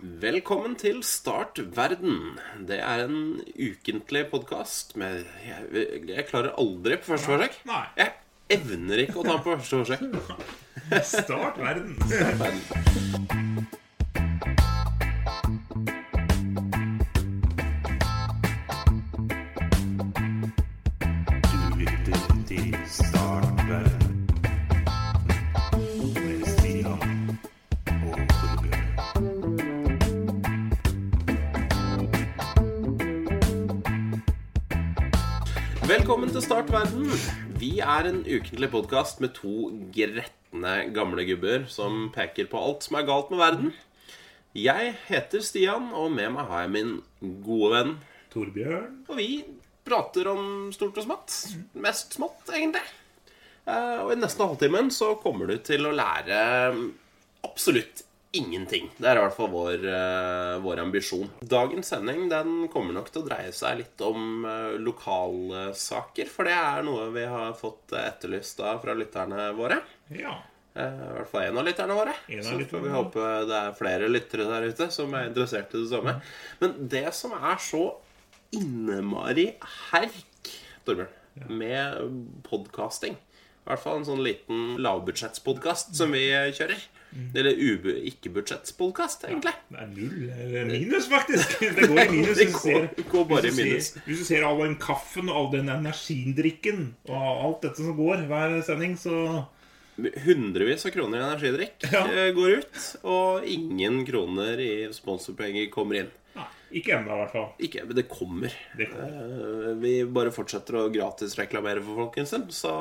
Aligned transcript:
Velkommen 0.00 0.78
til 0.80 1.02
Start 1.04 1.58
verden. 1.76 2.38
Det 2.68 2.78
er 2.80 3.02
en 3.04 3.40
ukentlig 3.52 4.22
podkast 4.30 4.94
med 4.96 5.26
jeg, 5.44 5.82
jeg 6.08 6.24
klarer 6.30 6.56
aldri 6.56 6.96
på 6.96 7.10
første 7.10 7.28
forsøk. 7.28 7.58
Nei. 7.68 7.82
Jeg 7.98 8.56
evner 8.56 9.04
ikke 9.04 9.20
å 9.20 9.26
ta 9.28 9.36
på 9.44 9.58
første 9.58 9.82
forsøk. 9.82 10.08
Start 11.12 11.60
verden. 11.60 12.00
Start 12.08 12.40
Verden. 12.40 13.68
Verden. 36.70 37.06
Vi 37.60 37.78
er 37.82 38.06
en 38.08 38.20
ukentlig 38.24 38.68
podkast 38.72 39.20
med 39.22 39.34
to 39.36 39.70
gretne 39.94 40.74
gamle 40.94 41.24
gubber 41.28 41.64
som 41.70 42.08
peker 42.14 42.48
på 42.50 42.60
alt 42.60 42.86
som 42.86 42.98
er 42.98 43.06
galt 43.08 43.32
med 43.32 43.40
verden. 43.42 43.72
Jeg 44.56 44.94
heter 45.08 45.42
Stian, 45.46 45.90
og 45.94 46.10
med 46.14 46.32
meg 46.34 46.48
har 46.50 46.64
jeg 46.64 46.72
min 46.74 46.92
gode 47.46 47.72
venn. 47.74 47.92
Torbjørn. 48.32 49.00
Og 49.10 49.18
vi 49.18 49.28
prater 49.86 50.30
om 50.30 50.70
stort 50.74 50.98
og 50.98 51.06
smått. 51.06 51.36
Mest 51.74 52.16
smått, 52.18 52.42
egentlig. 52.50 52.82
Eh, 53.66 53.98
Og 54.04 54.12
i 54.14 54.18
nesten 54.18 54.46
halvtimen 54.46 54.90
så 54.94 55.14
kommer 55.22 55.50
du 55.50 55.58
til 55.66 55.86
å 55.86 55.94
lære 55.94 56.40
absolutt 57.46 58.04
ingenting. 58.36 58.90
Det 58.96 59.08
er 59.10 59.18
i 59.18 59.22
hvert 59.24 59.34
fall 59.34 59.50
vår, 59.50 59.84
eh, 59.90 60.58
vår 60.62 60.82
ambisjon. 60.84 61.30
Dagens 61.40 61.90
sending 61.90 62.28
den 62.30 62.68
kommer 62.70 62.94
nok 62.94 63.10
til 63.10 63.24
å 63.24 63.26
dreie 63.26 63.50
seg 63.54 63.80
litt 63.80 64.04
om 64.06 64.44
eh, 64.46 64.76
lokalsaker. 64.78 66.30
For 66.30 66.46
det 66.46 66.54
er 66.54 66.86
noe 66.86 67.08
vi 67.14 67.24
har 67.26 67.56
fått 67.58 67.96
etterlyst 67.98 68.62
da 68.62 68.76
fra 68.82 68.94
lytterne 68.94 69.50
våre. 69.58 69.80
Ja. 70.14 70.36
Eh, 70.78 71.00
I 71.08 71.14
hvert 71.16 71.32
fall 71.32 71.48
én 71.48 71.58
av 71.58 71.66
lytterne 71.66 71.96
våre. 71.98 72.14
En 72.28 72.44
av 72.44 72.52
Så 72.52 72.68
får 72.70 72.84
vi 72.84 72.94
håpe 72.94 73.30
det 73.50 73.58
er 73.58 73.78
flere 73.78 74.12
lyttere 74.12 74.46
der 74.50 74.68
ute 74.70 74.90
som 74.94 75.14
er 75.18 75.26
interessert 75.32 75.74
i 75.74 75.82
det 75.82 75.90
samme. 75.90 76.20
Men 76.62 76.76
det 76.92 77.08
som 77.18 77.34
er 77.34 77.58
så 77.58 77.82
innmari 78.54 79.50
herk, 79.90 80.54
Torbjørn, 80.86 81.10
med 81.46 82.42
podkasting 82.42 83.14
I 83.14 83.68
hvert 83.68 83.82
fall 83.82 84.00
en 84.00 84.06
sånn 84.08 84.22
liten 84.24 84.80
lavbudsjettspodkast 84.82 85.94
som 85.98 86.10
vi 86.16 86.24
kjører. 86.56 86.80
Mm. 87.10 87.30
Eller 87.34 87.56
ikke-budsjettspodkast, 88.06 89.24
egentlig. 89.26 89.52
Det 89.70 89.78
er 89.82 89.88
null 89.90 90.28
eller 90.30 90.68
minus, 90.70 91.08
faktisk. 91.10 91.56
Det 91.60 91.88
går 91.90 92.02
i 92.04 92.08
minus. 92.12 92.36
Det 92.38 92.46
går- 92.52 92.60
ser- 92.62 93.08
går 93.10 93.24
bare 93.32 93.48
i 93.50 93.54
minus. 93.56 93.88
Ser, 93.94 94.04
hvis 94.06 94.18
du 94.18 94.24
ser 94.28 94.44
all 94.46 94.60
den 94.62 94.76
kaffen 94.76 95.28
og 95.28 95.36
all 95.40 95.50
den 95.56 95.68
energidrikken 95.74 96.84
og 97.08 97.42
alt 97.48 97.62
dette 97.66 97.82
som 97.82 97.96
går 97.98 98.26
hver 98.30 98.60
sending, 98.66 98.94
så 99.00 99.46
Hundrevis 100.00 100.86
av 100.88 100.94
kroner 100.94 101.18
i 101.20 101.24
energidrikk 101.26 101.82
Ja. 101.92 102.06
eh, 102.08 102.30
går 102.32 102.60
ut, 102.62 102.78
og 103.04 103.44
ingen 103.44 103.98
kroner 104.08 104.56
i 104.62 104.70
sponsorpenger 104.96 105.66
kommer 105.74 105.98
inn. 106.00 106.08
Nei, 106.38 106.46
ikke 106.80 106.94
ennå, 106.96 107.10
i 107.12 107.18
hvert 107.20 107.32
fall. 107.34 107.48
Ikke, 107.60 107.84
men 107.84 107.96
det 107.98 108.06
kommer. 108.08 108.54
Det 108.78 108.86
kommer. 108.88 109.68
Eh, 109.68 109.74
Vi 109.82 109.92
bare 110.04 110.30
fortsetter 110.32 110.78
å 110.78 110.86
gratisreklamere 110.94 111.82
for 111.84 111.96
folk 112.04 112.16
en 112.22 112.26
stund, 112.30 112.48
så 112.54 112.72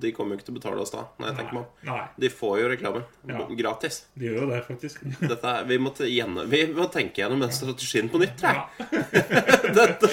de 0.00 0.10
kommer 0.16 0.34
jo 0.34 0.40
ikke 0.40 0.46
til 0.48 0.54
å 0.54 0.58
betale 0.58 0.82
oss 0.82 0.92
da. 0.94 1.04
Når 1.20 1.30
jeg 1.30 1.36
tenker 1.38 1.56
meg 1.56 1.64
om. 1.92 2.00
De 2.24 2.30
får 2.32 2.54
jo 2.60 2.68
reklamen 2.72 3.04
Ja. 3.30 3.46
gratis. 3.58 3.98
de 4.14 4.26
gjør 4.28 4.40
jo 4.42 4.48
det, 4.50 4.60
faktisk. 4.66 5.00
Dette 5.32 5.54
vi, 5.70 5.78
må 5.82 5.92
gjennom, 5.98 6.50
vi 6.52 6.60
må 6.76 6.88
tenke 6.92 7.22
gjennom 7.22 7.40
den 7.44 7.54
strategien 7.54 8.10
på 8.12 8.20
nytt. 8.22 8.36
tror 8.40 8.52
jeg. 8.52 8.60
Ja. 8.60 8.66
Dette 9.78 10.10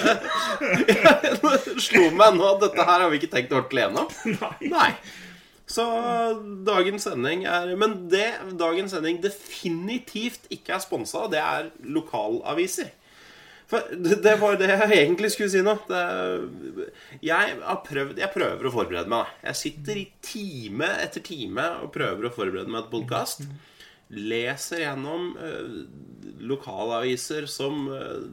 slo 1.84 2.08
meg 2.16 2.38
nå 2.38 2.48
at 2.56 2.64
dette 2.64 2.86
her 2.88 3.04
har 3.06 3.12
vi 3.12 3.20
ikke 3.22 3.32
tenkt 3.36 3.54
ordentlig 3.56 3.86
gjennom. 3.86 4.10
Nei. 4.40 4.72
Nei. 4.74 4.90
Så 5.74 5.84
dagens 6.68 7.06
sending 7.08 7.46
er 7.50 7.72
Men 7.80 7.94
det 8.12 8.26
dagens 8.60 8.92
sending 8.94 9.22
definitivt 9.24 10.50
ikke 10.54 10.76
er 10.76 10.84
sponsa, 10.84 11.24
det 11.32 11.40
er 11.42 11.72
lokalaviser. 11.96 12.92
For 13.72 13.94
det 14.24 14.36
var 14.42 14.58
det 14.60 14.70
jeg 14.72 14.98
egentlig 15.00 15.32
skulle 15.34 15.52
si 15.54 15.62
nå. 15.66 15.76
Det, 15.90 16.02
jeg, 17.26 17.60
prøvd, 17.88 18.22
jeg 18.22 18.34
prøver 18.34 18.70
å 18.70 18.74
forberede 18.74 19.12
meg. 19.14 19.32
Jeg 19.48 19.62
sitter 19.62 20.02
i 20.02 20.08
time 20.26 20.90
etter 21.04 21.24
time 21.26 21.70
og 21.84 21.94
prøver 21.96 22.30
å 22.30 22.34
forberede 22.36 22.74
meg 22.74 22.86
til 22.86 22.98
podkast. 22.98 23.48
Leser 24.14 24.84
gjennom 24.84 25.32
eh, 25.42 25.78
lokalaviser 26.46 27.48
som 27.50 27.88
eh, 27.96 28.26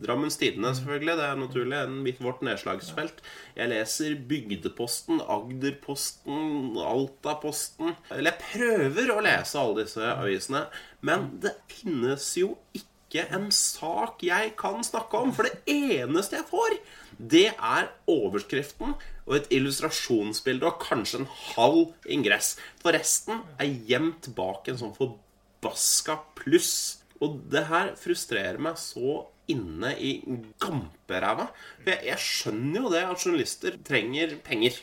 Drammens 0.00 0.38
Tidende, 0.40 0.72
selvfølgelig. 0.78 1.16
Det 1.18 1.26
er 1.26 1.40
naturlig. 1.40 1.80
En, 1.80 1.98
vårt 2.24 2.44
nedslagsfelt. 2.46 3.20
Jeg 3.58 3.72
leser 3.72 4.14
Bygdeposten, 4.30 5.20
Agderposten, 5.20 6.78
Altaposten. 6.80 7.96
Eller 8.14 8.32
jeg 8.32 8.46
prøver 8.46 9.12
å 9.12 9.20
lese 9.24 9.60
alle 9.60 9.84
disse 9.84 10.14
avisene. 10.14 10.64
Men 11.04 11.28
det 11.42 11.58
finnes 11.72 12.30
jo 12.40 12.54
ikke 12.72 12.89
en 13.18 13.48
sak 13.54 14.22
jeg 14.22 14.54
kan 14.60 14.84
snakke 14.86 15.18
om. 15.18 15.32
For 15.34 15.48
det 15.48 15.58
eneste 15.70 16.38
jeg 16.38 16.46
får, 16.50 16.76
det 17.18 17.48
er 17.52 17.90
overskriften 18.10 18.94
og 19.26 19.34
et 19.36 19.50
illustrasjonsbilde 19.54 20.66
og 20.66 20.80
kanskje 20.82 21.22
en 21.22 21.30
halv 21.54 21.92
ingress. 22.06 22.54
For 22.82 22.94
resten 22.96 23.42
er 23.58 23.74
gjemt 23.88 24.30
bak 24.36 24.70
en 24.70 24.80
sånn 24.80 24.96
forbaska 24.96 26.20
pluss. 26.38 26.72
Og 27.20 27.42
det 27.52 27.66
her 27.68 27.92
frustrerer 28.00 28.60
meg 28.62 28.78
så 28.80 29.24
inne 29.50 29.92
i 29.98 30.14
gamperæva. 30.62 31.50
For 31.82 31.92
jeg, 31.92 32.06
jeg 32.12 32.24
skjønner 32.24 32.78
jo 32.84 32.94
det 32.94 33.02
at 33.08 33.26
journalister 33.26 33.76
trenger 33.86 34.38
penger. 34.46 34.78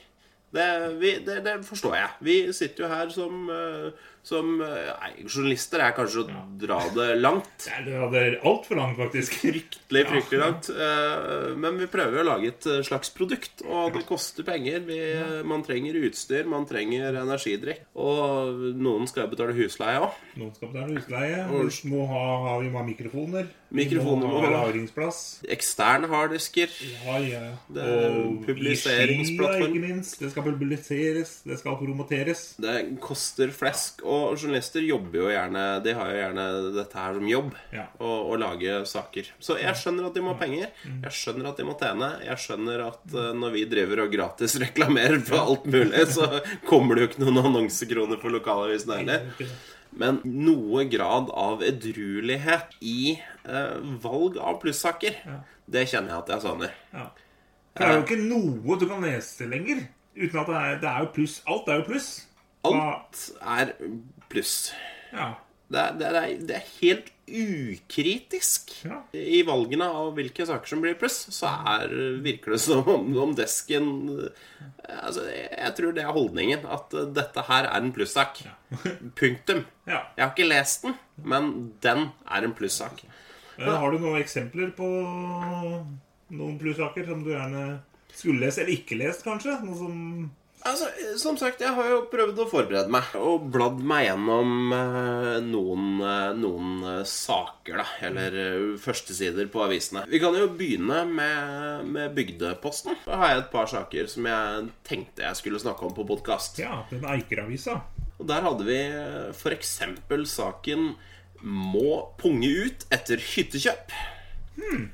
Det, 0.53 0.67
vi, 1.01 1.17
det, 1.25 1.41
det 1.43 1.57
forstår 1.67 1.97
jeg. 1.97 2.11
Vi 2.23 2.35
sitter 2.55 2.85
jo 2.85 2.91
her 2.91 3.09
som, 3.11 3.49
eh, 3.51 4.05
som 4.27 4.57
eh, 4.61 4.89
Nei, 4.99 5.11
journalister 5.25 5.81
er 5.85 5.93
kanskje 5.95 6.25
å 6.25 6.37
dra 6.59 6.79
det 6.95 7.07
langt. 7.21 7.67
Ja, 7.69 8.07
Det 8.11 8.21
er 8.23 8.35
altfor 8.47 8.79
langt, 8.79 8.97
faktisk. 8.99 9.37
Fryktelig, 9.45 10.03
fryktelig 10.11 10.41
langt. 10.41 10.69
Eh, 10.73 11.53
Men 11.57 11.79
vi 11.79 11.87
prøver 11.91 12.21
å 12.21 12.27
lage 12.27 12.51
et 12.51 12.67
eh, 12.67 12.81
slags 12.87 13.11
produkt, 13.15 13.63
og 13.67 13.95
det 13.95 14.03
koster 14.09 14.43
penger. 14.47 14.83
Vi, 14.87 14.97
man 15.47 15.63
trenger 15.67 15.97
utstyr, 16.07 16.47
man 16.51 16.67
trenger 16.69 17.15
energidrikk. 17.23 17.85
Og 17.97 18.65
noen 18.77 19.07
skal 19.09 19.29
betale 19.31 19.55
husleie 19.57 20.01
òg. 20.03 20.17
Noen 20.37 20.51
skal 20.57 20.73
betale 20.73 20.99
husleie. 20.99 21.45
Og- 21.47 21.71
Vi 21.87 21.91
må 21.93 22.03
ha, 22.09 22.23
ha, 22.47 22.57
vi 22.59 22.69
må 22.73 22.81
ha 22.81 22.85
mikrofoner. 22.87 23.47
Mikrofoner 23.77 24.29
må 24.31 24.39
ha 24.45 24.49
lagringsplass. 24.53 25.17
Eksterne 25.51 26.07
harddisker. 26.11 26.71
Ja, 27.05 27.17
ja. 27.19 27.41
Det 27.75 27.83
er 27.83 28.15
Og 28.21 28.45
publiseringsplattform. 28.47 29.73
ikke 29.75 29.81
minst. 29.83 30.19
Det 30.21 30.29
skal 30.31 30.45
publiseres, 30.47 31.33
det 31.47 31.57
skal 31.59 31.75
promoteres. 31.79 32.43
Det 32.63 32.75
koster 33.03 33.51
flesk, 33.55 34.03
og 34.07 34.16
journalister 34.35 34.83
jobber 34.85 35.19
jo 35.19 35.29
gjerne 35.31 35.63
De 35.85 35.93
har 35.97 36.11
jo 36.11 36.17
gjerne 36.19 36.45
dette 36.75 36.99
her 36.99 37.17
som 37.17 37.29
jobb. 37.31 37.53
Ja. 37.75 37.85
Å, 37.99 38.11
å 38.31 38.39
lage 38.39 38.79
saker. 38.89 39.31
Så 39.43 39.57
jeg 39.61 39.77
skjønner 39.79 40.09
at 40.09 40.17
de 40.17 40.23
må 40.25 40.33
ha 40.33 40.39
penger. 40.41 40.73
Jeg 40.85 41.15
skjønner 41.19 41.49
at 41.51 41.61
de 41.61 41.67
må 41.67 41.77
tjene. 41.79 42.11
Jeg 42.25 42.43
skjønner 42.43 42.85
at 42.87 43.15
eh, 43.15 43.31
når 43.37 43.55
vi 43.55 43.65
driver 43.71 44.03
og 44.05 44.13
gratis 44.13 44.57
reklamerer 44.65 45.19
for 45.27 45.41
alt 45.43 45.67
mulig, 45.69 46.05
så 46.13 46.29
kommer 46.67 46.95
det 46.97 47.05
jo 47.05 47.11
ikke 47.11 47.25
noen 47.25 47.43
annonsekroner 47.45 48.21
for 48.21 48.35
lokalavisen 48.35 48.95
heller. 48.99 49.51
Men 49.97 50.19
noe 50.25 50.83
grad 50.91 51.31
av 51.33 51.63
edruelighet 51.65 52.75
i 52.85 53.15
eh, 53.17 53.77
valg 54.03 54.37
av 54.37 54.59
plussaker, 54.61 55.21
det 55.65 55.87
kjenner 55.89 56.13
jeg 56.13 56.23
at 56.25 56.35
jeg 56.35 56.45
savner. 56.45 56.75
Ja. 56.93 57.07
Det 57.77 57.85
er 57.85 57.93
jo 57.93 58.03
ikke 58.05 58.23
noe 58.25 58.77
du 58.81 58.87
kan 58.89 59.03
lese 59.05 59.45
lenger. 59.49 59.85
Uten 60.17 60.39
at 60.41 60.49
det 60.49 60.57
er, 60.57 60.79
det 60.81 60.89
er 60.89 61.03
jo 61.05 61.11
pluss. 61.13 61.41
Alt 61.45 61.67
er 61.69 61.81
jo 61.81 61.87
pluss. 61.91 62.09
Alt 62.75 63.27
er 63.41 63.75
pluss. 64.31 64.55
Ja. 65.13 65.35
Det 65.67 65.79
er, 65.81 65.95
det 65.99 66.07
er, 66.07 66.27
det 66.47 66.55
er 66.55 66.67
helt 66.79 67.09
ukritisk. 67.27 68.71
Ja. 68.87 69.01
I 69.11 69.41
valgene 69.47 69.89
av 69.91 70.13
hvilke 70.15 70.45
saker 70.47 70.71
som 70.71 70.83
blir 70.83 70.95
pluss, 70.99 71.17
så 71.35 71.49
er, 71.73 71.91
virker 72.23 72.55
det 72.55 72.61
som 72.63 72.87
om, 72.87 73.09
om 73.19 73.33
desken 73.35 73.89
altså, 74.87 75.25
Jeg 75.27 75.73
tror 75.75 75.97
det 75.97 76.05
er 76.05 76.15
holdningen. 76.15 76.63
At 76.71 76.95
eh, 76.95 77.09
dette 77.17 77.43
her 77.49 77.67
er 77.67 77.83
en 77.83 77.91
plussak. 77.95 78.43
Punktum. 79.19 79.65
ja. 79.89 80.05
Jeg 80.15 80.23
har 80.23 80.31
ikke 80.31 80.47
lest 80.47 80.87
den, 80.87 80.95
men 81.23 81.51
den 81.83 82.09
er 82.23 82.47
en 82.47 82.55
plussak. 82.55 83.03
Men 83.57 83.73
Har 83.73 83.91
du 83.91 83.99
noen 83.99 84.21
eksempler 84.21 84.71
på 84.77 84.87
noen 86.37 86.57
plussaker 86.61 87.07
som 87.07 87.23
du 87.25 87.31
gjerne 87.33 87.67
skulle 88.13 88.45
lest, 88.45 88.61
eller 88.61 88.75
ikke 88.77 88.97
lest, 88.99 89.23
kanskje? 89.25 89.59
Noe 89.65 89.77
som 89.77 89.95
Altså, 90.67 90.87
Som 91.19 91.37
sagt, 91.39 91.61
jeg 91.63 91.73
har 91.73 91.89
jo 91.89 92.01
prøvd 92.11 92.41
å 92.43 92.47
forberede 92.49 92.91
meg 92.91 93.13
og 93.19 93.47
bladd 93.53 93.79
meg 93.87 94.07
gjennom 94.09 94.73
eh, 94.75 95.37
noen, 95.45 95.85
eh, 96.03 96.31
noen 96.37 96.73
eh, 96.83 97.03
saker, 97.07 97.79
da. 97.81 97.85
Eller 98.09 98.37
førstesider 98.81 99.49
på 99.53 99.63
avisene. 99.65 100.05
Vi 100.11 100.21
kan 100.23 100.35
jo 100.37 100.49
begynne 100.57 101.03
med, 101.09 101.87
med 101.87 102.15
Bygdeposten. 102.17 102.99
Da 103.05 103.21
har 103.21 103.33
jeg 103.33 103.45
et 103.45 103.53
par 103.53 103.71
saker 103.71 104.11
som 104.11 104.27
jeg 104.29 104.67
tenkte 104.87 105.25
jeg 105.27 105.39
skulle 105.39 105.61
snakke 105.63 105.87
om 105.87 105.95
på 105.97 106.07
podkast. 106.07 106.59
Ja, 106.61 106.83
den 106.91 107.07
Eiker-avisa. 107.07 107.79
Og 108.17 108.27
der 108.29 108.45
hadde 108.45 108.65
vi 108.65 108.81
f.eks. 109.31 109.79
saken 110.33 110.91
'Må 111.37 112.17
punge 112.17 112.49
ut 112.49 112.85
etter 112.89 113.21
hyttekjøp'. 113.21 113.93
Eh, 114.57 114.87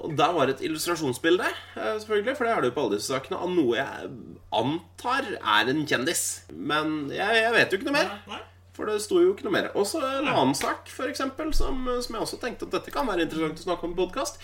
Og 0.00 0.12
der 0.18 0.34
var 0.36 0.50
et 0.52 0.60
illustrasjonsbilde, 0.62 1.46
eh, 1.76 1.94
selvfølgelig, 1.98 2.36
for 2.38 2.46
det 2.46 2.52
er 2.52 2.60
det 2.62 2.68
jo 2.70 2.74
på 2.76 2.84
alle 2.86 2.98
disse 3.00 3.12
sakene, 3.14 3.38
av 3.42 3.50
noe 3.50 3.78
jeg 3.78 4.10
antar 4.54 5.32
er 5.36 5.70
en 5.72 5.86
kjendis. 5.88 6.22
Men 6.52 7.08
jeg, 7.14 7.40
jeg 7.42 7.56
vet 7.56 7.72
jo 7.72 7.80
ikke 7.80 7.88
noe 7.90 7.96
mer. 7.98 8.12
Nei. 8.30 8.42
For 8.76 8.84
det 8.90 8.98
sto 9.00 9.22
jo 9.24 9.30
ikke 9.32 9.46
noe 9.46 9.54
mer. 9.54 9.70
Og 9.72 9.86
så 9.88 10.02
en 10.04 10.28
annen 10.28 10.54
sak, 10.54 10.90
for 10.92 11.08
eksempel, 11.08 11.48
som, 11.56 11.78
som 12.04 12.14
jeg 12.18 12.22
også 12.26 12.38
tenkte 12.42 12.66
at 12.68 12.74
dette 12.76 12.92
kan 12.92 13.08
være 13.08 13.24
interessant 13.24 13.62
å 13.62 13.68
snakke 13.70 13.88
om 13.88 13.94
i 13.94 14.00
podkast. 14.02 14.36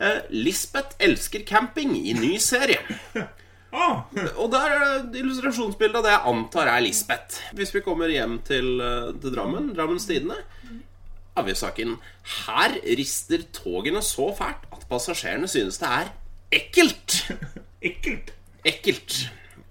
Eh, 0.00 0.22
Lisbeth 0.32 0.96
elsker 1.04 1.44
camping 1.48 1.92
i 2.00 2.16
ny 2.18 2.36
serie. 2.42 2.80
Ah, 3.74 4.04
Og 4.38 4.52
der 4.52 4.70
er 4.70 5.00
det 5.10 5.18
illustrasjonsbilde 5.18 5.98
av 5.98 6.04
det 6.06 6.12
jeg 6.12 6.30
antar 6.30 6.68
er 6.70 6.82
Lisbeth. 6.84 7.40
Hvis 7.58 7.72
vi 7.74 7.80
kommer 7.82 8.06
hjem 8.06 8.36
til, 8.46 8.68
eh, 8.78 9.08
til 9.18 9.32
Drammen, 9.34 9.72
Drammens 9.74 10.06
Tidende, 10.06 10.36
avgiftssaken 11.40 11.96
Her 12.46 12.76
rister 12.98 13.42
togene 13.56 14.02
så 14.04 14.30
fælt 14.38 14.68
at 14.72 14.84
passasjerene 14.90 15.48
synes 15.50 15.78
det 15.82 15.88
er 15.90 16.12
ekkelt. 16.54 17.20
ekkelt. 17.90 18.30
Ekkelt. 18.64 19.16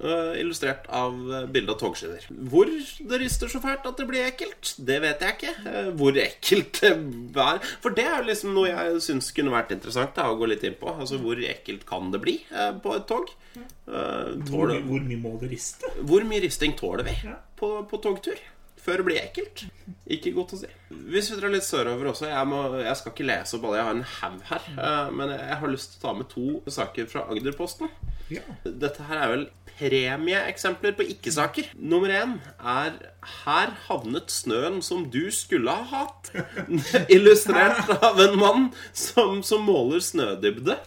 Eh, 0.04 0.34
illustrert 0.42 0.84
av 0.92 1.14
bilde 1.54 1.72
av 1.72 1.78
togskinner. 1.80 2.26
Hvor 2.52 2.68
det 2.68 3.20
rister 3.22 3.48
så 3.48 3.62
fælt 3.64 3.86
at 3.88 3.96
det 4.02 4.08
blir 4.10 4.26
ekkelt, 4.28 4.74
det 4.84 4.98
vet 5.06 5.22
jeg 5.24 5.38
ikke. 5.38 5.54
Eh, 5.72 5.88
hvor 5.96 6.18
ekkelt 6.20 6.82
det 6.84 7.46
er. 7.46 7.62
For 7.86 7.96
det 7.96 8.04
er 8.10 8.18
jo 8.20 8.28
liksom 8.28 8.52
noe 8.58 8.68
jeg 8.74 9.00
syns 9.06 9.32
kunne 9.38 9.54
vært 9.56 9.72
interessant 9.78 10.12
da, 10.18 10.28
å 10.28 10.36
gå 10.42 10.50
litt 10.52 10.66
inn 10.68 10.76
på. 10.82 10.92
Altså 10.92 11.22
Hvor 11.24 11.40
ekkelt 11.48 11.86
kan 11.88 12.12
det 12.12 12.20
bli 12.26 12.36
eh, 12.52 12.74
på 12.84 12.98
et 12.98 13.08
tog? 13.08 13.32
Eh, 13.56 14.34
Hvor, 14.50 14.74
hvor 14.90 15.08
mye 15.08 15.22
må 15.24 15.38
det 15.40 15.54
riste? 15.56 15.88
hvor 16.04 16.26
mye 16.28 16.44
risting 16.44 16.76
tåler 16.80 17.08
vi 17.08 17.16
Ja. 17.24 17.38
på, 17.60 17.72
på 17.88 18.02
togtur? 18.04 18.40
Før 18.84 19.00
det 19.00 19.06
blir 19.08 19.20
ekkelt? 19.22 19.64
Ikke 20.12 20.34
godt 20.36 20.54
å 20.56 20.60
si. 20.60 20.68
Hvis 21.14 21.30
vi 21.32 21.38
drar 21.40 21.54
litt 21.54 21.64
sørover 21.64 22.10
også 22.12 22.28
Jeg, 22.28 22.48
må, 22.52 22.58
jeg 22.84 22.96
skal 23.00 23.14
ikke 23.14 23.26
lese 23.30 23.56
opp 23.58 23.64
alle, 23.70 23.78
jeg 23.80 23.88
har 23.88 23.96
en 23.96 24.08
haug 24.20 24.42
her. 24.50 24.66
eh, 24.76 25.12
Men 25.16 25.30
jeg, 25.32 25.40
jeg 25.50 25.60
har 25.62 25.72
lyst 25.72 25.94
til 25.94 26.00
å 26.02 26.04
ta 26.08 26.14
med 26.20 26.30
to 26.34 26.74
saker 26.78 27.08
fra 27.12 27.24
Agderposten. 27.32 27.92
Ja. 28.32 28.44
Dette 28.66 29.08
her 29.08 29.22
er 29.24 29.32
vel 29.34 29.46
premieeksempler 29.74 30.94
på 30.98 31.06
ikke-saker. 31.16 31.72
Nummer 31.80 32.12
én 32.14 32.36
er 32.60 32.94
'Her 33.24 33.72
havnet 33.88 34.30
snøen 34.32 34.82
som 34.84 35.10
du 35.10 35.32
skulle 35.32 35.72
ha 35.72 35.84
hatt'. 35.90 36.30
Illustrert 37.16 37.90
av 38.04 38.20
en 38.20 38.38
mann 38.40 38.68
som, 38.94 39.42
som 39.44 39.64
måler 39.66 40.00
snødybde. 40.04 40.78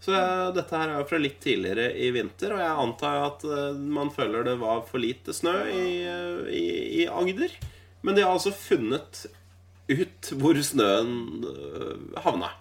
Så 0.00 0.14
dette 0.54 0.78
her 0.78 0.92
er 0.92 1.00
jo 1.00 1.08
fra 1.10 1.18
litt 1.18 1.40
tidligere 1.42 1.88
i 1.98 2.12
vinter, 2.14 2.52
og 2.54 2.60
jeg 2.62 2.82
antar 2.84 3.16
at 3.26 3.42
eh, 3.48 3.80
man 3.98 4.12
føler 4.14 4.46
det 4.46 4.54
var 4.60 4.84
for 4.86 5.02
lite 5.02 5.34
snø 5.34 5.56
i, 5.74 5.88
i, 6.54 6.64
i 7.02 7.08
Agder. 7.10 7.56
Men 8.06 8.14
de 8.14 8.22
har 8.22 8.36
altså 8.36 8.52
funnet 8.54 9.24
ut 9.90 10.30
hvor 10.38 10.58
snøen 10.62 11.12
eh, 11.50 12.22
havna. 12.22 12.52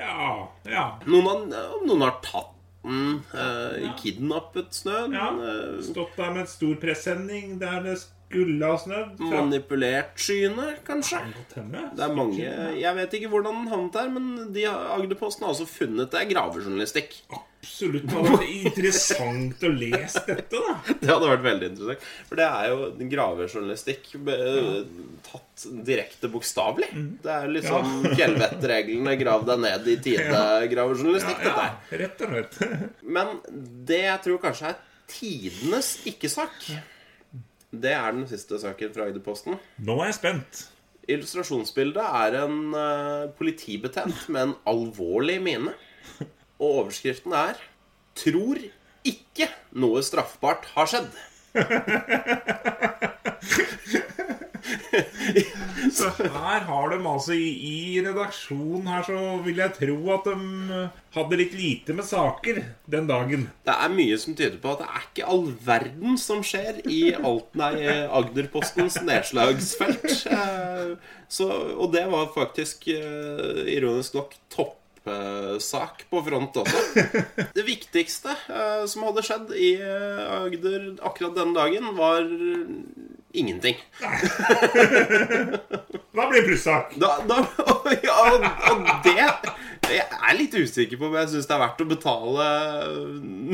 Ja. 0.00 0.28
Ja. 0.68 0.84
Noen 1.08 1.26
har, 1.52 1.76
noen 1.86 2.04
har 2.04 2.18
tatt 2.24 2.52
den, 2.84 3.18
eh, 3.36 3.88
kidnappet 4.00 4.72
snøen. 4.76 5.16
ja. 5.16 5.30
eh, 5.40 5.80
Stått 5.84 6.16
der 6.16 6.32
med 6.32 6.44
en 6.46 6.52
stor 6.52 6.76
presenning 6.80 7.58
der 7.60 7.80
det 7.84 7.98
skulle 8.30 8.62
ha 8.70 8.78
snødd. 8.78 9.16
Fra- 9.18 9.42
manipulert 9.42 10.14
skyene, 10.22 10.70
kanskje. 10.86 11.18
Det 11.50 12.04
er 12.06 12.14
mange 12.14 12.38
Jeg 12.78 12.94
vet 12.96 13.14
ikke 13.18 13.28
hvordan 13.32 13.58
den 13.64 13.70
havnet 13.74 13.92
der, 13.98 14.08
men 14.14 14.52
de 14.54 14.64
Agderposten 14.70 15.42
har 15.44 15.50
altså 15.54 15.66
funnet 15.66 16.10
det 16.14 16.20
er 16.22 16.30
gravejournalistikk. 16.30 17.16
Absolutt. 17.60 18.06
Det 18.08 18.14
hadde 18.16 18.30
vært 18.38 18.52
interessant 18.70 19.64
å 19.66 19.70
lese 19.74 20.22
dette, 20.30 20.56
da. 20.62 20.76
Det 21.02 21.10
hadde 21.10 21.28
vært 21.28 21.42
veldig 21.44 21.66
interessant. 21.74 22.06
For 22.30 22.40
det 22.40 22.46
er 22.46 22.70
jo 22.70 23.08
gravejournalistikk 23.12 24.06
tatt 25.26 25.66
direkte 25.90 26.30
bokstavelig. 26.32 26.88
Det 27.26 27.34
er 27.34 27.50
liksom 27.52 28.06
fjellvettreglene 28.14 29.16
'grav 29.20 29.44
deg 29.50 29.60
ned 29.66 29.90
i 29.92 29.96
tide'-gravejournalistikk, 30.06 31.42
dette 31.44 31.50
Ja, 31.50 31.66
her. 31.66 31.98
rett 32.04 32.24
og 32.24 32.32
slett. 32.32 32.78
Men 33.18 33.36
det 33.90 34.00
jeg 34.06 34.22
tror 34.24 34.40
kanskje 34.46 34.70
er 34.72 34.80
tidenes 35.10 35.92
ikke-sak, 36.06 36.70
det 37.70 37.92
er 37.94 38.12
den 38.12 38.26
siste 38.30 38.58
saken 38.58 38.94
fra 38.94 39.06
Agderposten. 39.08 39.58
Nå 39.78 40.00
er 40.00 40.06
jeg 40.10 40.18
spent. 40.18 40.70
Illustrasjonsbildet 41.10 42.02
er 42.02 42.44
en 42.44 42.74
uh, 42.74 43.30
politibetjent 43.38 44.28
med 44.28 44.42
en 44.48 44.54
alvorlig 44.70 45.42
mine. 45.42 45.72
Og 46.60 46.84
overskriften 46.84 47.32
er 47.32 47.54
'Tror 48.14 48.58
ikke 49.06 49.48
noe 49.72 50.02
straffbart 50.02 50.64
har 50.74 50.86
skjedd'. 50.90 51.16
Så 55.96 56.10
her 56.18 56.64
har 56.68 56.90
de 56.92 56.98
altså 57.08 57.34
i, 57.36 57.48
i 57.66 58.00
redaksjonen 58.04 58.88
her 58.90 59.04
så 59.06 59.18
vil 59.44 59.60
jeg 59.62 59.74
tro 59.78 59.96
at 60.14 60.28
de 60.28 60.36
eh, 60.80 60.98
hadde 61.16 61.38
litt 61.40 61.54
lite 61.58 61.96
med 61.96 62.06
saker 62.06 62.60
den 62.90 63.08
dagen. 63.10 63.48
Det 63.66 63.74
er 63.74 63.94
mye 63.94 64.18
som 64.20 64.36
tyder 64.38 64.58
på 64.62 64.74
at 64.74 64.82
det 64.84 64.90
er 64.90 65.06
ikke 65.08 65.30
all 65.34 65.46
verden 65.66 66.18
som 66.20 66.44
skjer 66.46 66.82
i 66.90 67.00
alt, 67.16 67.50
nei, 67.58 67.72
Agderpostens 68.20 69.00
nedslagsfelt. 69.06 70.12
Eh, 70.30 70.94
Så, 71.30 71.46
og 71.78 71.92
det 71.94 72.08
var 72.10 72.24
faktisk, 72.34 72.88
eh, 72.90 73.60
ironisk 73.76 74.16
nok, 74.18 74.32
toppsak 74.50 76.00
på 76.10 76.22
front 76.26 76.56
også. 76.58 77.04
Det 77.54 77.62
viktigste 77.68 78.34
eh, 78.50 78.82
som 78.90 79.04
hadde 79.06 79.22
skjedd 79.22 79.52
i 79.54 79.68
eh, 79.78 80.24
Agder 80.40 80.88
akkurat 81.06 81.38
den 81.38 81.54
dagen, 81.54 81.86
var 81.94 82.26
ingenting. 83.32 83.76
Da 86.12 86.26
blir 86.26 86.40
det 86.40 86.46
plussak. 86.46 86.92
Da, 86.94 87.18
da, 87.28 87.46
ja, 88.02 88.32
og, 88.32 88.44
og 88.70 88.88
det 89.04 89.28
Jeg 89.90 90.06
er 90.30 90.36
litt 90.38 90.54
usikker 90.54 90.98
på 91.00 91.08
om 91.08 91.14
jeg 91.18 91.28
syns 91.32 91.48
det 91.50 91.54
er 91.56 91.62
verdt 91.64 91.80
å 91.82 91.86
betale 91.90 92.46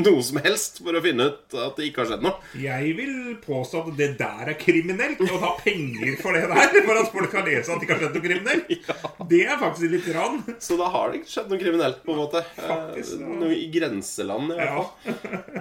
noe 0.05 0.21
som 0.25 0.37
helst 0.45 0.79
for 0.83 0.97
å 0.97 1.01
finne 1.03 1.25
ut 1.31 1.55
at 1.57 1.77
det 1.79 1.87
ikke 1.89 2.03
har 2.03 2.09
skjedd 2.11 2.25
noe. 2.25 2.35
Jeg 2.61 2.91
vil 2.97 3.15
påstå 3.43 3.81
at 3.83 3.89
det 3.97 4.09
der 4.19 4.51
er 4.53 4.57
kriminelt. 4.61 5.21
Å 5.25 5.39
ta 5.41 5.51
penger 5.63 6.17
for 6.21 6.37
det 6.37 6.43
der 6.51 6.77
for 6.85 7.01
at 7.01 7.11
folk 7.15 7.31
kan 7.33 7.47
lese 7.47 7.73
at 7.73 7.81
det 7.81 7.87
ikke 7.87 7.97
har 7.97 8.03
skjedd 8.05 8.17
noe 8.19 8.25
kriminelt. 8.27 8.93
Det 9.31 9.41
er 9.43 9.57
faktisk 9.59 9.91
litt 9.91 10.05
rann. 10.15 10.37
Så 10.63 10.77
da 10.79 10.87
har 10.93 11.09
det 11.11 11.19
ikke 11.21 11.31
skjedd 11.33 11.49
noe 11.51 11.59
kriminelt, 11.59 11.97
på 12.05 12.13
en 12.13 12.19
måte. 12.21 12.43
Faktisk, 12.55 13.17
Eh, 13.17 13.23
ja. 13.23 13.35
Noe 13.41 13.55
i 13.57 13.65
grenseland, 13.73 14.51
i 14.53 14.57
hvert 14.57 14.67
Ja. 14.67 14.83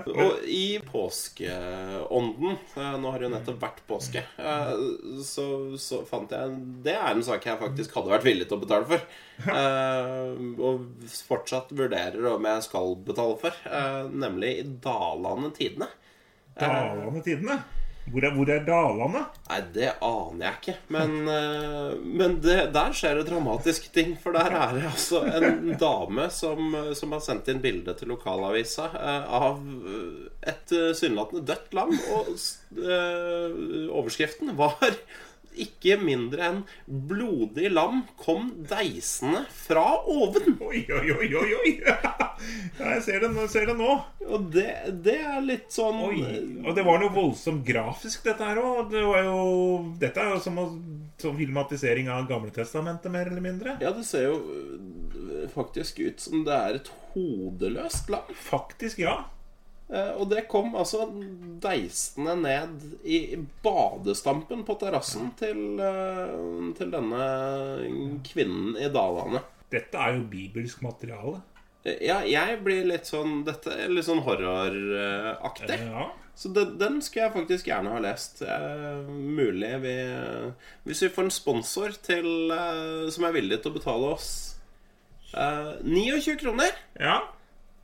Og 0.06 0.44
i 0.48 0.78
påskeånden 0.86 2.56
eh, 2.76 2.96
Nå 3.00 3.10
har 3.12 3.18
det 3.22 3.26
jo 3.28 3.32
nettopp 3.34 3.58
vært 3.62 3.80
påske. 3.88 4.22
eh, 4.38 4.72
Så, 5.26 5.46
så 5.80 6.02
fant 6.08 6.30
jeg 6.32 6.56
Det 6.86 6.94
er 6.96 7.10
en 7.14 7.24
sak 7.26 7.46
jeg 7.48 7.58
faktisk 7.60 7.96
hadde 7.98 8.12
vært 8.14 8.26
villig 8.28 8.46
til 8.50 8.58
å 8.58 8.62
betale 8.62 8.88
for. 8.90 9.06
Eh, 9.44 10.32
Og 10.64 10.86
fortsatt 11.28 11.72
vurderer 11.76 12.24
om 12.32 12.46
jeg 12.48 12.66
skal 12.66 12.94
betale 13.06 13.36
for. 13.40 13.62
uh, 13.68 14.06
Nemlig 14.10 14.52
i 14.60 14.66
Dalane 14.82 15.52
Tidene. 15.56 15.90
Dalane 16.56 17.20
tidene. 17.20 17.58
Hvor 18.06 18.22
er, 18.22 18.30
hvor 18.36 18.48
er 18.54 18.60
Dalane? 18.62 19.24
Nei, 19.48 19.56
det 19.74 19.88
aner 20.06 20.44
jeg 20.46 20.54
ikke. 20.60 20.74
Men, 20.94 21.14
uh, 21.26 21.96
men 22.00 22.36
det, 22.40 22.54
der 22.72 22.94
skjer 22.94 23.18
det 23.18 23.26
dramatiske 23.28 23.90
ting. 23.92 24.14
For 24.22 24.36
der 24.36 24.54
er 24.54 24.76
det 24.76 24.84
altså 24.88 25.24
en 25.26 25.72
dame 25.80 26.28
som, 26.30 26.70
som 26.94 27.12
har 27.16 27.24
sendt 27.26 27.50
inn 27.50 27.60
bilde 27.64 27.96
til 27.98 28.12
lokalavisa 28.14 28.86
eh, 28.94 29.34
av 29.42 29.58
et 30.46 30.70
uh, 30.70 30.92
tilsynelatende 30.94 31.42
dødt 31.50 31.74
lam. 31.76 31.92
Og 32.14 32.30
eh, 32.78 33.90
overskriften 33.90 34.54
var 34.56 34.78
ikke 35.64 35.96
mindre 36.02 36.46
enn 36.50 36.62
'Blodig 36.86 37.70
lam 37.72 38.02
kom 38.20 38.50
deisende 38.68 39.44
fra 39.50 39.84
oven'. 40.06 40.56
Oi, 40.60 40.84
oi, 40.90 41.10
oi, 41.16 41.28
oi! 41.42 41.50
oi. 41.62 41.72
Ja, 42.76 42.90
jeg 42.92 43.02
ser 43.06 43.22
det, 43.24 43.30
nå- 43.32 43.46
ser 43.48 43.64
det 43.70 43.74
nå. 43.78 43.92
Og 44.28 44.50
det, 44.52 44.66
det 45.02 45.14
er 45.24 45.38
litt 45.40 45.70
sånn 45.72 46.02
Oi. 46.04 46.18
Og 46.66 46.74
det 46.76 46.84
var 46.84 47.00
noe 47.00 47.08
voldsomt 47.14 47.62
grafisk, 47.64 48.26
dette 48.26 48.44
her 48.44 48.60
òg. 48.60 48.90
Det 48.92 49.00
var 49.06 49.22
jo 49.24 49.38
Dette 50.02 50.20
er 50.20 50.34
jo 50.34 50.42
som, 50.44 50.58
som 51.16 51.38
filmatisering 51.38 52.10
av 52.12 52.26
Gamletestamentet, 52.28 53.08
mer 53.14 53.30
eller 53.32 53.40
mindre. 53.40 53.78
Ja, 53.80 53.94
det 53.96 54.04
ser 54.04 54.26
jo 54.28 54.36
øh, 54.42 55.46
faktisk 55.54 56.02
ut 56.04 56.20
som 56.20 56.44
det 56.44 56.52
er 56.60 56.78
et 56.82 56.92
hodeløst 57.14 58.12
lam. 58.12 58.28
Faktisk, 58.50 59.00
ja. 59.06 59.16
Eh, 59.90 60.12
Og 60.18 60.28
det 60.30 60.48
kom 60.50 60.74
altså 60.74 61.04
deisende 61.62 62.34
ned 62.40 62.86
i 63.04 63.36
badestampen 63.62 64.64
på 64.66 64.74
terrassen 64.80 65.30
til, 65.38 65.78
eh, 65.78 66.72
til 66.78 66.90
denne 66.90 67.28
kvinnen 68.26 68.76
i 68.82 68.88
Dalane. 68.90 69.42
Dette 69.70 69.98
er 69.98 70.16
jo 70.18 70.26
bibelsk 70.30 70.82
materiale. 70.82 71.42
Ja, 71.86 72.20
jeg 72.26 72.64
blir 72.66 72.82
litt 72.84 73.06
sånn 73.06 73.44
Dette 73.46 73.70
er 73.70 73.88
litt 73.94 74.06
sånn 74.08 74.24
horroraktig. 74.26 75.76
Ja. 75.86 76.08
Så 76.36 76.50
den, 76.52 76.74
den 76.80 76.98
skulle 77.00 77.28
jeg 77.28 77.34
faktisk 77.36 77.68
gjerne 77.70 77.92
ha 77.94 78.00
lest. 78.02 78.42
Eh, 78.42 79.06
mulig 79.08 79.70
vi 79.84 79.94
Hvis 80.84 81.04
vi 81.06 81.12
får 81.14 81.28
en 81.28 81.30
sponsor 81.30 81.94
til, 82.02 82.26
eh, 82.50 83.06
som 83.14 83.24
er 83.28 83.36
villig 83.38 83.60
til 83.62 83.70
å 83.72 83.76
betale 83.78 84.10
oss 84.16 84.28
eh, 85.32 85.72
29 85.86 86.36
kroner 86.42 86.74
ja. 87.00 87.20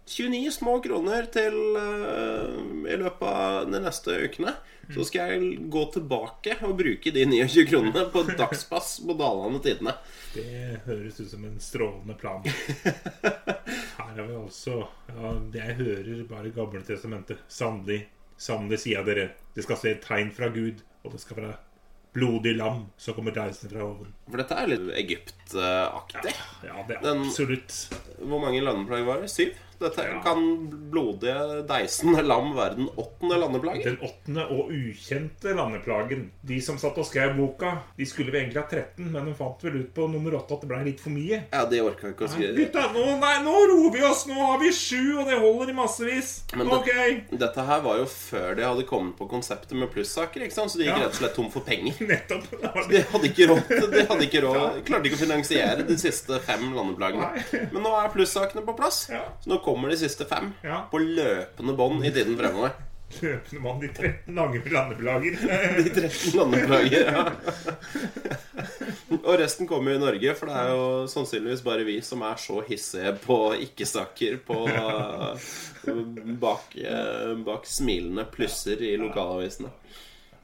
29 0.06 0.50
små 0.52 0.78
kroner 0.82 1.26
til 1.32 1.54
uh, 1.76 2.56
i 2.90 2.96
løpet 2.98 3.22
av 3.28 3.70
de 3.70 3.80
neste 3.84 4.16
ukene. 4.26 4.54
Så 4.92 5.04
skal 5.06 5.30
jeg 5.30 5.68
gå 5.72 5.82
tilbake 5.94 6.56
og 6.66 6.74
bruke 6.76 7.12
de 7.14 7.22
29 7.30 7.62
kronene 7.70 8.02
på 8.12 8.24
dagspass 8.36 8.96
på 9.06 9.14
Dalane 9.16 9.60
Tidene. 9.62 9.94
Det 10.34 10.82
høres 10.88 11.20
ut 11.22 11.30
som 11.30 11.44
en 11.46 11.54
strålende 11.62 12.16
plan. 12.18 12.42
Her 13.96 14.10
har 14.18 14.26
vi 14.26 14.34
altså 14.36 14.80
ja, 15.08 15.32
Jeg 15.54 15.78
hører 15.78 16.24
bare 16.28 16.52
Gamle 16.52 16.82
testamentet. 16.84 17.40
Sannelig, 17.48 18.02
sannelig 18.36 18.82
sier 18.82 18.98
jeg 19.00 19.08
dere, 19.08 19.28
det 19.54 19.64
skal 19.64 19.78
se 19.80 19.94
et 19.94 20.02
tegn 20.04 20.32
fra 20.34 20.50
Gud, 20.52 20.82
og 21.06 21.14
det 21.14 21.22
skal 21.22 21.38
være 21.40 21.54
blodig 22.12 22.52
lam 22.58 22.82
som 23.00 23.14
kommer 23.16 23.32
reisende 23.32 23.72
fra 23.72 23.86
oven. 23.86 24.10
For 24.28 24.42
dette 24.42 24.56
er 24.60 24.68
litt 24.68 24.90
Egypt-aktig. 25.00 26.34
Ja, 26.66 26.82
det 26.88 26.98
er 26.98 27.06
Den- 27.06 27.22
absolutt. 27.30 27.78
Hvor 28.18 28.42
mange 28.42 28.60
landeplagg 28.60 29.06
var 29.08 29.22
det? 29.22 29.30
Syv? 29.32 29.54
Dette 29.82 30.02
Ja. 30.06 30.20
kan 30.22 30.42
blodige 30.92 31.62
deisende 31.66 32.22
lam 32.22 32.52
være 32.56 32.76
den 32.76 32.88
åttende 32.96 33.38
landeplagen. 33.40 33.82
Den 33.84 33.98
åttende 34.08 34.44
og 34.50 34.70
ukjente 34.70 35.54
landeplagen. 35.56 36.30
De 36.46 36.60
som 36.62 36.78
satt 36.78 36.98
og 36.98 37.06
skrev 37.08 37.34
boka, 37.36 37.72
de 37.98 38.06
skulle 38.06 38.30
vel 38.32 38.42
egentlig 38.44 38.62
ha 38.62 38.68
13, 38.68 39.10
men 39.12 39.26
de 39.26 39.34
fant 39.38 39.62
vel 39.64 39.80
ut 39.82 39.92
på 39.94 40.06
nummer 40.10 40.36
8 40.38 40.54
at 40.54 40.60
det 40.64 40.68
ble 40.70 40.82
litt 40.84 41.00
for 41.00 41.10
mye. 41.14 41.42
Ja, 41.52 41.64
de 41.66 41.80
orka 41.82 42.12
ikke 42.12 42.26
å 42.26 42.28
Nei, 42.28 42.34
skrive 42.36 42.56
Gutta, 42.62 42.86
nå, 42.94 43.06
nei, 43.20 43.34
nå 43.42 43.54
roer 43.72 43.92
vi 43.96 44.02
oss! 44.06 44.26
Nå 44.26 44.34
har 44.38 44.58
vi 44.62 44.70
sju, 44.72 45.18
og 45.18 45.26
det 45.28 45.38
holder 45.42 45.70
i 45.70 45.76
massevis. 45.76 46.32
Men 46.56 46.68
det- 46.68 46.78
Ok. 46.82 47.38
Dette 47.38 47.64
her 47.66 47.80
var 47.80 47.96
jo 47.98 48.04
før 48.04 48.54
de 48.56 48.62
hadde 48.62 48.84
kommet 48.86 49.16
på 49.16 49.28
konseptet 49.28 49.72
med 49.72 49.90
plussaker, 49.90 50.42
ikke 50.42 50.52
sant? 50.52 50.70
så 50.70 50.78
de 50.78 50.84
gikk 50.84 50.96
Ja. 50.98 51.06
rett 51.06 51.14
og 51.14 51.20
slett 51.20 51.34
tom 51.34 51.50
for 51.50 51.60
penger. 51.60 51.94
Nettopp. 52.12 52.44
Det 52.88 52.88
De 52.88 53.02
hadde 53.02 53.28
ikke 53.30 53.46
råd, 53.48 53.68
de 53.92 54.04
hadde 54.06 54.22
ikke 54.28 54.42
råd 54.42 54.84
Klarte 54.84 55.04
ikke 55.06 55.16
å 55.16 55.22
finansiere 55.26 55.86
de 55.86 55.96
siste 55.96 56.38
fem 56.40 56.72
landeplagene. 56.74 57.32
Nei. 57.32 57.68
Men 57.72 57.82
nå 57.82 58.04
er 58.04 58.08
plussakene 58.10 58.64
på 58.64 58.76
plass. 58.76 59.08
Ja. 59.10 59.24
Så 59.40 59.48
nå 59.50 59.58
kommer 59.62 59.71
de 59.80 59.96
siste 59.96 60.24
fem 60.28 60.52
Ja. 60.64 60.82
på 60.90 60.98
løpende 61.00 61.74
bånd 61.78 62.04
i 62.04 62.10
tiden 62.12 62.36
fremover. 62.38 62.72
Løpende 63.22 63.60
bånd, 63.60 63.80
de 63.82 63.88
13 63.92 64.34
lange 64.34 64.60
landeplager. 64.72 65.34
De 65.82 65.90
13 65.92 66.36
landeplager. 66.38 67.02
Ja. 67.12 67.24
Og 69.22 69.34
resten 69.38 69.68
kommer 69.68 69.92
jo 69.92 69.98
i 69.98 70.02
Norge, 70.02 70.32
for 70.38 70.48
det 70.48 70.56
er 70.56 70.70
jo 70.72 70.86
sannsynligvis 71.12 71.60
bare 71.66 71.84
vi 71.84 71.98
som 72.04 72.22
er 72.24 72.40
så 72.40 72.62
hissige 72.64 73.12
på 73.24 73.36
ikke-saker 73.66 74.38
på 74.46 74.56
bak, 76.46 76.76
eh, 76.80 77.34
bak 77.44 77.68
smilende 77.68 78.24
plusser 78.32 78.80
i 78.82 78.94
lokalavisene. 79.00 79.68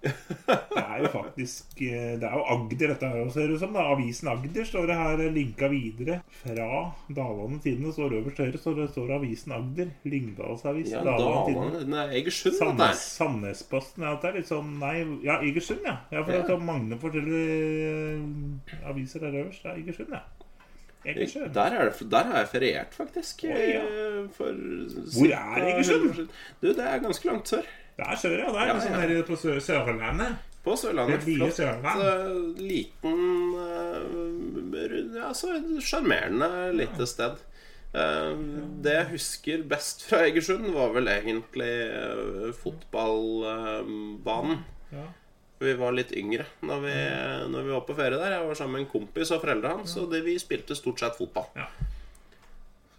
Det 0.02 0.78
er 0.78 1.00
jo 1.02 1.08
faktisk 1.10 1.80
eh, 1.82 2.12
Det 2.20 2.26
er 2.28 2.34
jo 2.38 2.44
Agder 2.54 2.92
dette 2.92 3.08
her, 3.10 3.28
ser 3.34 3.48
det 3.50 3.56
ut 3.56 3.62
som. 3.62 3.72
da. 3.74 3.84
Avisen 3.92 4.28
Agder 4.30 4.64
står 4.68 4.86
det 4.90 4.96
her 4.98 5.22
eh, 5.24 5.32
linka 5.34 5.68
videre 5.72 6.20
fra 6.42 6.68
Dalane 7.16 7.58
Tidende. 7.64 7.92
Står 7.96 8.14
øverst 8.20 8.38
høyre 8.44 8.60
så 8.62 8.74
det 8.78 8.88
står 8.92 9.12
Avisen 9.18 9.52
Agder. 9.56 9.90
Lyngdalsavis. 10.06 10.92
Ja, 10.94 11.02
Dalane 11.06 11.44
Tidende. 11.48 12.06
Egersund, 12.20 12.54
Sandnes, 12.60 12.88
er. 12.88 13.02
Sandnesposten. 13.18 14.06
Ja, 14.06 14.14
det 14.22 14.30
er 14.30 14.38
litt 14.40 14.50
sånn 14.50 14.74
Nei, 14.78 14.96
ja, 15.26 15.40
Egersund, 15.42 15.82
ja. 15.86 15.96
ja 16.14 16.22
for 16.24 16.36
Ja. 16.38 16.42
det 16.46 16.54
er 16.56 16.66
mange 16.70 16.98
forskjellige 17.02 17.92
eh, 18.14 18.88
aviser 18.92 19.26
der 19.26 19.40
øverst. 19.42 19.66
Ja, 19.66 19.74
Egersund, 19.74 20.14
ja. 20.14 20.22
Egersund. 21.08 21.52
Der, 21.54 21.74
er 21.78 21.90
det, 21.90 22.06
der 22.10 22.24
har 22.30 22.40
jeg 22.42 22.48
feriert, 22.52 22.94
faktisk. 22.94 23.44
Oi, 23.48 23.68
ja. 23.74 23.82
For 24.34 24.54
Hvor 25.18 25.34
er 25.34 25.68
Egersund? 25.72 26.24
Du, 26.62 26.66
det 26.74 26.86
er 26.86 26.98
ganske 27.04 27.28
langt 27.30 27.48
sør. 27.48 27.68
Det 27.98 28.06
er 28.06 28.16
sør, 28.20 28.36
ja. 28.38 28.46
Det 28.54 28.60
er 28.62 28.66
Ja, 28.68 28.74
liksom 28.78 28.92
ja. 28.94 29.06
nede 29.10 29.24
på 29.26 29.34
Sør- 29.36 29.60
Sørlandet. 29.64 30.36
På 30.64 30.76
Sørlandet. 30.78 31.24
Det 31.24 31.34
Flott, 31.36 31.56
Sørland. 31.56 32.00
eh, 32.06 32.62
liten 32.62 33.20
eh, 33.58 35.18
Ja, 35.18 35.32
så 35.34 35.50
sjarmerende 35.82 36.48
lite 36.78 37.06
sted. 37.10 37.36
Eh, 37.94 38.34
Det 38.84 38.92
jeg 38.94 39.06
husker 39.10 39.62
best 39.68 40.04
fra 40.08 40.18
Egersund, 40.28 40.70
var 40.74 40.92
vel 40.94 41.08
egentlig 41.08 41.72
fotballbanen. 42.62 44.58
Ja. 44.92 45.06
Vi 45.58 45.72
var 45.74 45.90
litt 45.92 46.12
yngre 46.14 46.44
når 46.62 46.82
vi, 46.84 46.92
når 47.50 47.64
vi 47.66 47.72
var 47.74 47.80
på 47.88 47.96
ferie 47.98 48.18
der. 48.20 48.36
Jeg 48.36 48.46
var 48.46 48.54
sammen 48.58 48.76
med 48.78 48.84
en 48.86 48.92
kompis 48.92 49.32
og 49.34 49.42
foreldrene 49.42 49.80
hans, 49.80 49.96
og 49.98 50.10
det, 50.12 50.20
vi 50.26 50.36
spilte 50.38 50.76
stort 50.78 51.00
sett 51.02 51.16
fotball. 51.18 51.48
Ja. 51.58 51.66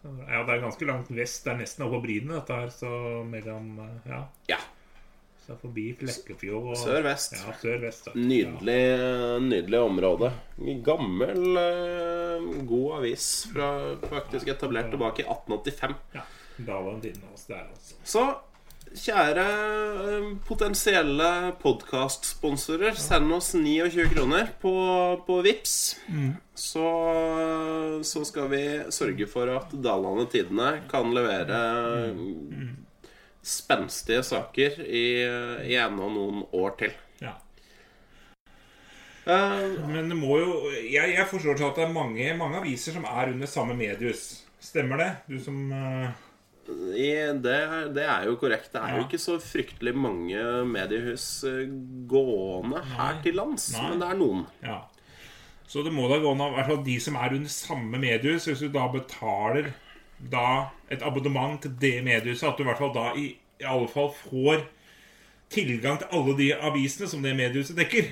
Ja, 0.03 0.43
det 0.47 0.53
er 0.55 0.61
ganske 0.63 0.85
langt 0.87 1.09
vest. 1.11 1.43
Det 1.45 1.53
er 1.53 1.57
nesten 1.61 1.83
over 1.87 2.01
Bryne, 2.03 2.33
dette 2.39 2.55
her. 2.55 2.69
Så 2.73 2.89
mellom 3.27 3.79
Ja. 4.07 4.25
Ja. 4.49 4.59
Så 5.49 5.55
forbi 5.57 5.83
Flekkefjord 5.97 6.65
og 6.69 6.75
Sør-vest. 6.77 7.31
Ja, 7.39 7.53
sør-vest. 7.57 8.11
Nydelig, 8.13 8.81
nydelig 9.41 9.79
område. 9.81 10.27
Gammel, 10.85 11.57
eh, 11.57 12.43
god 12.69 12.99
avis 12.99 13.23
fra 13.49 13.69
faktisk 14.11 14.51
etablert 14.53 14.91
tilbake 14.93 15.23
i 15.23 15.25
1885. 15.25 15.95
Ja. 16.13 16.21
Dalen 16.67 16.99
din 17.01 17.17
oss 17.33 17.47
der, 17.49 17.63
altså. 17.65 17.97
Så 18.05 18.27
kjære 18.93 19.45
eh, 19.47 20.27
potensielle 20.45 21.31
podkastsponsorer, 21.63 22.93
send 23.01 23.33
oss 23.33 23.55
29 23.57 24.05
kroner 24.13 24.51
på, 24.61 24.75
på 25.25 25.39
Vips. 25.47 25.79
Så, 26.53 26.85
så 28.05 28.21
skal 28.29 28.53
vi 28.53 28.61
sørge 28.93 29.25
for 29.33 29.49
at 29.55 29.73
Dalane 29.73 30.29
Tidene 30.29 30.75
kan 30.93 31.09
levere 31.17 31.63
spenstige 33.45 34.23
saker 34.25 34.81
i, 34.83 35.05
i 35.69 35.77
enda 35.79 36.09
noen 36.11 36.43
år 36.55 36.75
til. 36.79 36.95
Ja. 37.23 37.35
Uh, 39.29 39.87
Men 39.89 40.09
det 40.09 40.15
må 40.17 40.39
jo 40.39 40.53
Jeg, 40.71 41.11
jeg 41.13 41.27
forstår 41.29 41.59
til 41.59 41.67
at 41.67 41.77
det 41.77 41.83
er 41.85 41.93
mange, 41.93 42.31
mange 42.39 42.61
aviser 42.63 42.95
som 42.95 43.05
er 43.05 43.33
under 43.33 43.49
samme 43.51 43.75
medius. 43.77 44.45
Stemmer 44.59 44.99
det? 44.99 45.11
Du 45.29 45.37
som 45.43 45.69
uh... 45.71 46.09
I, 46.69 47.09
det, 47.41 47.57
det 47.95 48.05
er 48.05 48.27
jo 48.29 48.35
korrekt. 48.37 48.71
Det 48.73 48.81
er 48.81 48.99
jo 48.99 49.05
ikke 49.07 49.21
så 49.21 49.39
fryktelig 49.41 49.95
mange 49.97 50.37
mediehus 50.69 51.25
eh, 51.49 51.63
gående 52.09 52.83
her 52.91 53.15
Nei. 53.15 53.23
til 53.23 53.39
lands, 53.39 53.71
Nei. 53.73 53.87
men 53.89 54.03
det 54.03 54.09
er 54.09 54.19
noen. 54.19 54.43
Ja. 54.61 54.77
Så 55.69 55.81
det 55.85 55.93
må 55.95 56.05
da 56.11 56.19
gå 56.21 56.29
an 56.33 56.43
i 56.45 56.51
hvert 56.55 56.69
fall 56.69 56.83
de 56.85 56.97
som 57.01 57.17
er 57.17 57.35
under 57.39 57.53
samme 57.53 58.01
mediehus, 58.01 58.45
hvis 58.49 58.61
du 58.61 58.69
da 58.73 58.85
betaler 58.93 59.71
da 60.31 60.69
et 60.91 61.03
abonnement 61.05 61.61
til 61.61 61.71
det 61.81 62.03
mediehuset, 62.03 62.47
at 62.47 62.57
du 62.57 62.63
i 62.63 62.69
hvert 62.69 62.81
fall 62.81 62.95
da 62.95 63.11
i, 63.15 63.31
i 63.59 63.67
alle 63.67 63.87
fall 63.91 64.11
får 64.15 64.65
tilgang 65.49 65.99
til 65.99 66.11
alle 66.11 66.35
de 66.37 66.49
avisene 66.55 67.07
som 67.09 67.23
det 67.23 67.35
mediehuset 67.37 67.77
dekker. 67.77 68.11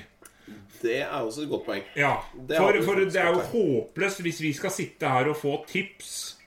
Det 0.82 1.00
er 1.02 1.06
også 1.06 1.42
et 1.42 1.50
godt 1.50 1.66
poeng. 1.66 1.84
Ja, 1.96 2.14
for, 2.56 2.82
for 2.84 3.00
det 3.00 3.16
er 3.16 3.32
jo 3.34 3.44
håpløst 3.52 4.22
hvis 4.22 4.40
vi 4.42 4.52
skal 4.56 4.70
sitte 4.70 5.10
her 5.10 5.28
og 5.28 5.36
få 5.36 5.64
tips 5.68 6.37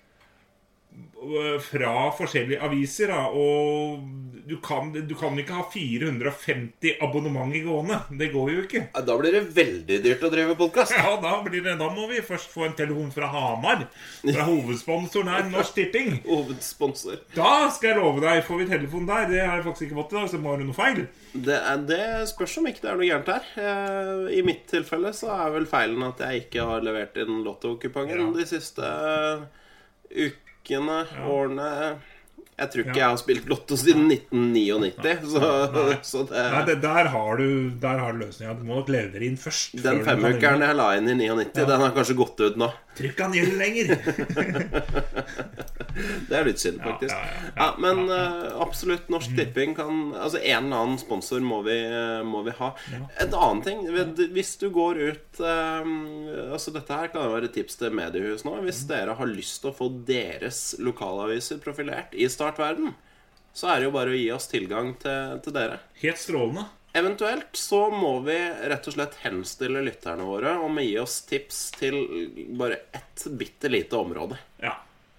fra 1.62 2.10
forskjellige 2.18 2.58
aviser, 2.66 3.12
da, 3.14 3.28
og 3.30 4.02
du 4.50 4.56
kan, 4.58 4.88
du 4.92 5.12
kan 5.16 5.38
ikke 5.38 5.54
ha 5.54 5.64
450 5.70 6.96
abonnement 7.06 7.54
i 7.56 7.62
gående. 7.62 8.00
Det 8.18 8.32
går 8.34 8.50
jo 8.56 8.64
ikke. 8.66 8.82
Da 9.06 9.16
blir 9.20 9.36
det 9.38 9.44
veldig 9.54 10.00
dyrt 10.04 10.26
å 10.26 10.32
drive 10.34 10.56
podkast. 10.60 10.96
Ja, 10.98 11.14
da, 11.22 11.36
blir 11.46 11.62
det, 11.64 11.76
da 11.80 11.92
må 11.94 12.08
vi 12.10 12.24
først 12.26 12.50
få 12.52 12.66
en 12.66 12.74
telefon 12.76 13.14
fra 13.14 13.30
Hamar. 13.32 13.86
Fra 14.26 14.48
hovedsponsoren 14.50 15.30
her, 15.32 15.46
Norsk 15.54 15.78
Tipping. 15.78 16.18
Hovedsponsor. 16.32 17.22
Da 17.38 17.70
skal 17.78 17.94
jeg 17.94 18.02
love 18.02 18.26
deg, 18.26 18.42
får 18.50 18.64
vi 18.64 18.70
telefon 18.74 19.08
der. 19.08 19.30
Det 19.30 19.40
har 19.46 19.60
jeg 19.62 19.68
faktisk 19.70 19.88
ikke 19.92 20.02
fått 20.02 20.18
i 20.18 20.20
dag, 20.20 20.28
så 20.34 20.40
det 20.40 20.44
må 20.50 20.56
være 20.58 20.68
noe 20.68 20.80
feil. 20.82 21.02
Det, 21.38 21.58
er, 21.62 21.86
det 21.94 22.04
spørs 22.34 22.58
om 22.60 22.68
ikke 22.74 22.82
det 22.88 22.92
er 22.92 22.98
noe 23.00 23.12
gærent 23.14 23.34
her. 23.38 23.50
Eh, 23.62 24.38
I 24.42 24.46
mitt 24.50 24.66
tilfelle 24.74 25.14
så 25.16 25.32
er 25.38 25.54
vel 25.54 25.70
feilen 25.70 26.10
at 26.10 26.26
jeg 26.26 26.48
ikke 26.48 26.66
har 26.74 26.84
levert 26.90 27.22
inn 27.22 27.44
lottokupongen 27.46 28.26
Ja. 28.26 28.32
de 28.42 28.50
siste 28.58 28.96
ukene, 30.12 30.48
årene 31.26 32.00
Jeg 32.62 32.68
tror 32.72 32.82
ikke 32.84 32.94
Ja. 32.94 33.00
jeg 33.02 33.10
har 33.10 33.18
spilt 33.22 33.46
lotto 33.50 33.74
siden 33.80 34.04
1999, 34.12 35.24
så, 35.34 35.42
så 36.12 36.18
det 36.30 36.42
Nei, 36.54 36.62
det, 36.68 36.76
der 36.84 37.06
har 37.14 37.32
du, 37.42 37.48
der 37.82 37.98
har 38.04 38.10
du 38.14 38.18
løsninga. 38.22 38.54
Du 38.60 38.64
må 38.68 38.74
nok 38.82 38.90
levere 38.94 39.24
inn 39.26 39.38
først. 39.42 39.68
Den 39.82 40.04
du 40.04 40.06
jeg 40.46 40.76
la 40.78 40.88
inn 41.00 41.08
i 41.10 41.16
99, 41.18 41.66
den 41.66 41.82
har 41.88 41.94
kanskje 41.96 42.16
gått 42.20 42.38
ut 42.44 42.56
nå. 42.62 42.70
Trykk 42.98 43.18
han 43.24 43.34
gjelder 43.34 43.58
lenger. 43.62 43.86
Det 46.30 46.36
er 46.38 46.46
litt 46.48 46.60
synd, 46.62 46.80
faktisk. 46.84 47.12
ja, 47.12 47.20
ja, 47.20 47.26
Ja, 47.52 47.66
ja, 47.66 47.70
men 47.82 47.98
ja, 48.08 48.18
eh, 48.48 48.54
absolutt, 48.64 49.10
Norsk 49.12 49.34
Tipping 49.36 49.74
kan 49.76 50.14
Altså, 50.16 50.38
en 50.40 50.66
eller 50.70 50.78
annen 50.86 51.00
sponsor 51.02 51.40
må 51.44 51.58
vi, 51.66 51.76
må 52.28 52.44
vi 52.46 52.52
ha. 52.62 52.70
En 53.20 53.34
annen 53.36 53.62
ting 53.66 53.80
Hvis 54.32 54.54
du 54.62 54.70
går 54.74 54.96
ut 55.02 55.42
eh, 55.44 55.84
Altså, 56.48 56.72
dette 56.76 56.96
her 56.96 57.08
kan 57.12 57.26
jo 57.28 57.34
være 57.36 57.52
tips 57.54 57.76
til 57.82 57.92
mediehus 57.96 58.46
nå. 58.48 58.54
Hvis 58.66 58.86
dere 58.90 59.16
har 59.20 59.28
lyst 59.32 59.62
til 59.64 59.70
å 59.74 59.76
få 59.76 59.90
deres 60.08 60.60
lokalaviser 60.80 61.60
profilert 61.64 62.16
i 62.16 62.28
Startverden, 62.34 62.94
så 63.54 63.68
er 63.74 63.82
det 63.82 63.90
jo 63.90 63.96
bare 63.96 64.14
å 64.14 64.20
gi 64.20 64.30
oss 64.32 64.48
tilgang 64.52 64.94
til, 65.02 65.40
til 65.44 65.56
dere. 65.56 65.82
Helt 66.02 66.18
strålende. 66.22 66.68
Eventuelt 66.96 67.56
så 67.56 67.86
må 67.92 68.18
vi 68.26 68.36
rett 68.68 68.88
og 68.90 68.96
slett 68.98 69.14
henstille 69.24 69.80
lytterne 69.86 70.26
våre 70.28 70.58
om 70.60 70.76
å 70.76 70.84
gi 70.84 70.98
oss 71.00 71.22
tips 71.30 71.60
til 71.80 71.96
bare 72.60 72.82
ett 72.92 73.28
bitte 73.40 73.72
lite 73.72 73.96
område. 73.96 74.36
Ja, 74.60 74.74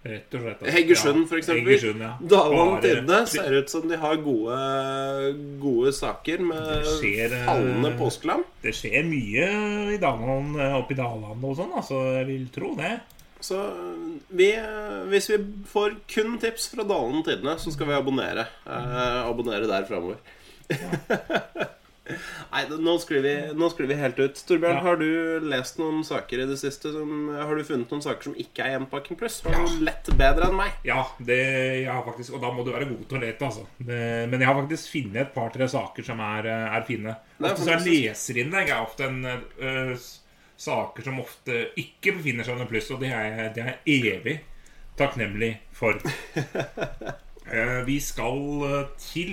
rett 0.04 0.35
og 0.37 0.42
slett. 0.45 0.59
altså. 0.61 0.75
Heggesund, 0.76 1.23
Ja, 1.23 1.28
for 1.31 1.40
eksempel. 1.40 1.71
Heggesund, 1.73 2.04
ja. 2.04 2.11
Dalan 2.35 2.75
Tidende 2.85 3.23
ser 3.33 3.57
ut 3.57 3.73
som 3.73 3.88
de 3.88 3.97
har 4.02 4.21
gode, 4.21 4.59
gode 5.62 5.92
saker 5.97 6.45
med 6.45 6.85
skjer, 6.99 7.33
eh, 7.38 7.47
fallende 7.49 7.95
påskelam. 7.99 8.45
Det 8.62 8.75
skjer 8.76 9.09
mye 9.09 9.49
i 9.95 9.99
Dalan, 10.02 10.52
oppe 10.83 10.92
i 10.92 11.00
Daland 11.00 11.40
og 11.45 11.57
sånn, 11.57 11.73
altså. 11.81 12.02
Jeg 12.19 12.28
vil 12.35 12.47
tro 12.54 12.75
det. 12.76 12.99
Så 13.43 13.59
vi, 14.31 14.53
hvis 15.11 15.27
vi 15.33 15.39
får 15.67 15.97
kun 16.15 16.37
tips 16.43 16.69
fra 16.71 16.85
Dalen 16.87 17.25
Tidende, 17.27 17.57
så 17.59 17.73
skal 17.75 17.89
vi 17.91 17.97
abonnere. 17.99 18.47
Eh, 18.67 19.21
abonnere 19.27 19.67
der 19.71 19.89
framover. 19.89 20.21
Nei, 22.53 22.61
nå 22.83 22.93
sklir, 23.01 23.23
vi, 23.25 23.33
nå 23.57 23.69
sklir 23.73 23.87
vi 23.89 23.97
helt 23.97 24.19
ut. 24.19 24.41
Torbjørn, 24.49 24.75
Ja. 24.75 24.81
har 24.85 24.97
du 25.01 25.45
lest 25.49 25.79
noen 25.79 26.03
saker 26.05 26.43
i 26.43 26.47
det 26.51 26.57
siste? 26.61 26.91
Som, 26.93 27.29
har 27.33 27.55
du 27.57 27.63
funnet 27.65 27.91
noen 27.95 28.03
saker 28.05 28.27
som 28.27 28.35
ikke 28.43 28.65
er 28.67 28.73
Hjemmepakking 28.75 29.17
pluss? 29.21 29.39
Har 29.47 29.55
Ja. 29.55 29.63
du 29.71 29.85
lett 29.87 30.11
bedre 30.19 30.49
enn 30.51 30.57
meg? 30.59 30.73
Ja, 30.85 31.05
det, 31.23 31.39
jeg 31.85 31.91
har 31.93 32.03
faktisk, 32.05 32.35
og 32.35 32.43
da 32.43 32.51
må 32.53 32.65
du 32.67 32.73
være 32.75 32.89
god 32.91 33.07
til 33.09 33.19
å 33.19 33.23
lete, 33.23 33.47
altså. 33.47 33.67
Det, 33.79 34.01
men 34.29 34.41
jeg 34.43 34.49
har 34.51 34.59
faktisk 34.61 34.91
funnet 34.93 35.21
et 35.23 35.35
par-tre 35.35 35.69
saker 35.69 36.03
som 36.11 36.21
er, 36.21 36.47
eh, 36.51 36.77
er 36.77 36.83
fine. 36.91 37.17
Er 37.41 37.53
Ofte 37.55 37.71
er 37.71 37.87
leserinnlegg 37.87 38.69
er 38.69 38.83
ofte 38.83 39.05
en 39.07 39.25
eh, 39.25 39.95
s- 39.97 40.19
saker 40.62 41.02
som 41.09 41.19
ofte 41.23 41.64
ikke 41.81 42.14
befinner 42.21 42.47
seg 42.47 42.54
under 42.57 42.71
pluss, 42.71 42.90
og 42.95 43.00
det 43.02 43.11
er, 43.11 43.25
jeg- 43.37 43.54
det 43.57 43.64
er 43.66 43.78
evig 43.99 44.38
takknemlig 44.99 45.57
for. 45.73 45.99
Eh, 47.52 47.81
vi 47.85 47.97
skal 48.00 48.38
eh, 48.64 48.85
til 49.02 49.33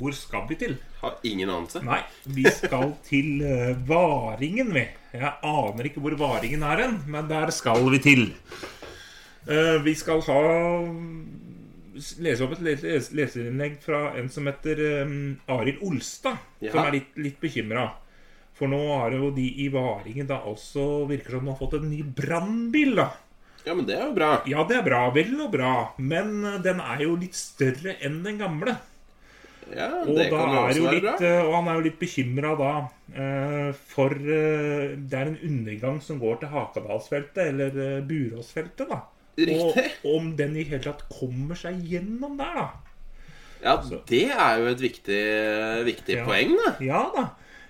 Hvor 0.00 0.14
skal 0.16 0.46
vi 0.48 0.56
til? 0.58 0.72
Har 1.02 1.18
ingen 1.28 1.50
anelse. 1.52 1.82
Nei, 1.84 1.98
vi 2.24 2.42
skal 2.50 2.94
til 3.06 3.42
eh, 3.46 3.76
Varingen, 3.86 4.72
vi. 4.74 4.86
Jeg 5.12 5.32
aner 5.46 5.86
ikke 5.86 6.00
hvor 6.02 6.16
Varingen 6.18 6.64
er 6.66 6.80
hen, 6.86 6.96
men 7.06 7.28
der 7.30 7.52
skal 7.54 7.84
vi 7.92 8.00
til. 8.02 8.24
Vi 9.84 9.94
skal 9.94 10.24
ha 10.26 10.40
lese 12.24 12.44
opp 12.46 12.56
et 12.56 12.62
les 12.64 12.82
les 12.84 13.08
leserinnlegg 13.20 13.78
fra 13.84 14.00
en 14.18 14.28
som 14.32 14.46
heter 14.48 14.80
um, 15.04 15.14
Arild 15.52 15.80
Olstad, 15.86 16.38
Ja. 16.64 16.72
som 16.72 16.84
er 16.88 16.96
litt, 16.98 17.12
litt 17.20 17.38
bekymra. 17.42 17.90
For 18.60 18.68
nå 18.68 18.78
har 18.92 19.14
jo 19.16 19.30
de 19.32 19.46
i 19.64 19.70
Varingen 19.72 20.28
da 20.28 20.36
altså 20.44 21.06
virker 21.08 21.38
som 21.38 21.46
de 21.48 21.54
har 21.54 21.58
fått 21.62 21.78
en 21.80 21.88
ny 21.88 22.02
brannbil, 22.04 22.92
da. 23.00 23.08
Ja, 23.64 23.74
men 23.76 23.86
det 23.88 23.96
er 23.96 24.06
jo 24.06 24.14
bra. 24.16 24.28
Ja, 24.48 24.62
det 24.68 24.76
er 24.78 24.84
bra. 24.86 25.00
Vel 25.16 25.32
og 25.40 25.50
bra. 25.52 25.72
Men 26.00 26.44
eh, 26.48 26.58
den 26.64 26.78
er 26.84 27.02
jo 27.04 27.16
litt 27.20 27.36
større 27.36 27.96
enn 28.04 28.20
den 28.24 28.38
gamle. 28.40 28.76
Ja, 29.70 29.86
Og, 30.02 30.14
det 30.16 30.28
kan 30.32 30.50
jo 30.50 30.60
også 30.64 30.82
være 30.82 30.94
litt, 30.96 31.04
bra. 31.04 31.12
eh, 31.28 31.40
og 31.46 31.52
han 31.54 31.68
er 31.70 31.76
jo 31.78 31.84
litt 31.84 31.98
bekymra 32.00 32.52
da 32.58 32.70
eh, 33.14 33.68
for 33.92 34.14
Det 34.18 35.18
er 35.20 35.28
en 35.30 35.36
undergang 35.46 36.00
som 36.02 36.18
går 36.18 36.40
til 36.40 36.50
Hakadalsfeltet, 36.54 37.42
eller 37.52 38.00
Buråsfeltet, 38.08 38.88
da. 38.90 39.02
Riktig. 39.40 39.84
Og 40.04 40.16
om 40.18 40.32
den 40.36 40.56
i 40.58 40.64
hele 40.68 40.82
tatt 40.84 41.04
kommer 41.12 41.56
seg 41.56 41.78
gjennom 41.86 42.34
der, 42.40 42.56
da. 42.60 42.66
Ja, 43.60 43.76
det 44.08 44.24
er 44.32 44.58
jo 44.62 44.70
et 44.72 44.80
viktig, 44.82 45.20
viktig 45.86 46.16
Ja. 46.18 46.24
poeng, 46.26 46.56
da. 46.64 46.72
Ja 46.84 47.02
da. 47.14 47.26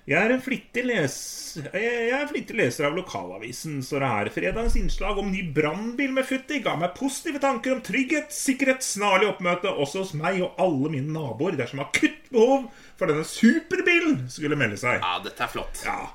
Jeg 0.08 0.16
er 0.16 0.32
en 0.32 0.40
flittig, 0.42 0.82
les... 0.88 1.14
jeg 1.60 2.12
er 2.16 2.28
flittig 2.30 2.56
leser 2.56 2.86
av 2.88 2.94
lokalavisen, 2.96 3.82
står 3.84 4.00
det 4.02 4.08
her. 4.12 4.30
Fredagens 4.32 4.76
innslag 4.80 5.20
om 5.20 5.28
ny 5.30 5.42
brannbil 5.54 6.14
med 6.16 6.26
Futti 6.26 6.62
ga 6.64 6.72
meg 6.80 6.96
positive 6.96 7.42
tanker 7.42 7.74
om 7.74 7.82
trygghet, 7.84 8.32
sikkerhet, 8.34 8.84
snarlig 8.86 9.28
oppmøte 9.28 9.70
også 9.70 10.04
hos 10.04 10.14
meg 10.16 10.40
og 10.46 10.56
alle 10.62 10.94
mine 10.96 11.12
naboer 11.12 11.58
dersom 11.60 11.84
akutt 11.84 12.30
behov 12.32 12.70
for 12.96 13.12
denne 13.12 13.26
superbilen 13.28 14.24
skulle 14.32 14.58
melde 14.58 14.80
seg. 14.80 15.04
Ja, 15.04 15.20
dette 15.24 15.44
er 15.44 15.52
flott. 15.52 15.84
Ja. 15.84 16.08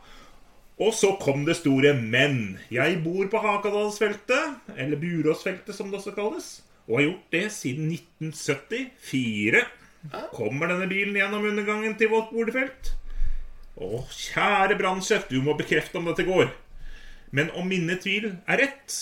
Og 0.81 0.91
så 0.97 1.13
kom 1.21 1.45
det 1.47 1.55
store 1.61 1.93
men. 1.95 2.57
Jeg 2.73 2.99
bor 3.05 3.29
på 3.31 3.39
Hakadalsfeltet, 3.45 4.73
eller 4.75 4.99
Buråsfeltet 4.99 5.77
som 5.77 5.93
det 5.93 6.01
også 6.01 6.17
kalles, 6.17 6.49
og 6.89 6.99
har 6.99 7.07
gjort 7.11 7.31
det 7.37 7.45
siden 7.53 7.93
1974. 7.93 9.63
Kommer 10.35 10.73
denne 10.73 10.89
bilen 10.89 11.15
gjennom 11.17 11.47
undergangen 11.47 11.95
til 11.97 12.11
vårt 12.11 12.33
boligfelt? 12.33 12.95
Å, 13.75 14.05
kjære 14.07 14.77
brannsjef, 14.79 15.27
du 15.27 15.41
må 15.43 15.55
bekrefte 15.59 15.99
om 15.99 16.07
dette 16.07 16.23
går. 16.27 16.47
Men 17.35 17.49
om 17.59 17.67
mine 17.67 17.97
tvil 17.99 18.29
er 18.47 18.61
rett, 18.61 18.93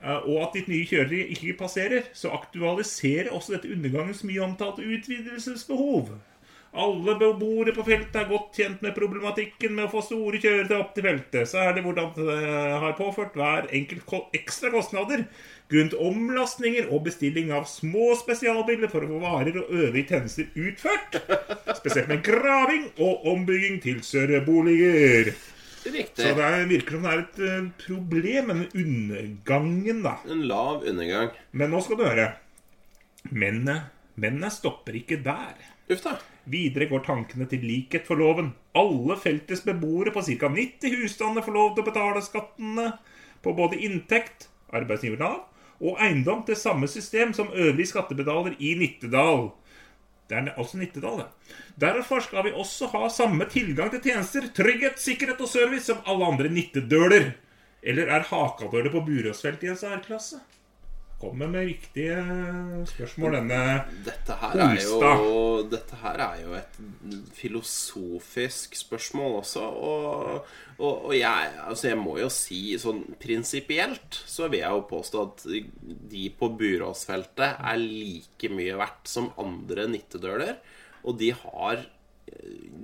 eh, 0.00 0.24
og 0.26 0.40
at 0.42 0.56
ditt 0.56 0.70
nye 0.70 0.86
kjøretøy 0.88 1.30
ikke 1.36 1.58
passerer, 1.60 2.08
så 2.16 2.32
aktualiserer 2.34 3.30
også 3.30 3.54
dette 3.54 3.70
undergangens 3.70 4.24
mye 4.26 4.42
omtalte 4.42 4.82
utvidelsesbehov. 4.82 6.16
Alle 6.76 7.14
beboere 7.16 7.72
på 7.72 7.84
feltet 7.86 8.16
er 8.20 8.28
godt 8.28 8.56
tjent 8.58 8.82
med 8.84 8.94
problematikken 8.96 9.72
med 9.76 9.86
å 9.86 9.92
få 9.94 10.02
store 10.04 10.40
kjøretøy 10.42 10.76
opp 10.76 10.94
til 10.96 11.06
feltet. 11.06 11.48
Så 11.48 11.62
er 11.62 11.72
det 11.76 11.84
hvordan 11.86 12.10
det 12.18 12.36
har 12.82 12.96
påført 12.98 13.36
hver 13.38 13.68
enkelt 13.72 14.34
ekstra 14.36 14.72
kostnader 14.74 15.24
grunnet 15.70 15.96
omlastninger 15.98 16.90
og 16.92 17.04
bestilling 17.08 17.48
av 17.54 17.64
små 17.70 18.12
spesialbiler 18.20 18.90
for 18.92 19.02
å 19.06 19.08
få 19.14 19.20
varer 19.24 19.56
og 19.62 19.72
øvrige 19.72 20.12
tjenester 20.12 20.50
utført. 20.54 21.16
Spesielt 21.80 22.10
med 22.12 22.22
graving 22.26 22.90
og 23.02 23.24
ombygging 23.32 23.80
til 23.82 24.02
større 24.06 24.42
boliger. 24.46 25.32
Riktig. 25.86 26.18
Så 26.18 26.34
det 26.34 26.44
er- 26.44 26.66
virker 26.66 26.90
som 26.90 27.02
det 27.02 27.12
er 27.12 27.18
et 27.18 27.38
eh, 27.38 27.70
problem 27.86 28.46
med 28.46 28.56
den 28.56 28.84
undergangen, 28.84 30.02
da. 30.02 30.16
En 30.28 30.42
lav 30.48 30.82
undergang. 30.82 31.30
Men 31.52 31.70
nå 31.70 31.80
skal 31.82 31.96
du 31.96 32.04
høre. 32.04 32.32
Mennene, 33.30 33.90
mennene 34.16 34.50
stopper 34.50 34.92
ikke 34.98 35.22
der. 35.22 35.54
Uff 35.88 36.02
da. 36.02 36.16
Videre 36.50 36.88
går 36.90 37.04
tankene 37.06 37.46
til 37.50 37.62
likhet 37.66 38.06
for 38.08 38.18
loven. 38.18 38.52
Alle 38.74 39.16
feltets 39.22 39.62
beboere 39.66 40.12
på 40.14 40.22
ca. 40.26 40.50
90 40.50 40.96
husstander 41.02 41.46
får 41.46 41.54
lov 41.54 41.74
til 41.74 41.84
å 41.84 41.90
betale 41.90 42.22
skattene 42.24 42.88
på 43.44 43.54
både 43.54 43.78
inntekt, 43.86 44.48
arbeidsgiver 44.74 45.20
Nav, 45.22 45.44
og 45.78 46.00
eiendom 46.02 46.42
til 46.46 46.58
samme 46.58 46.88
system 46.90 47.34
som 47.36 47.52
øvrige 47.54 47.92
skattebetaler 47.92 48.56
i 48.58 48.74
Nittedal. 48.80 49.50
Det 50.26 50.38
er 50.40 50.54
altså 50.56 50.80
Nittedal, 50.80 51.20
det. 51.22 51.54
Derfor 51.78 52.24
skal 52.24 52.48
vi 52.48 52.56
også 52.56 52.88
ha 52.96 53.06
samme 53.12 53.46
tilgang 53.50 53.92
til 53.92 54.02
tjenester, 54.08 54.48
trygghet, 54.56 54.98
sikkerhet 54.98 55.42
og 55.44 55.50
service 55.50 55.86
som 55.86 56.02
alle 56.08 56.26
andre 56.32 56.50
nittedøler. 56.50 57.34
Eller 57.86 58.10
er 58.10 58.26
hakadøler 58.26 58.90
på 58.90 59.04
Buråsfeltet 59.06 59.68
i 59.68 59.70
en 59.70 59.78
særklasse? 59.78 60.40
Kommer 61.16 61.48
med 61.48 61.64
viktige 61.70 62.16
spørsmål, 62.90 63.38
denne 63.38 63.60
Dette 64.04 64.34
her 64.36 64.58
er 64.66 64.74
jo, 64.82 65.62
dette 65.64 65.96
her 66.02 66.20
er 66.20 66.42
jo 66.42 66.52
et 66.58 66.76
filosofisk 67.38 68.76
spørsmål 68.76 69.38
også. 69.38 69.62
Og, 69.64 70.50
og, 70.76 71.06
og 71.08 71.14
jeg, 71.16 71.54
altså 71.64 71.88
jeg 71.88 72.00
må 72.02 72.18
jo 72.20 72.28
si 72.32 72.60
sånn 72.82 73.00
prinsipielt 73.22 74.20
så 74.28 74.50
vil 74.52 74.60
jeg 74.60 74.76
jo 74.76 74.84
påstå 74.92 75.24
at 75.24 75.46
de 76.12 76.26
på 76.36 76.52
Buråsfeltet 76.60 77.64
er 77.64 77.80
like 77.80 78.52
mye 78.52 78.76
verdt 78.76 79.08
som 79.16 79.32
andre 79.40 79.88
nittedøler. 79.96 80.60
Og 81.08 81.16
de 81.16 81.32
har, 81.32 81.80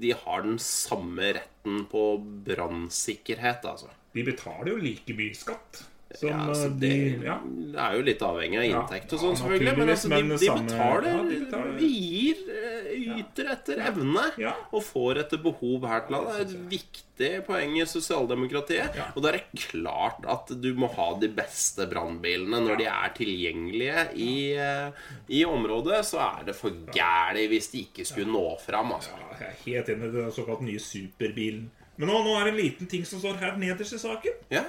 de 0.01 0.17
har 0.25 0.49
den 0.49 0.57
samme 0.57 1.35
retten 1.37 1.85
på 1.93 2.15
brannsikkerhet, 2.49 3.69
altså. 3.69 3.93
De 4.17 4.25
betaler 4.25 4.73
jo 4.73 4.81
like 4.81 5.21
mye 5.21 5.37
skatt 5.37 5.85
som 6.19 6.29
Ja, 6.29 6.39
altså, 6.49 6.69
de, 6.81 6.89
det, 6.89 7.25
Ja. 7.25 7.37
det 7.45 7.79
er 7.87 7.97
jo 7.97 8.03
litt 8.07 8.23
avhengig 8.27 8.59
av 8.59 8.65
inntekt 8.71 9.13
og 9.17 9.21
sånn, 9.23 9.37
selvfølgelig. 9.41 9.77
Men, 9.79 9.89
altså, 9.95 10.09
de, 10.09 10.23
de, 10.23 10.51
betaler, 10.67 11.23
de 11.31 11.39
betaler. 11.45 11.73
Vi 11.79 11.91
gir 11.93 12.43
eh, 12.57 13.19
yter 13.23 13.51
etter 13.55 13.83
evne 13.91 14.25
og 14.73 14.83
får 14.87 15.23
etter 15.25 15.43
behov 15.45 15.87
her 15.89 16.05
til 16.07 16.17
landet. 16.17 16.33
Det 16.33 16.43
er 16.43 16.51
et 16.51 16.71
viktig 16.77 17.31
poeng 17.47 17.77
i 17.79 17.87
sosialdemokratiet. 17.87 18.97
Og 19.15 19.23
da 19.23 19.33
er 19.33 19.39
det 19.41 19.63
klart 19.69 20.25
at 20.29 20.53
du 20.63 20.71
må 20.79 20.89
ha 20.97 21.09
de 21.23 21.29
beste 21.29 21.87
brannbilene 21.91 22.61
når 22.65 22.81
de 22.83 22.89
er 22.91 23.13
tilgjengelige 23.19 24.07
i, 24.17 24.35
eh, 24.57 24.91
i 25.29 25.45
området. 25.49 26.03
Så 26.09 26.19
er 26.23 26.45
det 26.51 26.57
for 26.59 26.71
gæli 26.95 27.47
hvis 27.53 27.71
de 27.73 27.85
ikke 27.87 28.05
skulle 28.09 28.33
nå 28.33 28.45
fram, 28.63 28.93
altså. 28.99 29.11
Ja, 29.19 29.39
Jeg 29.43 29.49
er 29.49 29.63
helt 29.67 29.89
enig 29.89 30.09
i 30.09 30.17
den 30.21 30.33
såkalt 30.33 30.61
nye 30.63 30.79
superbilen. 30.83 31.71
Men 31.97 32.09
nå, 32.09 32.23
nå 32.25 32.37
er 32.39 32.47
det 32.47 32.53
en 32.55 32.61
liten 32.65 32.87
ting 32.89 33.05
som 33.07 33.21
står 33.21 33.37
her 33.41 33.57
nederst 33.61 33.93
i 33.95 33.99
saken. 34.01 34.39
Ja. 34.51 34.63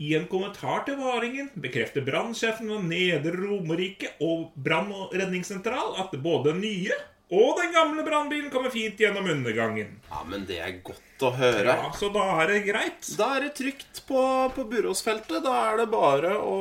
I 0.00 0.14
en 0.16 0.24
kommentar 0.32 0.86
til 0.86 0.96
Varingen 0.96 1.50
bekrefter 1.60 2.00
brannsjefen 2.06 2.70
ved 2.72 2.86
Nedre 2.88 3.34
Romerike 3.36 4.14
og 4.24 4.50
brann- 4.56 4.94
og 4.96 5.12
redningssentral 5.12 5.98
at 6.00 6.14
både 6.24 6.54
den 6.54 6.62
nye 6.64 6.96
og 7.30 7.60
den 7.60 7.70
gamle 7.70 8.02
brannbilen 8.02 8.48
kommer 8.50 8.72
fint 8.74 8.98
gjennom 8.98 9.28
undergangen. 9.30 9.92
ja, 10.10 10.22
men 10.26 10.46
det 10.48 10.56
er 10.58 10.72
godt 10.82 11.22
å 11.22 11.28
høre. 11.36 11.76
Ja, 11.78 11.90
Så 11.94 12.08
da 12.10 12.24
er 12.42 12.48
det 12.50 12.64
greit. 12.66 13.06
Da 13.18 13.28
er 13.36 13.44
det 13.44 13.52
trygt 13.54 14.00
på, 14.08 14.22
på 14.56 14.64
Buråsfeltet. 14.72 15.44
Da 15.44 15.52
er 15.68 15.76
det 15.78 15.86
bare 15.92 16.32
å, 16.40 16.56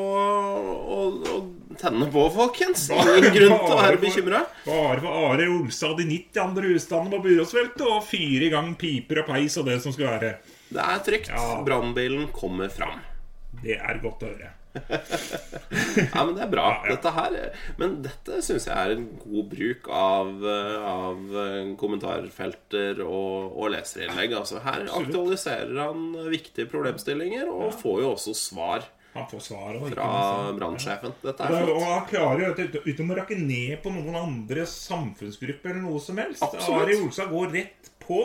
å, 0.99 0.99
å 1.39 1.39
tenne 1.79 2.11
på, 2.13 2.27
folkens. 2.35 2.85
Ingen 2.93 3.31
grunn 3.33 3.55
til 3.55 3.73
å 3.73 3.81
være 3.81 3.97
bekymra. 4.03 4.43
Bare 4.67 5.01
for 5.01 5.25
Are 5.31 5.49
Olsa 5.55 5.89
og 5.89 5.97
de 6.03 6.05
90 6.11 6.43
andre 6.43 6.73
husstandene 6.75 7.15
på 7.15 7.23
Buråsfeltet 7.25 7.85
og 7.87 8.03
fire 8.05 8.45
i 8.45 8.53
gang 8.53 8.75
piper 8.77 9.23
og 9.23 9.31
peis 9.33 9.57
og 9.57 9.71
det 9.71 9.79
som 9.81 9.95
skal 9.95 10.11
være. 10.19 10.35
Det 10.69 10.85
er 10.85 11.01
trygt. 11.07 11.33
Ja. 11.33 11.63
Brannbilen 11.65 12.29
kommer 12.35 12.69
fram. 12.69 12.99
Det 13.63 13.75
er 13.77 14.01
godt 14.03 14.23
å 14.25 14.31
høre. 14.31 14.53
Ja, 16.13 16.21
men 16.23 16.35
det 16.37 16.43
er 16.45 16.51
bra. 16.51 16.65
Dette 16.85 17.11
her 17.11 17.33
Men 17.81 17.95
dette 18.05 18.37
syns 18.45 18.67
jeg 18.69 18.75
er 18.77 18.93
en 18.93 19.07
god 19.19 19.47
bruk 19.51 19.89
av, 19.91 20.29
av 20.45 21.33
kommentarfelter 21.81 23.01
og, 23.05 23.55
og 23.57 23.71
leserinnlegg. 23.73 24.35
Altså, 24.37 24.61
her 24.63 24.85
Absolutt. 24.85 25.09
aktualiserer 25.09 25.81
han 25.81 26.05
viktige 26.31 26.69
problemstillinger, 26.71 27.49
og 27.49 27.75
får 27.81 28.01
jo 28.03 28.11
også 28.13 28.35
svar 28.37 28.85
Han 29.15 29.25
får 29.31 29.41
svar 29.49 29.79
fra 29.89 30.09
brannsjefen. 30.57 31.15
Dette 31.23 31.47
er 31.47 31.55
flott. 31.55 31.71
Og 31.73 31.87
han 31.87 32.05
klarer 32.11 32.43
jo 32.45 32.51
dette 32.61 32.83
uten 32.85 33.09
å 33.09 33.17
rakke 33.17 33.39
ned 33.39 33.79
på 33.83 33.93
noen 33.95 34.19
andre 34.21 34.67
samfunnsgrupper 34.69 35.73
eller 35.73 35.87
noe 35.87 36.03
som 36.03 36.21
helst. 36.21 36.45
Absolutt. 36.45 36.85
Ari 36.85 36.99
Olsa 37.01 37.25
går 37.31 37.55
rett 37.57 37.89
på 38.05 38.21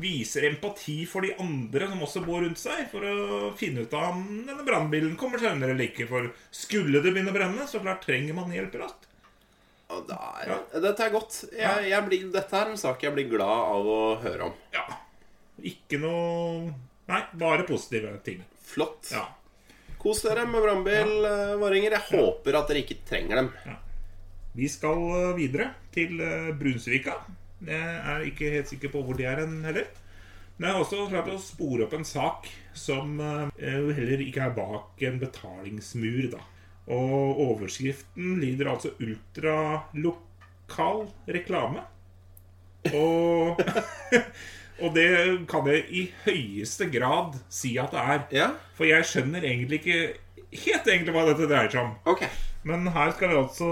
viser 0.00 0.46
empati 0.48 1.04
for 1.06 1.26
de 1.26 1.34
andre 1.40 1.88
som 1.90 2.02
også 2.06 2.22
bor 2.24 2.42
rundt 2.44 2.60
seg, 2.60 2.86
for 2.92 3.04
å 3.04 3.50
finne 3.58 3.84
ut 3.84 3.96
av 3.96 4.14
om 4.14 4.22
denne 4.46 4.64
brannbilen 4.66 5.16
kommer 5.20 5.42
seg 5.42 5.56
under 5.56 5.74
eller 5.74 5.88
ikke. 5.90 6.08
For 6.10 6.30
skulle 6.54 7.02
det 7.04 7.12
begynne 7.12 7.34
å 7.34 7.36
brenne, 7.36 7.66
så 7.70 7.82
klart 7.84 8.04
trenger 8.06 8.36
man 8.36 8.54
hjelp 8.54 8.78
raskt. 8.80 9.10
Er, 9.94 10.54
Dette 10.82 11.04
er 11.04 11.12
godt. 11.12 11.36
Jeg, 11.54 11.86
jeg 11.92 12.06
blir, 12.08 12.24
dette 12.34 12.58
er 12.58 12.72
en 12.72 12.80
sak 12.80 13.04
jeg 13.04 13.14
blir 13.14 13.28
glad 13.30 13.68
av 13.76 13.86
å 13.86 14.00
høre 14.24 14.48
om. 14.48 14.56
Ja. 14.74 14.86
Ikke 15.62 16.00
noe 16.02 16.72
Nei, 17.04 17.20
bare 17.36 17.66
positive 17.68 18.14
ting. 18.24 18.38
Flott. 18.64 19.10
Ja. 19.12 19.26
Kos 20.00 20.22
dere 20.24 20.46
med 20.48 20.62
brannbil, 20.64 21.10
eh, 21.28 21.54
våringer. 21.60 21.98
Jeg 21.98 22.08
håper 22.16 22.56
at 22.56 22.70
dere 22.70 22.80
ikke 22.80 23.02
trenger 23.08 23.42
dem. 23.42 23.50
Vi 24.56 24.68
skal 24.72 25.02
eh, 25.18 25.34
videre 25.36 25.70
til 25.92 26.16
eh, 26.24 26.48
Brunsvika. 26.56 27.18
Jeg 27.68 28.00
er 28.14 28.24
ikke 28.28 28.52
helt 28.54 28.70
sikker 28.70 28.92
på 28.92 29.02
hvor 29.04 29.14
de 29.18 29.26
er 29.28 29.42
hen 29.42 29.54
heller. 29.66 29.86
Men 30.56 30.68
jeg 30.68 30.76
har 30.76 30.84
også 30.84 31.06
klart 31.10 31.30
å 31.32 31.38
spore 31.42 31.86
opp 31.86 31.94
en 31.96 32.06
sak 32.06 32.46
som 32.78 33.16
eh, 33.18 33.94
heller 33.96 34.20
ikke 34.22 34.44
er 34.44 34.52
bak 34.54 35.02
en 35.02 35.18
betalingsmur, 35.22 36.28
da. 36.36 36.42
Og 36.94 37.40
overskriften 37.40 38.36
lyder 38.42 38.70
altså 38.70 38.88
'ultralokal 39.00 41.08
reklame'. 41.26 41.82
Og, 42.92 43.58
og 44.82 44.94
det 44.94 45.08
kan 45.48 45.66
jeg 45.72 45.84
i 45.88 46.12
høyeste 46.26 46.90
grad 46.92 47.40
si 47.48 47.78
at 47.80 47.90
det 47.96 48.02
er. 48.04 48.20
Ja? 48.30 48.48
For 48.76 48.84
jeg 48.86 49.04
skjønner 49.08 49.42
egentlig 49.42 49.80
ikke 49.80 50.00
helt 50.54 50.86
egentlig 50.86 51.14
hva 51.16 51.24
dette 51.30 51.48
dreier 51.48 51.70
seg 51.72 51.82
om. 51.82 51.96
Okay. 52.14 52.30
Men 52.64 52.86
her 52.88 53.12
skal 53.12 53.28
vi 53.28 53.36
altså 53.36 53.66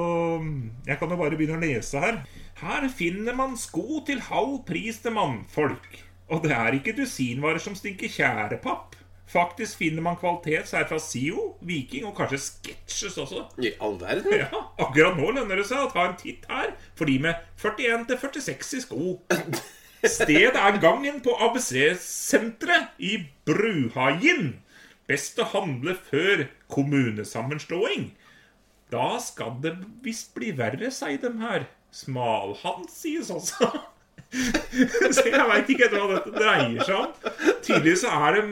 Jeg 0.85 0.99
kan 1.01 1.13
jo 1.13 1.17
bare 1.17 1.37
begynne 1.37 1.61
å 1.61 1.63
lese 1.63 2.01
her. 2.03 2.19
Her 2.63 2.87
finner 2.95 3.35
man 3.35 3.57
sko 3.59 4.01
til 4.07 4.21
halv 4.23 4.61
pris 4.67 5.01
til 5.03 5.15
mannfolk. 5.17 5.97
Og 6.31 6.45
det 6.45 6.53
er 6.55 6.77
ikke 6.79 6.95
dusinvarer 6.95 7.59
som 7.59 7.75
stinker 7.75 8.09
tjærepapp. 8.13 8.95
Faktisk 9.33 9.81
finner 9.81 10.05
man 10.05 10.19
kvalitet 10.21 10.71
her 10.77 10.87
fra 10.87 10.99
SIO, 11.01 11.57
Viking 11.67 12.05
og 12.07 12.15
kanskje 12.17 12.39
Sketches 12.39 13.19
også. 13.19 13.47
I 13.59 13.73
all 13.81 13.97
verden? 14.01 14.35
Ja, 14.37 14.63
Akkurat 14.79 15.19
nå 15.19 15.33
lønner 15.33 15.59
det 15.59 15.67
seg 15.67 15.83
å 15.83 15.91
ta 15.91 16.05
en 16.11 16.19
titt 16.21 16.47
her 16.51 16.75
for 16.99 17.09
de 17.11 17.19
med 17.27 17.41
41 17.63 18.07
til 18.11 18.21
46 18.27 18.73
i 18.79 18.83
sko. 18.85 19.17
Stedet 20.03 20.59
er 20.59 20.81
gangen 20.83 21.21
på 21.25 21.35
ABC-senteret 21.47 22.99
i 23.03 23.17
Bruhagen. 23.49 24.59
Best 25.11 25.39
å 25.43 25.49
handle 25.51 25.97
før 26.11 26.47
kommunesammenslåing. 26.71 28.11
Da 28.93 29.17
skal 29.25 29.57
det 29.65 29.79
visst 30.05 30.35
bli 30.37 30.53
verre, 30.59 30.91
sier 30.95 31.19
dem 31.23 31.41
her. 31.43 31.67
Smalhans 31.93 33.01
sies 33.03 33.31
også. 33.31 33.69
Så 35.13 35.27
jeg 35.29 35.45
veit 35.51 35.71
ikke 35.75 35.91
hva 35.93 36.07
dette 36.15 36.33
dreier 36.33 36.87
seg 36.87 36.95
om. 36.97 37.11
Tydeligvis 37.63 38.05
så 38.07 38.13
er 38.17 38.39
det, 38.39 38.45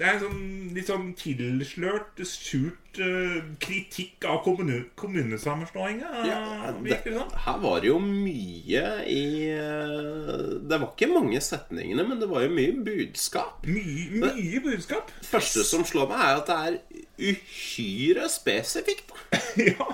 det 0.00 0.08
er 0.10 0.16
sånn, 0.24 0.40
litt 0.74 0.90
sånn 0.90 1.12
tilslørt, 1.18 2.18
skjult 2.26 2.98
uh, 2.98 3.36
kritikk 3.62 4.26
av 4.26 4.40
kommune, 4.42 4.80
kommunesammenslåinga. 4.98 6.10
Ja, 6.26 6.40
det 6.82 6.98
her 7.06 7.60
var 7.62 7.78
det 7.84 7.92
jo 7.92 8.00
mye 8.02 8.84
i 9.06 9.22
eh, 9.54 10.42
Det 10.66 10.80
var 10.80 10.90
ikke 10.90 11.10
mange 11.12 11.40
setningene, 11.46 12.02
men 12.08 12.18
det 12.18 12.30
var 12.30 12.48
jo 12.48 12.52
mye 12.58 12.74
budskap. 12.90 13.68
Mye, 13.70 14.10
mye 14.18 14.64
budskap. 14.66 15.14
Det 15.20 15.30
første 15.30 15.66
som 15.68 15.86
slår 15.86 16.10
meg, 16.10 16.24
er 16.26 16.42
at 16.42 16.50
det 16.50 16.58
er 16.58 17.36
uhyre 17.36 18.26
spesifikt. 18.34 19.14
Ja. 19.58 19.86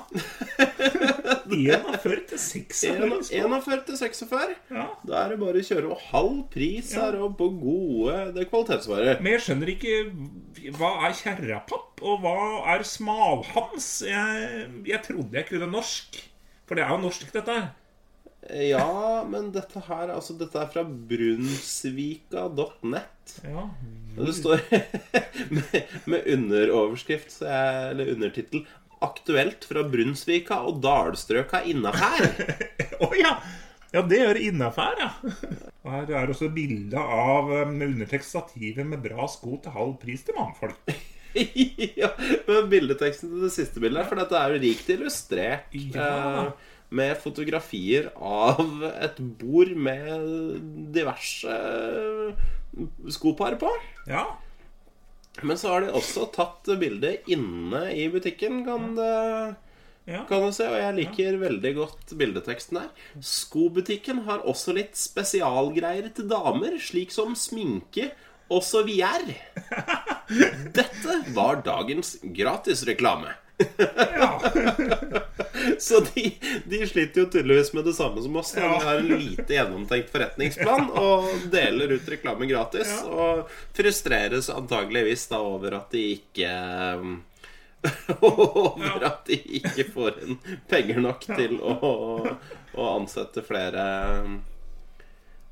41 1.50 2.24
til 2.30 2.40
46. 2.40 3.20
41 3.40 3.84
til 3.88 3.98
46. 4.00 4.56
Ja. 4.70 4.86
Da 5.06 5.20
er 5.20 5.34
det 5.34 5.40
bare 5.42 5.60
å 5.60 5.68
kjøre 5.68 5.92
og 5.92 6.04
halv 6.10 6.40
pris 6.54 6.94
her 6.98 7.18
og 7.20 7.36
på 7.40 7.50
gode 7.60 8.18
det 8.34 8.44
er 8.44 8.50
kvalitetsvarer. 8.50 9.20
Men 9.20 9.36
jeg 9.36 9.44
skjønner 9.46 9.74
ikke 9.74 9.94
Hva 10.78 10.92
er 11.08 11.16
kjerrapapp, 11.20 12.04
og 12.04 12.24
hva 12.24 12.36
er 12.74 12.86
smalhans? 12.88 13.88
Jeg, 14.08 14.68
jeg 14.88 15.06
trodde 15.06 15.40
jeg 15.40 15.50
kunne 15.50 15.72
norsk. 15.72 16.20
For 16.64 16.78
det 16.78 16.86
er 16.86 16.94
jo 16.94 17.02
norsk, 17.04 17.32
dette 17.34 17.58
her. 17.58 17.72
Ja, 18.52 19.24
men 19.28 19.52
dette 19.54 19.80
her 19.86 20.10
Altså, 20.12 20.34
dette 20.36 20.58
er 20.60 20.66
fra 20.72 20.82
brunsvika.net. 20.84 23.40
Ja. 23.44 23.68
Det 24.14 24.34
står 24.36 24.60
med, 25.56 25.82
med 26.06 26.26
underoverskrift, 26.34 27.42
eller 27.42 28.12
undertittel 28.12 28.66
'Aktuelt 29.02 29.66
fra 29.68 29.82
Brunsvika 29.88 30.60
og 30.68 30.82
dalstrøka 30.84 31.64
innafær'. 31.70 32.30
Å 33.04 33.10
ja! 33.18 33.36
Ja, 33.94 34.02
det 34.02 34.18
gjør 34.18 34.38
innafor, 34.42 34.98
ja. 34.98 35.10
Her 35.86 36.08
er 36.18 36.30
også 36.32 36.48
bilde 36.50 36.98
av 36.98 37.50
eh, 37.54 37.68
med 37.70 37.92
undertekst 37.92 38.32
stativet 38.32 38.86
med 38.88 39.04
bra 39.04 39.28
sko 39.30 39.60
til 39.62 39.74
halv 39.76 39.92
pris 40.02 40.24
til 40.26 40.34
mannfolk. 40.34 40.90
ja, 42.00 42.10
men 42.48 42.70
bildeteksten 42.72 43.30
til 43.30 43.44
det 43.46 43.52
siste 43.54 43.82
bildet 43.82 44.08
for 44.10 44.18
dette 44.18 44.38
er 44.38 44.54
jo 44.54 44.62
rikt 44.64 44.90
illustrert. 44.96 45.76
Ja. 45.94 46.08
eh, 46.48 46.72
med 46.94 47.16
fotografier 47.18 48.10
av 48.18 48.82
et 48.92 49.16
bord 49.40 49.72
med 49.78 50.58
diverse 50.94 51.54
eh, 51.54 52.44
skopar 53.14 53.56
på. 53.62 53.70
Ja. 54.10 54.26
Men 55.42 55.58
så 55.58 55.72
har 55.72 55.84
de 55.84 55.94
også 55.96 56.28
tatt 56.34 56.68
bilde 56.80 57.16
inne 57.30 57.88
i 57.92 58.06
butikken, 58.12 58.62
kan 58.66 58.94
det, 58.94 59.14
ja. 60.06 60.22
kan 60.28 60.44
du 60.44 60.52
se. 60.54 60.68
Og 60.70 60.78
jeg 60.78 60.96
liker 61.00 61.40
veldig 61.42 61.72
godt 61.80 62.14
bildeteksten 62.20 62.80
her. 62.82 62.92
Skobutikken 63.18 64.22
har 64.28 64.46
også 64.46 64.76
litt 64.76 64.94
spesialgreier 64.98 66.12
til 66.14 66.30
damer, 66.30 66.78
slik 66.82 67.14
som 67.14 67.34
sminke 67.38 68.12
og 68.52 68.62
så 68.64 68.84
videre. 68.86 69.38
Dette 70.78 71.20
var 71.34 71.64
dagens 71.66 72.18
gratisreklame. 72.22 73.34
Ja. 74.18 74.40
Så 75.78 76.00
de, 76.14 76.34
de 76.64 76.86
sliter 76.86 77.20
jo 77.20 77.26
tydeligvis 77.26 77.72
med 77.72 77.84
det 77.84 77.94
samme 77.96 78.22
som 78.22 78.36
oss. 78.36 78.52
De 78.52 78.60
har 78.60 78.96
en 78.96 79.08
lite 79.08 79.54
gjennomtenkt 79.54 80.10
forretningsplan 80.12 80.90
og 80.98 81.28
deler 81.52 81.94
ut 81.96 82.08
reklame 82.10 82.48
gratis. 82.50 82.90
Og 83.08 83.48
frustreres 83.76 84.50
antageligvis 84.52 85.28
da 85.30 85.40
over 85.44 85.78
at 85.80 85.94
de 85.94 86.04
ikke 86.18 86.50
Over 88.24 89.02
at 89.04 89.26
de 89.28 89.36
ikke 89.58 89.84
får 89.92 90.22
inn 90.24 90.38
penger 90.70 91.02
nok 91.04 91.26
til 91.28 91.58
å, 91.60 91.74
å 92.72 92.86
ansette 92.94 93.44
flere 93.44 93.84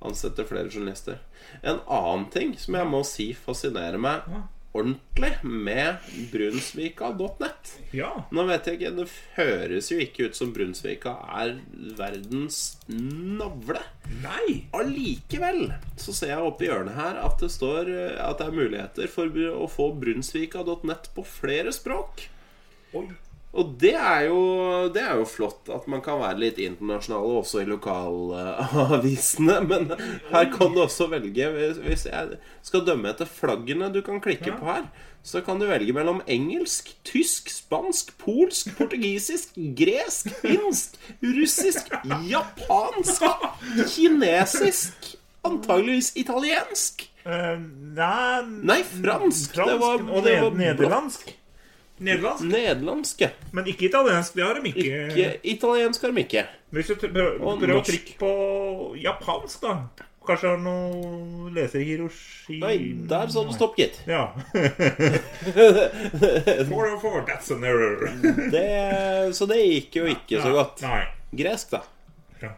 Ansette 0.03 0.43
flere 0.49 0.67
journalister. 0.67 1.21
En 1.62 1.79
annen 1.87 2.25
ting 2.33 2.57
som 2.59 2.75
jeg 2.75 2.88
må 2.91 3.05
si 3.07 3.29
fascinerer 3.38 4.01
meg. 4.03 4.25
Ordentlig 4.72 5.32
med 5.44 6.00
brunsvika.net 6.32 7.72
ja. 7.92 8.11
nå 8.32 8.44
vet 8.48 8.68
jeg 8.68 8.78
ikke, 8.78 8.92
Det 8.96 9.06
høres 9.37 9.90
jo 9.92 9.98
ikke 10.00 10.28
ut 10.28 10.38
som 10.38 10.52
Brunsvika 10.56 11.14
er 11.42 11.56
verdens 11.98 12.61
navle. 12.88 13.82
Nei. 14.22 14.64
Allikevel 14.76 15.74
så 16.00 16.14
ser 16.16 16.35
jeg 16.35 16.46
oppe 16.46 16.66
i 16.66 16.70
hjørnet 16.70 16.96
her 16.96 17.20
at 17.22 17.42
det 17.42 17.52
står 17.52 17.90
eh, 17.92 18.16
at 18.22 18.40
det 18.40 18.48
er 18.48 18.61
muligheter 18.62 19.12
for 19.12 19.42
å 19.52 19.68
få 19.70 19.92
brunsvika.net 20.00 21.12
på 21.16 21.26
flere 21.28 21.74
språk. 21.74 22.26
Oi. 22.96 23.06
Og 23.53 23.75
det 23.83 23.91
er, 23.93 24.23
jo, 24.31 24.38
det 24.95 25.03
er 25.05 25.19
jo 25.21 25.27
flott 25.29 25.69
at 25.69 25.85
man 25.93 26.01
kan 26.01 26.17
være 26.23 26.38
litt 26.41 26.57
internasjonal 26.62 27.27
også 27.43 27.61
i 27.61 27.67
lokalavisene. 27.69 29.59
Men 29.71 29.91
her 30.31 30.47
kan 30.55 30.73
du 30.73 30.81
også 30.87 31.09
velge 31.12 31.51
Hvis 31.85 32.07
jeg 32.09 32.38
skal 32.65 32.87
dømme 32.87 33.11
etter 33.12 33.29
flaggene 33.29 33.91
du 33.93 34.01
kan 34.07 34.23
klikke 34.25 34.55
på 34.57 34.71
her, 34.71 34.87
så 35.23 35.43
kan 35.45 35.61
du 35.61 35.67
velge 35.69 35.93
mellom 35.95 36.23
engelsk, 36.27 36.95
tysk, 37.07 37.53
spansk, 37.53 38.15
polsk, 38.25 38.73
portugisisk, 38.79 39.53
gresk, 39.83 40.33
finsk, 40.41 40.97
russisk, 41.23 41.93
japansk, 42.33 43.23
kinesisk, 43.93 45.12
antageligvis 45.47 46.15
italiensk. 46.19 47.05
Eh, 47.29 47.61
nei 48.01 48.41
Nei, 48.65 48.81
fransk. 48.83 49.55
Det 49.61 49.79
var- 49.79 50.03
og 50.09 50.25
det 50.27 50.41
var 50.43 50.57
nederlandsk. 50.59 51.37
Nederlandsk, 52.02 52.46
Nederlandske. 52.48 53.28
Men 53.52 53.66
ikke 53.70 53.87
italiensk. 53.90 54.35
Det 54.35 54.46
har 54.46 54.59
de 54.59 54.72
ikke. 54.72 55.02
Ikke 55.09 55.28
italiensk 55.52 56.02
har 56.02 56.14
de 56.14 56.24
ikke. 56.24 56.46
Hvis 56.72 56.88
du 56.88 56.94
prøver, 56.96 57.37
prøver 57.38 57.74
å 57.76 57.83
trykke 57.85 58.16
på 58.22 58.33
japansk, 59.02 59.61
da 59.66 60.09
Kanskje 60.22 60.52
har 60.52 60.61
noe 60.62 61.50
leser 61.50 61.83
Hiroshi 61.83 62.61
Nei, 62.62 62.76
der 63.11 63.31
sa 63.35 63.42
du 63.42 63.50
stopp, 63.55 63.74
gitt. 63.78 63.98
Ja. 64.07 64.28
four 66.70 66.87
four, 67.02 67.24
that's 67.26 67.50
an 67.50 67.64
error. 67.66 68.07
Det, 68.52 69.35
så 69.35 69.48
det 69.50 69.59
gikk 69.64 69.98
jo 69.98 70.07
ikke 70.12 70.42
så 70.44 70.55
godt. 70.55 70.85
Nei. 70.87 71.02
Gresk, 71.42 71.74
da? 71.74 71.83
Ja. 72.44 72.52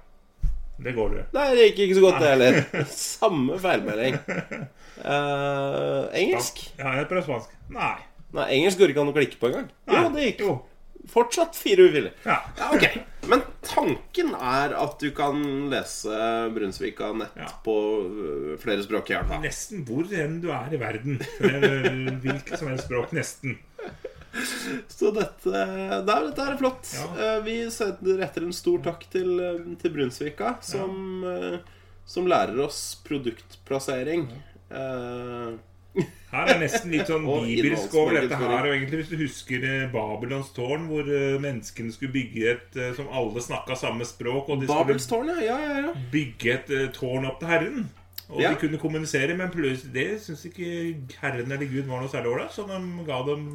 Det 0.84 0.92
går 0.92 1.16
det. 1.16 1.26
Nei, 1.36 1.48
det 1.56 1.70
gikk 1.70 1.84
ikke 1.86 1.98
så 2.00 2.04
godt, 2.04 2.20
det 2.20 2.32
heller. 2.34 2.60
Samme 3.00 3.60
feilmelding. 3.64 4.20
Uh, 5.00 6.12
engelsk? 6.20 6.66
Ja, 6.76 6.98
jeg 7.00 7.08
prøver 7.08 7.30
spansk. 7.30 7.56
Nei. 7.72 7.96
Nei, 8.34 8.46
engelsk 8.58 8.78
går 8.80 8.90
ikke 8.92 9.02
an 9.04 9.10
å 9.12 9.16
klikke 9.16 9.38
på 9.40 9.50
engang. 9.52 9.68
Jo, 9.90 10.04
det 10.14 10.24
gikk. 10.30 10.40
Jo. 10.48 10.54
Fortsatt 11.12 11.54
fire 11.60 11.84
uker. 11.90 12.06
Ja. 12.24 12.38
Ja, 12.58 12.70
ok. 12.72 12.94
Men 13.28 13.42
tanken 13.64 14.30
er 14.34 14.72
at 14.80 14.94
du 15.02 15.10
kan 15.16 15.42
lese 15.72 16.16
Brunsvika 16.54 17.10
nett 17.16 17.36
Ja. 17.36 17.50
på 17.64 17.74
øh, 18.08 18.54
flere 18.62 18.82
språk 18.86 19.10
i 19.12 19.18
hvert. 19.18 19.34
Nesten 19.44 19.84
hvor 19.84 20.08
enn 20.16 20.38
du 20.40 20.48
er 20.52 20.72
i 20.72 20.80
verden. 20.80 21.18
Eh, 21.44 22.08
Hvilket 22.24 22.56
som 22.58 22.72
helst 22.72 22.88
språk. 22.88 23.12
Nesten. 23.16 23.58
Så 24.90 25.12
dette, 25.14 25.52
det 25.52 26.10
er, 26.10 26.24
dette 26.32 26.46
er 26.48 26.56
flott. 26.58 26.88
Ja. 26.96 27.04
Eh, 27.36 27.36
Vi 27.46 27.58
retter 28.18 28.48
en 28.48 28.56
stor 28.56 28.80
takk 28.88 29.04
til, 29.12 29.30
eh, 29.44 29.60
til 29.84 29.92
Brunsvika, 29.94 30.56
som, 30.64 31.22
som 32.08 32.26
lærer 32.32 32.58
oss 32.64 32.80
produktplassering. 33.06 34.26
Eh, 34.72 35.52
Her 36.34 36.50
er 36.54 36.58
nesten 36.60 36.90
litt 36.92 37.06
sånn 37.10 37.24
bibelsk 37.46 37.94
over 38.00 38.16
dette 38.18 38.38
her. 38.40 38.66
Og 38.66 38.72
egentlig 38.74 39.02
Hvis 39.04 39.12
du 39.12 39.16
husker 39.22 39.66
eh, 39.70 39.84
Babylons 39.92 40.50
tårn, 40.56 40.88
hvor 40.90 41.06
eh, 41.08 41.36
menneskene 41.42 41.94
skulle 41.94 42.12
bygge 42.16 42.46
et 42.56 42.78
eh, 42.80 42.92
Som 42.98 43.08
alle 43.14 43.42
snakka 43.44 43.76
samme 43.78 44.06
språk, 44.08 44.48
og 44.50 44.64
de 44.64 44.70
Babels 44.70 45.06
tårn, 45.10 45.30
ja, 45.40 45.58
ja, 45.62 45.76
ja. 45.88 45.92
bygge 46.12 46.56
et 46.58 46.72
tårn 46.98 47.28
opp 47.30 47.38
til 47.42 47.52
Herren. 47.54 47.84
Og 48.30 48.40
Ja. 48.40 48.50
de 48.54 48.56
kunne 48.64 48.78
kommunisere, 48.80 49.34
men 49.36 49.50
det 49.92 50.08
syns 50.24 50.46
ikke 50.48 50.96
Herren 51.20 51.52
eller 51.52 51.68
Gud 51.68 51.84
var 51.90 52.00
noe 52.00 52.08
særlig 52.08 52.30
ålreit, 52.32 52.54
så 52.56 52.64
de 52.66 52.78
ga 53.04 53.18
dem 53.28 53.50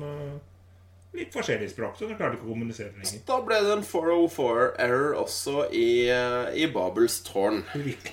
litt 1.18 1.34
forskjellig 1.34 1.72
språk, 1.72 1.96
så 1.98 2.06
de 2.06 2.14
klarte 2.14 2.38
ikke 2.38 2.46
å 2.46 2.52
kommunisere 2.54 2.92
lenger. 2.94 3.24
Da 3.26 3.40
ble 3.42 3.58
det 3.66 3.72
en 3.74 3.82
404-error 3.82 5.16
også 5.24 5.64
i, 5.74 5.88
i 6.54 6.68
Babels 6.70 7.16
tårn. 7.26 7.64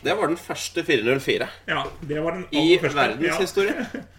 Det 0.01 0.17
var 0.17 0.33
den 0.33 0.41
første 0.41 0.81
404 0.89 1.49
Ja, 1.69 1.83
det 2.09 2.23
var 2.25 2.39
den 2.39 2.47
i 2.51 2.63
aller 2.63 2.87
første. 2.87 3.03
verdenshistorien. 3.03 3.85
Ja, 3.93 4.05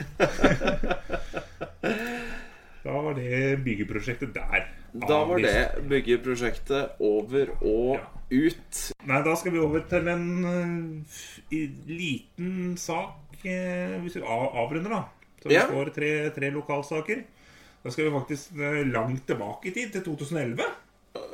da 2.84 2.92
var 3.04 3.14
det 3.18 3.58
byggeprosjektet 3.64 4.32
der. 4.34 4.64
Da 5.06 5.18
var 5.28 5.38
det 5.42 5.84
byggeprosjektet 5.90 6.96
over 7.00 7.46
og 7.60 7.96
Ja. 7.98 8.04
ut. 8.30 8.92
Nei, 9.06 9.20
da 9.26 9.34
skal 9.36 9.52
vi 9.52 9.58
over 9.62 9.80
til 9.90 10.08
en 10.08 11.06
eh, 11.50 11.70
liten 11.86 12.76
sak 12.78 13.44
eh, 13.44 13.98
Hvis 14.02 14.16
vi 14.16 14.22
avrunder, 14.26 14.90
da. 14.90 15.02
Så 15.42 15.48
vi 15.48 15.54
Ja. 15.54 15.66
får 15.70 15.94
tre, 15.94 16.30
tre 16.30 16.50
lokalsaker. 16.50 17.22
Da 17.84 17.90
skal 17.90 18.04
vi 18.04 18.10
faktisk 18.18 18.52
eh, 18.58 18.86
langt 18.92 19.26
tilbake 19.26 19.66
i 19.68 19.70
tid, 19.70 19.90
til 19.92 20.02
2011. 20.04 20.58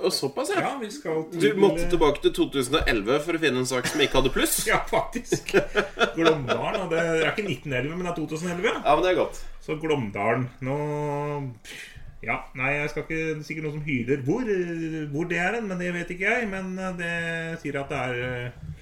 Og 0.04 0.12
såpass, 0.12 0.50
ja. 0.54 0.60
Ja, 0.60 0.72
vi 0.80 0.90
skal 0.92 1.22
Du 1.32 1.46
måtte 1.60 1.86
tilbake 1.90 2.20
til 2.22 2.32
2011 2.36 3.20
for 3.24 3.38
å 3.38 3.40
finne 3.42 3.62
en 3.62 3.68
sak 3.68 3.86
som 3.88 4.00
ikke 4.04 4.18
hadde 4.20 4.32
pluss? 4.34 4.56
Ja, 4.70 4.82
faktisk. 4.90 5.54
Glåmdalen. 6.16 6.88
Det 6.92 7.00
er 7.00 7.30
ikke 7.32 7.46
1911, 7.46 7.96
men 7.96 8.04
det 8.04 8.12
er 8.12 8.18
2011. 8.20 8.66
ja. 8.68 8.74
Ja, 8.84 8.94
men 8.94 9.04
det 9.06 9.12
er 9.12 9.20
godt. 9.22 9.40
Så 9.66 9.76
Glåmdalen 9.82 10.48
Nå 10.66 10.76
Ja, 12.26 12.36
nei, 12.58 12.72
jeg 12.80 12.90
skal 12.92 13.02
ikke 13.04 13.16
Det 13.18 13.36
er 13.40 13.42
sikkert 13.48 13.66
noen 13.66 13.76
som 13.78 13.86
hyler 13.86 14.22
hvor, 14.26 14.48
hvor 15.12 15.28
det 15.30 15.38
er 15.42 15.56
hen, 15.58 15.66
men 15.70 15.78
det 15.82 15.92
vet 15.94 16.10
ikke 16.14 16.30
jeg. 16.32 16.48
Men 16.52 16.74
det 17.00 17.12
sier 17.62 17.80
at 17.82 17.92
det 17.92 18.00
er 18.08 18.24
eh, 18.30 18.72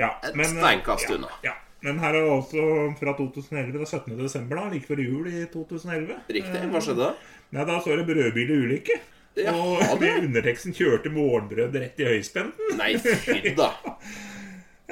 Ja. 0.00 0.10
Et 0.24 0.34
men, 0.34 0.46
eh, 0.46 0.58
steinkast 0.62 1.08
ja, 1.10 1.16
unna. 1.18 1.30
Ja. 1.44 1.54
Men 1.82 1.98
her 1.98 2.14
er 2.14 2.22
det 2.22 2.30
også 2.30 2.66
fra 3.00 3.12
2011 3.18 3.72
til 3.74 3.86
17. 3.86 4.18
desember, 4.20 4.60
da, 4.60 4.68
like 4.70 4.86
før 4.86 5.00
jul 5.02 5.26
i 5.26 5.46
2011. 5.50 6.20
Riktig. 6.30 6.60
Hva 6.70 6.82
skjedde 6.84 7.08
da? 7.08 7.08
Nei, 7.52 7.64
Da 7.68 7.80
står 7.82 8.00
det 8.00 8.06
'brødbilulykke'. 8.06 9.00
Ja, 9.40 9.54
og 9.56 9.96
med 10.02 10.26
underteksten 10.26 10.74
'kjørte 10.76 11.12
morgenbrød 11.12 11.78
rett 11.80 12.00
i 12.02 12.10
høyspenten'. 12.10 12.76
Nei, 12.76 12.94
fy 13.00 13.54
da. 13.56 13.72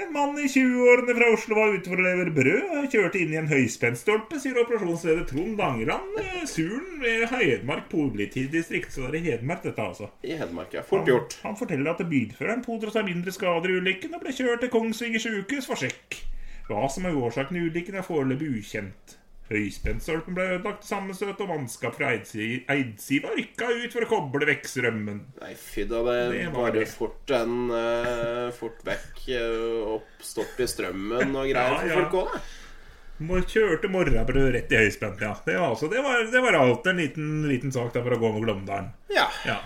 En 0.00 0.12
mann 0.14 0.38
i 0.38 0.46
20-årene 0.48 1.12
fra 1.12 1.26
Oslo 1.34 1.56
var 1.58 1.74
ute 1.74 1.90
for 1.90 2.00
å 2.00 2.04
levere 2.06 2.32
brød. 2.32 2.70
og 2.78 2.86
Kjørte 2.92 3.18
inn 3.20 3.34
i 3.34 3.36
en 3.36 3.50
høyspentstolpe, 3.50 4.38
sier 4.40 4.56
operasjonsleder 4.62 5.26
Trond 5.28 5.58
Dangeland. 5.58 6.14
eh, 6.22 6.46
Suren 6.48 7.02
ved 7.02 7.26
Hedmark 7.28 7.90
politidistrikt. 7.90 8.94
Så 8.94 9.10
det 9.10 9.10
er 9.10 9.18
i 9.18 9.24
Hedmark, 9.34 9.62
dette, 9.66 9.82
altså. 9.82 10.08
I 10.24 10.38
Hedmark, 10.40 10.72
ja. 10.72 10.86
Fort 10.88 11.04
gjort. 11.10 11.36
Han 11.42 11.58
forteller 11.58 11.90
at 11.92 12.00
bilføreren 12.08 12.64
pådro 12.64 12.94
seg 12.94 13.10
mindre 13.10 13.34
skader 13.34 13.74
i 13.74 13.76
ulykken 13.82 14.14
og 14.16 14.24
ble 14.24 14.32
kjørt 14.32 14.64
til 14.64 14.72
Kongsvinger 14.72 15.20
sykehus 15.20 15.68
for 15.68 15.76
sjekk. 15.76 16.22
Hva 16.70 16.88
som 16.88 17.04
er 17.04 17.20
årsaken 17.20 17.58
til 17.58 17.68
ulykken, 17.68 18.00
er 18.00 18.06
foreløpig 18.06 18.54
ukjent. 18.62 19.19
Høyspentstolpen 19.50 20.36
ble 20.36 20.44
ødelagt 20.54 20.84
til 20.84 20.92
sammenstøt, 20.92 21.40
og 21.42 21.48
mannskap 21.50 21.96
fra 21.98 22.12
Eidsi- 22.14 22.62
Eidsiva 22.70 23.32
rykka 23.34 23.66
ut 23.80 23.92
for 23.96 24.06
å 24.06 24.10
koble 24.12 24.46
vekk 24.46 24.68
strømmen. 24.70 25.20
Nei, 25.40 25.52
fy 25.58 25.84
da. 25.90 26.04
Det 26.06 26.16
Det 26.36 26.44
var 26.54 26.60
var 26.68 26.76
det. 26.78 26.86
fort 26.88 27.34
en 27.34 27.56
uh, 27.74 28.50
Fort 28.54 28.78
vekk 28.86 29.24
uh, 29.34 29.96
oppstopp 29.96 30.60
i 30.62 30.68
strømmen 30.70 31.34
og 31.34 31.50
greier 31.50 31.74
Ja, 31.74 31.80
for 31.82 31.90
ja. 31.90 31.98
folk 31.98 32.18
òg, 32.22 32.32
da. 32.38 33.40
Kjørte 33.50 33.90
morrabrød 33.92 34.46
rett 34.54 34.70
i 34.72 34.78
høyspent, 34.80 35.20
ja. 35.20 35.34
Det 35.44 35.58
var, 35.58 35.74
altså, 35.74 35.90
det 35.92 36.00
var, 36.06 36.22
det 36.32 36.40
var 36.46 36.56
alt 36.62 36.86
en 36.88 36.96
liten, 37.02 37.26
liten 37.50 37.74
sak 37.74 37.90
der 37.92 38.06
for 38.06 38.16
å 38.16 38.20
gå 38.22 38.30
med 38.38 38.46
Glåmdalen. 38.46 38.92
Ja. 39.12 39.26
Ja. 39.44 39.58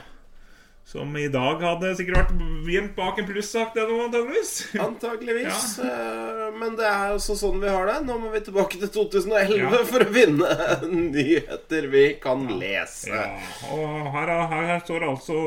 Som 0.84 1.14
i 1.16 1.28
dag 1.32 1.62
hadde 1.64 1.94
sikkert 1.96 2.18
vært 2.28 2.68
gjemt 2.68 2.90
bak 2.94 3.16
en 3.18 3.24
plussak, 3.26 3.70
det 3.74 3.86
nå, 3.88 3.94
antageligvis. 4.04 4.50
Antageligvis. 4.84 5.62
eh, 5.80 6.50
Men 6.60 6.74
det 6.76 6.84
er 6.84 7.14
også 7.16 7.34
sånn 7.40 7.56
vi 7.62 7.70
har 7.72 7.88
det. 7.88 7.94
Nå 8.04 8.18
må 8.20 8.28
vi 8.34 8.42
tilbake 8.44 8.76
til 8.82 8.90
2011 8.92 9.56
Ja. 9.62 9.80
for 9.88 10.04
å 10.04 10.10
finne 10.12 10.50
nyheter 11.14 11.88
vi 11.90 12.02
kan 12.22 12.44
lese. 12.60 13.08
Ja, 13.08 13.24
og 13.72 14.10
her, 14.12 14.28
er- 14.34 14.50
her, 14.52 14.66
her 14.74 14.82
står 14.84 15.06
altså 15.08 15.38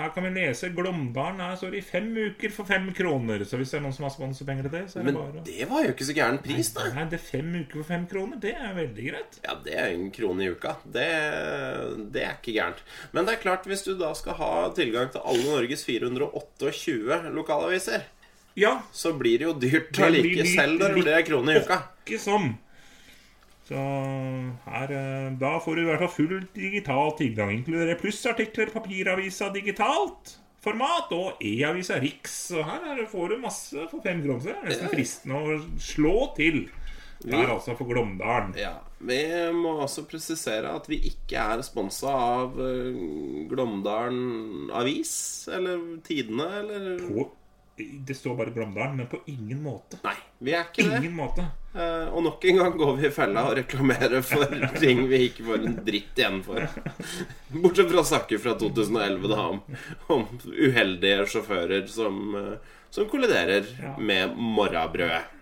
Her 0.00 0.08
kan 0.16 0.26
vi 0.26 0.32
lese 0.38 0.72
Glåmdalen. 0.74 1.42
Her 1.44 1.60
står 1.60 1.76
det 1.76 1.82
i 1.82 1.86
fem 1.90 2.08
uker 2.16 2.56
for 2.56 2.64
fem 2.72 2.88
kroner. 2.96 3.44
Så 3.44 3.60
hvis 3.60 3.70
det 3.76 3.82
er 3.82 3.84
noen 3.84 3.94
som 3.98 4.08
har 4.08 4.14
sponsorpenger 4.16 4.66
til 4.70 4.74
det, 4.78 4.82
så 4.94 5.02
er 5.02 5.04
det 5.04 5.12
Men 5.12 5.20
bare 5.20 5.44
det 5.50 5.68
var 5.70 5.84
jo 5.84 5.92
ikke 5.92 6.08
så 6.08 6.16
gæren 6.16 6.40
pris, 6.48 6.72
da. 6.78 6.88
Nei, 6.96 7.04
det 7.12 7.20
er 7.20 7.26
fem 7.28 7.52
uker 7.60 7.82
for 7.82 7.90
fem 7.92 8.08
kroner. 8.10 8.40
Det 8.42 8.56
er 8.56 8.72
veldig 8.80 9.06
greit. 9.12 9.38
Ja, 9.44 9.58
det 9.68 9.76
er 9.84 9.92
en 9.92 10.08
krone 10.16 10.48
i 10.48 10.50
uka. 10.56 10.78
Det, 10.88 11.06
det 12.16 12.24
er 12.26 12.34
ikke 12.40 12.56
gærent. 12.56 12.82
Men 13.12 13.28
det 13.28 13.36
er 13.36 13.44
klart, 13.44 13.68
hvis 13.70 13.84
du 13.86 13.92
da 14.00 14.14
skal 14.16 14.40
ha 14.40 14.50
tilgang 14.76 15.10
til 15.12 15.22
alle 15.24 15.44
Norges 15.46 15.84
428 15.86 17.20
lokalaviser, 17.36 18.08
Ja, 18.58 18.80
så 18.92 19.12
blir 19.16 19.38
det 19.38 19.46
jo 19.46 19.54
dyrt 19.62 19.98
å 20.02 20.08
like 20.10 20.44
selv 20.50 20.80
når 20.80 20.94
det 20.94 21.04
blir 21.04 21.22
kroner 21.28 21.60
i 21.60 21.62
uka. 21.62 21.78
ikke 22.04 22.18
sånn. 22.18 22.50
Så 23.70 23.78
her 24.66 24.90
eh, 24.90 25.30
Da 25.38 25.52
får 25.62 25.76
du 25.78 25.82
i 25.84 25.86
hvert 25.86 26.02
fall 26.02 26.14
full 26.16 26.36
digital 26.56 27.14
tilgang. 27.18 27.52
Inkluderer 27.60 27.98
plussartikler, 28.00 28.72
papiravisa 28.74 29.52
digitalt 29.54 30.36
format 30.60 31.12
og 31.16 31.40
e-avisa 31.44 32.00
Riks. 32.02 32.34
Så 32.50 32.64
her 32.66 32.84
er 32.92 33.06
får 33.08 33.32
du 33.34 33.40
masse 33.44 33.86
for 33.92 34.02
fem 34.04 34.22
kroner. 34.24 34.42
Det 34.50 34.56
er 34.56 34.68
nesten 34.68 34.92
fristende 34.92 35.40
å 35.40 35.58
slå 35.80 36.16
til. 36.36 36.64
Det 37.20 37.36
er 37.36 37.52
altså 37.52 37.76
for 37.78 37.88
Glåmdalen. 37.88 38.54
Ja, 38.58 38.78
Vi 39.00 39.18
må 39.56 39.70
også 39.80 40.04
presisere 40.10 40.74
at 40.76 40.88
vi 40.90 40.98
ikke 41.08 41.40
er 41.40 41.62
sponsa 41.64 42.12
av 42.12 42.58
eh, 42.60 42.98
Glåmdalen 43.48 44.70
Avis 44.76 45.12
eller 45.52 45.80
Tidene 46.04 46.48
eller 46.60 46.98
På, 47.06 47.24
det 47.80 48.14
står 48.18 48.34
bare 48.36 48.52
Glåmdalen, 48.52 48.98
men 49.00 49.08
på 49.08 49.22
ingen 49.32 49.62
måte. 49.64 49.96
Nei, 50.04 50.12
vi 50.44 50.52
er 50.52 50.66
ikke 50.68 50.84
det. 50.90 51.08
Måte. 51.16 51.46
Eh, 51.72 52.10
og 52.12 52.26
nok 52.26 52.44
en 52.50 52.60
gang 52.60 52.76
går 52.76 52.92
vi 52.98 53.06
i 53.08 53.12
fella 53.14 53.46
og 53.48 53.56
reklamerer 53.56 54.20
for 54.26 54.44
ting 54.82 55.06
vi 55.08 55.22
ikke 55.30 55.46
får 55.48 55.64
en 55.64 55.78
dritt 55.86 56.20
igjen 56.20 56.42
for. 56.44 56.68
Bortsett 57.56 57.88
fra 57.94 58.04
saker 58.12 58.42
fra 58.44 58.56
2011 58.60 59.32
da 59.32 59.40
om, 59.54 59.62
om 60.12 60.26
uheldige 60.52 61.24
sjåfører 61.32 61.88
som, 61.88 62.20
eh, 62.36 62.76
som 62.92 63.08
kolliderer 63.08 63.64
Ja. 63.80 63.96
med 63.96 64.36
morrabrødet. 64.36 65.39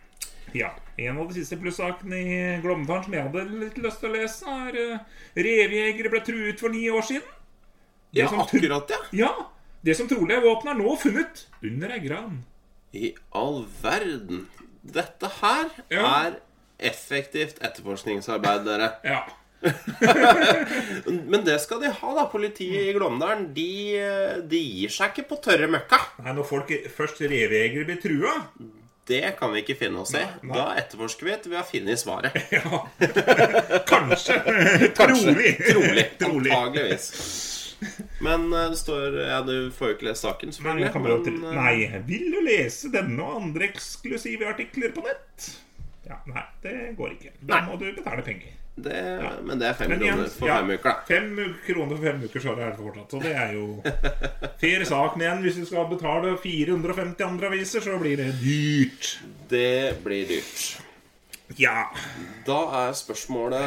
Ja. 0.56 0.70
En 0.98 1.18
av 1.18 1.28
de 1.28 1.34
siste 1.40 1.56
plussakene 1.60 2.18
i 2.18 2.38
Glåmdalen 2.62 3.04
som 3.04 3.14
jeg 3.14 3.26
hadde 3.28 3.44
litt 3.60 3.78
lyst 3.78 4.00
til 4.02 4.10
å 4.10 4.14
lese, 4.16 4.54
er 4.68 4.78
uh, 4.94 4.98
Revjegere 5.38 6.10
ble 6.14 6.20
truet 6.26 6.60
for 6.62 6.74
ni 6.74 6.86
år 6.90 7.04
siden. 7.06 7.34
Det 8.12 8.24
Ja, 8.24 8.28
akkurat, 8.42 8.90
ja. 8.90 9.00
Ja, 9.12 9.32
Det 9.84 9.94
som 9.96 10.08
trolig 10.10 10.34
er 10.34 10.42
våpenet, 10.42 10.72
er 10.74 10.78
nå 10.80 10.94
funnet 10.98 11.44
under 11.62 11.92
ei 11.94 12.00
gran. 12.02 12.40
I 12.96 13.12
all 13.36 13.66
verden. 13.82 14.46
Dette 14.82 15.28
her 15.42 15.68
Ja. 15.92 16.06
er 16.26 16.38
effektivt 16.78 17.60
etterforskningsarbeid, 17.62 18.64
dere. 18.64 18.92
Ja. 19.04 19.26
Men 21.26 21.42
det 21.44 21.56
skal 21.62 21.80
de 21.82 21.90
ha, 21.90 22.10
da. 22.14 22.26
Politiet 22.30 22.88
i 22.88 22.92
Glåmdalen 22.94 23.48
de, 23.56 23.68
de 24.50 24.60
gir 24.62 24.92
seg 24.94 25.10
ikke 25.16 25.28
på 25.32 25.38
tørre 25.42 25.66
møkka. 25.70 25.98
Nei, 26.22 26.34
Når 26.36 26.46
folk 26.46 26.70
først 26.94 27.22
revjegere 27.24 27.86
blir 27.88 27.98
trua 28.02 28.34
Det 29.08 29.22
kan 29.38 29.52
vi 29.54 29.62
ikke 29.64 29.76
finne 29.80 30.02
oss 30.04 30.12
i. 30.12 30.20
Nei, 30.20 30.48
nei. 30.50 30.56
Da 30.58 30.66
etterforsker 30.82 31.28
vi 31.30 31.36
til 31.42 31.54
vi 31.54 31.56
har 31.60 31.68
funnet 31.68 32.00
svaret. 32.02 32.36
Ja. 32.58 32.82
Kanskje. 33.88 34.36
Trolig. 34.98 35.54
Trolig. 35.70 36.04
Trolig. 36.22 36.52
Antageligvis. 36.52 37.08
Men 38.26 38.48
eh, 38.52 38.68
det 38.72 38.78
står 38.80 39.16
Ja, 39.22 39.38
du 39.46 39.70
får 39.74 39.92
jo 39.92 39.96
ikke 39.96 40.08
lest 40.10 40.26
saken, 40.26 40.50
Nei, 40.50 40.56
selvfølgelig. 40.58 40.92
kan 40.92 41.04
til. 41.24 41.36
eh, 41.46 41.56
nei, 41.56 42.02
vil 42.08 42.28
du 42.34 42.40
lese 42.44 42.90
denne 42.92 43.22
og 43.24 43.40
andre 43.42 43.68
eksklusive 43.70 44.48
artikler 44.50 44.92
på 44.96 45.04
nett? 45.06 45.48
Ja, 46.08 46.18
Nei, 46.26 46.42
det 46.64 46.74
går 46.98 47.14
ikke. 47.18 47.34
Da 47.48 47.62
må 47.68 47.76
du 47.80 47.86
betale 47.94 48.24
penger. 48.26 48.57
Det, 48.84 49.00
Men 49.44 49.58
det 49.60 49.66
er 49.68 49.74
fem 49.78 49.92
igjen, 49.96 50.16
kroner 50.16 50.28
for 50.32 50.48
ja, 50.48 50.54
fem 50.58 50.70
uker, 50.70 50.88
da. 50.88 50.94
Fem 51.08 51.28
kroner 51.66 51.96
for 51.96 52.04
fem 52.08 52.18
uker, 52.24 52.40
så 52.44 52.48
er 52.54 52.58
det 52.64 52.78
fortsatt. 52.78 53.10
Så 53.14 53.18
det 53.22 53.34
er 53.34 53.50
jo 53.56 53.66
fair 54.62 54.80
sak. 54.88 55.10
Men 55.16 55.22
igjen, 55.26 55.42
hvis 55.46 55.58
du 55.60 55.64
skal 55.70 55.84
betale 55.90 56.28
450 56.42 57.24
andre 57.26 57.44
aviser, 57.52 57.80
så 57.84 57.90
blir 58.00 58.16
det 58.20 58.30
dyrt. 58.42 59.04
Det 59.50 59.82
blir 60.04 60.24
dyrt. 60.30 60.62
Ja. 61.56 61.78
Da 62.46 62.58
er 62.84 62.92
spørsmålet, 62.96 63.62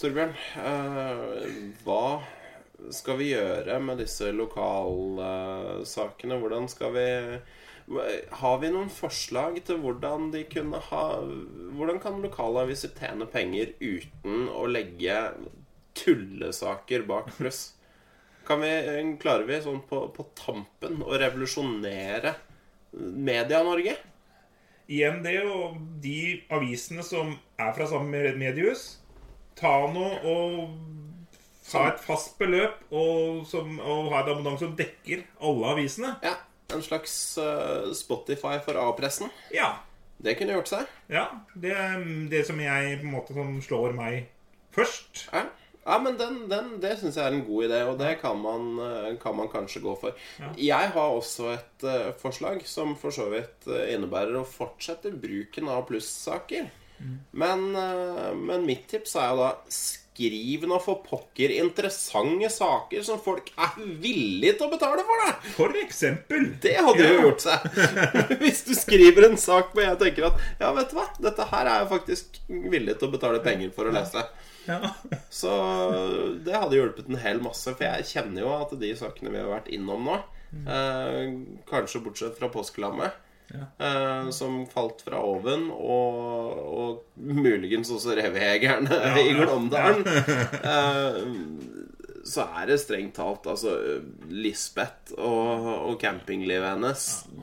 Torbjørn 0.00 0.34
eh, 0.58 1.14
Hva 1.86 2.06
skal 2.92 3.16
vi 3.20 3.28
gjøre 3.30 3.80
med 3.80 3.98
disse 4.02 4.32
lokalsakene? 4.34 6.38
Hvordan 6.42 6.68
skal 6.68 6.92
vi 6.96 7.06
Har 8.40 8.60
vi 8.62 8.70
noen 8.72 8.88
forslag 8.88 9.58
til 9.66 9.76
hvordan 9.82 10.30
de 10.32 10.40
kunne 10.48 10.78
ha 10.86 11.02
Hvordan 11.76 11.98
kan 12.00 12.22
lokalaviser 12.24 12.94
tjene 12.96 13.26
penger 13.28 13.74
uten 13.76 14.46
å 14.48 14.64
legge 14.70 15.18
tullesaker 15.98 17.04
bak 17.08 17.28
pluss? 17.36 17.74
Kan 18.48 18.64
vi, 18.64 18.72
klarer 19.20 19.46
vi 19.48 19.60
sånn 19.64 19.82
på, 19.88 20.00
på 20.16 20.26
tampen 20.36 21.00
å 21.04 21.16
revolusjonere 21.20 22.34
Media-Norge? 22.94 23.94
Igjen 24.92 25.22
det, 25.24 25.38
og 25.48 25.78
de 26.04 26.42
avisene 26.52 27.04
som 27.06 27.32
er 27.56 27.70
fra 27.76 27.86
samme 27.88 28.20
mediehus, 28.36 28.98
ta 29.56 29.72
noe 29.92 30.18
og 30.28 30.74
ha 31.72 31.86
et 31.88 32.02
fast 32.04 32.34
beløp 32.36 32.82
og, 32.92 33.44
som, 33.48 33.78
og 33.80 34.10
ha 34.12 34.20
et 34.20 34.28
abonnement 34.28 34.60
som 34.60 34.74
dekker 34.76 35.24
alle 35.40 35.70
avisene. 35.72 36.12
Ja, 36.24 36.36
En 36.74 36.84
slags 36.84 37.16
eh, 37.38 37.90
Spotify 37.96 38.58
for 38.64 38.78
A-pressen. 38.80 39.32
Ja. 39.54 39.76
Det 40.24 40.36
kunne 40.38 40.54
gjort 40.56 40.70
seg. 40.70 40.94
ja 41.12 41.26
det 41.58 41.74
det 42.32 42.44
som 42.46 42.60
jeg 42.62 43.00
på 43.00 43.06
en 43.06 43.12
måte 43.12 43.34
som 43.36 43.58
slår 43.62 43.94
meg 43.96 44.28
først. 44.74 45.26
Ja, 45.32 45.44
ja 45.84 45.98
men 46.02 46.16
den, 46.18 46.38
den, 46.50 46.70
det 46.82 46.94
syns 47.00 47.18
jeg 47.18 47.26
er 47.26 47.36
en 47.36 47.44
god 47.46 47.66
idé, 47.66 47.80
og 47.88 47.98
det 48.00 48.14
kan 48.22 48.38
man, 48.40 48.70
eh, 48.80 49.10
kan 49.20 49.36
man 49.36 49.50
kanskje 49.52 49.82
gå 49.84 49.96
for. 50.00 50.16
Jeg 50.58 50.94
har 50.94 51.18
også 51.18 51.50
et 51.54 51.86
uh, 51.86 52.14
forslag 52.20 52.64
som 52.66 52.96
for 52.98 53.14
så 53.14 53.28
vidt 53.32 53.68
uh, 53.68 53.84
innebærer 53.92 54.38
å 54.40 54.48
fortsette 54.48 55.12
bruken 55.12 55.68
av 55.70 55.84
plussaker. 55.90 56.72
Men, 57.36 57.68
uh, 57.76 58.32
men 58.38 58.64
mitt 58.64 58.86
tips 58.88 59.18
er 59.20 59.34
jo 59.34 59.42
da 59.42 59.50
Skriv 60.14 60.62
nå 60.70 60.76
for 60.78 61.00
pokker 61.02 61.50
interessante 61.56 62.46
saker 62.54 63.02
som 63.02 63.18
folk 63.18 63.48
er 63.58 63.72
villige 63.98 64.54
til 64.60 64.68
å 64.68 64.70
betale 64.70 65.02
for, 65.02 65.22
da! 65.24 65.32
For 65.56 65.74
eksempel. 65.80 66.52
Det 66.62 66.76
hadde 66.86 67.08
jo 67.08 67.16
gjort 67.24 67.42
seg. 67.42 67.64
Hvis 68.44 68.62
du 68.68 68.70
skriver 68.78 69.26
en 69.26 69.34
sak 69.40 69.72
hvor 69.74 69.82
jeg 69.82 69.98
tenker 69.98 70.28
at 70.28 70.38
Ja, 70.60 70.70
vet 70.76 70.92
du 70.92 71.00
hva, 71.00 71.08
dette 71.18 71.48
her 71.50 71.66
er 71.66 71.82
jeg 71.82 71.90
faktisk 71.90 72.38
villig 72.46 72.94
til 73.00 73.10
å 73.10 73.14
betale 73.16 73.42
penger 73.42 73.74
for 73.74 73.90
å 73.90 73.96
lese. 73.96 74.22
Ja. 74.68 74.78
Så 75.34 75.50
det 76.46 76.54
hadde 76.54 76.78
hjulpet 76.78 77.10
en 77.10 77.18
hel 77.24 77.42
masse. 77.42 77.74
For 77.74 77.82
jeg 77.82 78.06
kjenner 78.14 78.46
jo 78.46 78.54
at 78.54 78.78
de 78.86 78.94
sakene 79.02 79.34
vi 79.34 79.42
har 79.42 79.50
vært 79.50 79.72
innom 79.74 80.06
nå, 80.06 80.20
eh, 80.62 81.34
kanskje 81.74 82.04
bortsett 82.06 82.38
fra 82.38 82.54
påskelammet, 82.54 83.18
eh, 83.52 84.30
som 84.34 84.62
falt 84.70 85.04
fra 85.06 85.20
oven, 85.24 85.68
og, 85.70 86.62
og 86.64 87.20
muligens 87.20 87.90
også 87.94 88.16
revejegerne 88.18 89.00
i 89.26 89.34
Glåmdalen, 89.36 90.04
uh, 90.64 91.20
så 92.34 92.46
er 92.56 92.70
det 92.70 92.80
strengt 92.80 93.18
talt 93.18 93.46
altså 93.52 93.74
Lisbeth 94.32 95.12
og, 95.18 95.66
og 95.90 95.98
campinglivet 96.00 96.70
hennes 96.72 97.02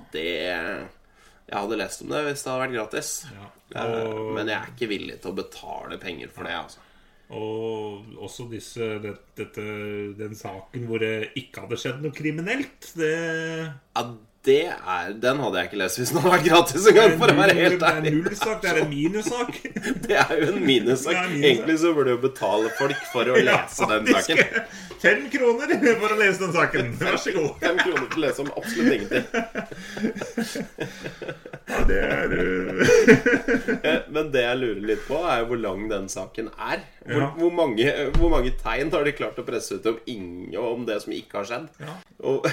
Det 0.09 0.23
Jeg 0.25 1.53
hadde 1.53 1.77
lest 1.77 2.01
om 2.01 2.09
det 2.09 2.23
hvis 2.25 2.41
det 2.41 2.49
hadde 2.49 2.63
vært 2.63 2.77
gratis. 2.79 3.11
Ja. 3.29 3.51
Eh, 3.75 3.91
Og, 4.09 4.31
Men 4.35 4.49
jeg 4.49 4.57
er 4.57 4.71
ikke 4.73 4.89
villig 4.91 5.19
til 5.21 5.31
å 5.31 5.37
betale 5.37 5.99
penger 6.01 6.31
for 6.33 6.47
det, 6.49 6.55
altså. 6.57 6.87
og 7.31 8.17
også 8.25 8.47
disse, 8.51 8.87
det, 9.03 9.13
dette, 9.39 9.63
den 10.17 10.33
saken 10.35 10.83
hvor 10.89 10.99
det 10.99 11.29
ikke 11.39 11.63
hadde 11.63 11.79
skjedd 11.79 12.01
noe 12.03 12.15
kriminelt. 12.15 12.89
Det 12.97 13.13
Ja, 13.13 14.03
det 14.45 14.63
er 14.73 15.12
Den 15.21 15.38
hadde 15.38 15.60
jeg 15.60 15.67
ikke 15.69 15.77
lest 15.77 15.99
hvis 15.99 16.10
den 16.10 16.17
hadde 16.23 16.32
vært 16.34 16.45
gratis 16.49 16.86
engang, 16.89 17.12
for 17.21 17.30
å 17.30 17.36
være 17.38 17.54
helt 17.60 17.75
det 17.82 17.89
er 17.91 17.97
en 17.99 18.08
nullsak. 18.15 18.62
Det 18.63 18.69
er 18.71 18.80
en 18.82 18.89
minussak. 18.89 19.60
Det 20.08 20.15
er 20.17 20.32
jo 20.41 20.47
en 20.56 20.63
minussak. 20.65 21.19
Egentlig 21.38 21.75
så 21.84 21.91
burde 21.93 22.15
du 22.15 22.23
betale 22.23 22.71
folk 22.80 23.04
for 23.12 23.30
å 23.30 23.36
lese 23.49 23.88
den 23.91 24.10
saken. 24.10 24.41
Fem 25.01 25.21
kroner 25.34 25.75
for 26.01 26.15
å 26.15 26.17
lese 26.19 26.41
den 26.41 26.56
saken. 26.58 26.89
Vær 27.01 27.19
så 27.21 27.36
god. 27.38 27.51
Fem 27.62 27.77
kroner 27.84 28.10
til 28.10 28.17
å 28.17 28.25
lese 28.25 28.45
om 28.45 28.51
absolutt 28.58 28.93
ingenting. 28.97 29.25
Ja, 31.71 31.84
det 31.88 31.99
er 32.01 32.36
uh, 32.38 32.89
Eh, 33.82 33.99
Men 34.13 34.30
det 34.34 34.41
jeg 34.43 34.58
lurer 34.60 34.82
litt 34.91 35.04
på, 35.08 35.17
er 35.25 35.41
jo 35.43 35.49
hvor 35.51 35.60
lang 35.62 35.86
den 35.91 36.08
saken 36.12 36.49
er. 36.58 36.82
Hvor, 37.06 37.21
Ja. 37.21 37.30
hvor, 37.38 37.51
mange, 37.56 37.88
hvor 38.17 38.30
mange 38.34 38.51
tegn 38.62 38.91
har 38.93 39.06
de 39.06 39.13
klart 39.17 39.39
å 39.41 39.45
presse 39.47 39.77
ut 39.77 39.86
om, 39.89 39.99
ingen, 40.10 40.56
om 40.60 40.86
det 40.88 40.97
som 41.06 41.13
ikke 41.15 41.41
har 41.41 41.47
skjedd? 41.49 41.69
Ja. 41.82 41.95
Og, 42.27 42.47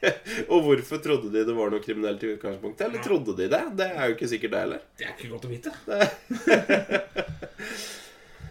og 0.52 0.62
hvorfor 0.66 1.00
trodde 1.02 1.32
de 1.32 1.44
det 1.46 1.56
var 1.56 1.72
noe 1.72 1.82
kriminelt 1.84 2.22
i 2.24 2.34
utgangspunktet? 2.34 2.86
Eller 2.88 3.04
trodde 3.04 3.36
de 3.38 3.48
det? 3.52 3.62
Det 3.78 3.88
er 3.92 4.10
jo 4.10 4.16
ikke 4.16 4.30
sikkert, 4.30 4.54
det 4.54 4.64
heller. 4.64 4.88
Det 4.98 5.06
er 5.06 5.14
ikke 5.16 5.32
godt 5.32 5.46
å 5.46 5.52
vite. 5.52 5.72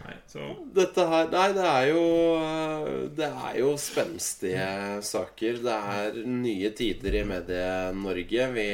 Nei, 0.06 0.14
så 0.30 0.48
Dette 0.76 1.06
her 1.10 1.30
Nei, 1.32 1.46
det 1.56 1.66
er 1.66 1.86
jo 1.90 2.02
Det 3.16 3.28
er 3.30 3.54
jo 3.60 3.72
spenstige 3.80 4.68
saker. 5.06 5.60
Det 5.64 5.76
er 5.96 6.20
nye 6.30 6.72
tider 6.76 7.20
i 7.20 7.24
Medie-Norge. 7.26 8.48
Vi, 8.56 8.68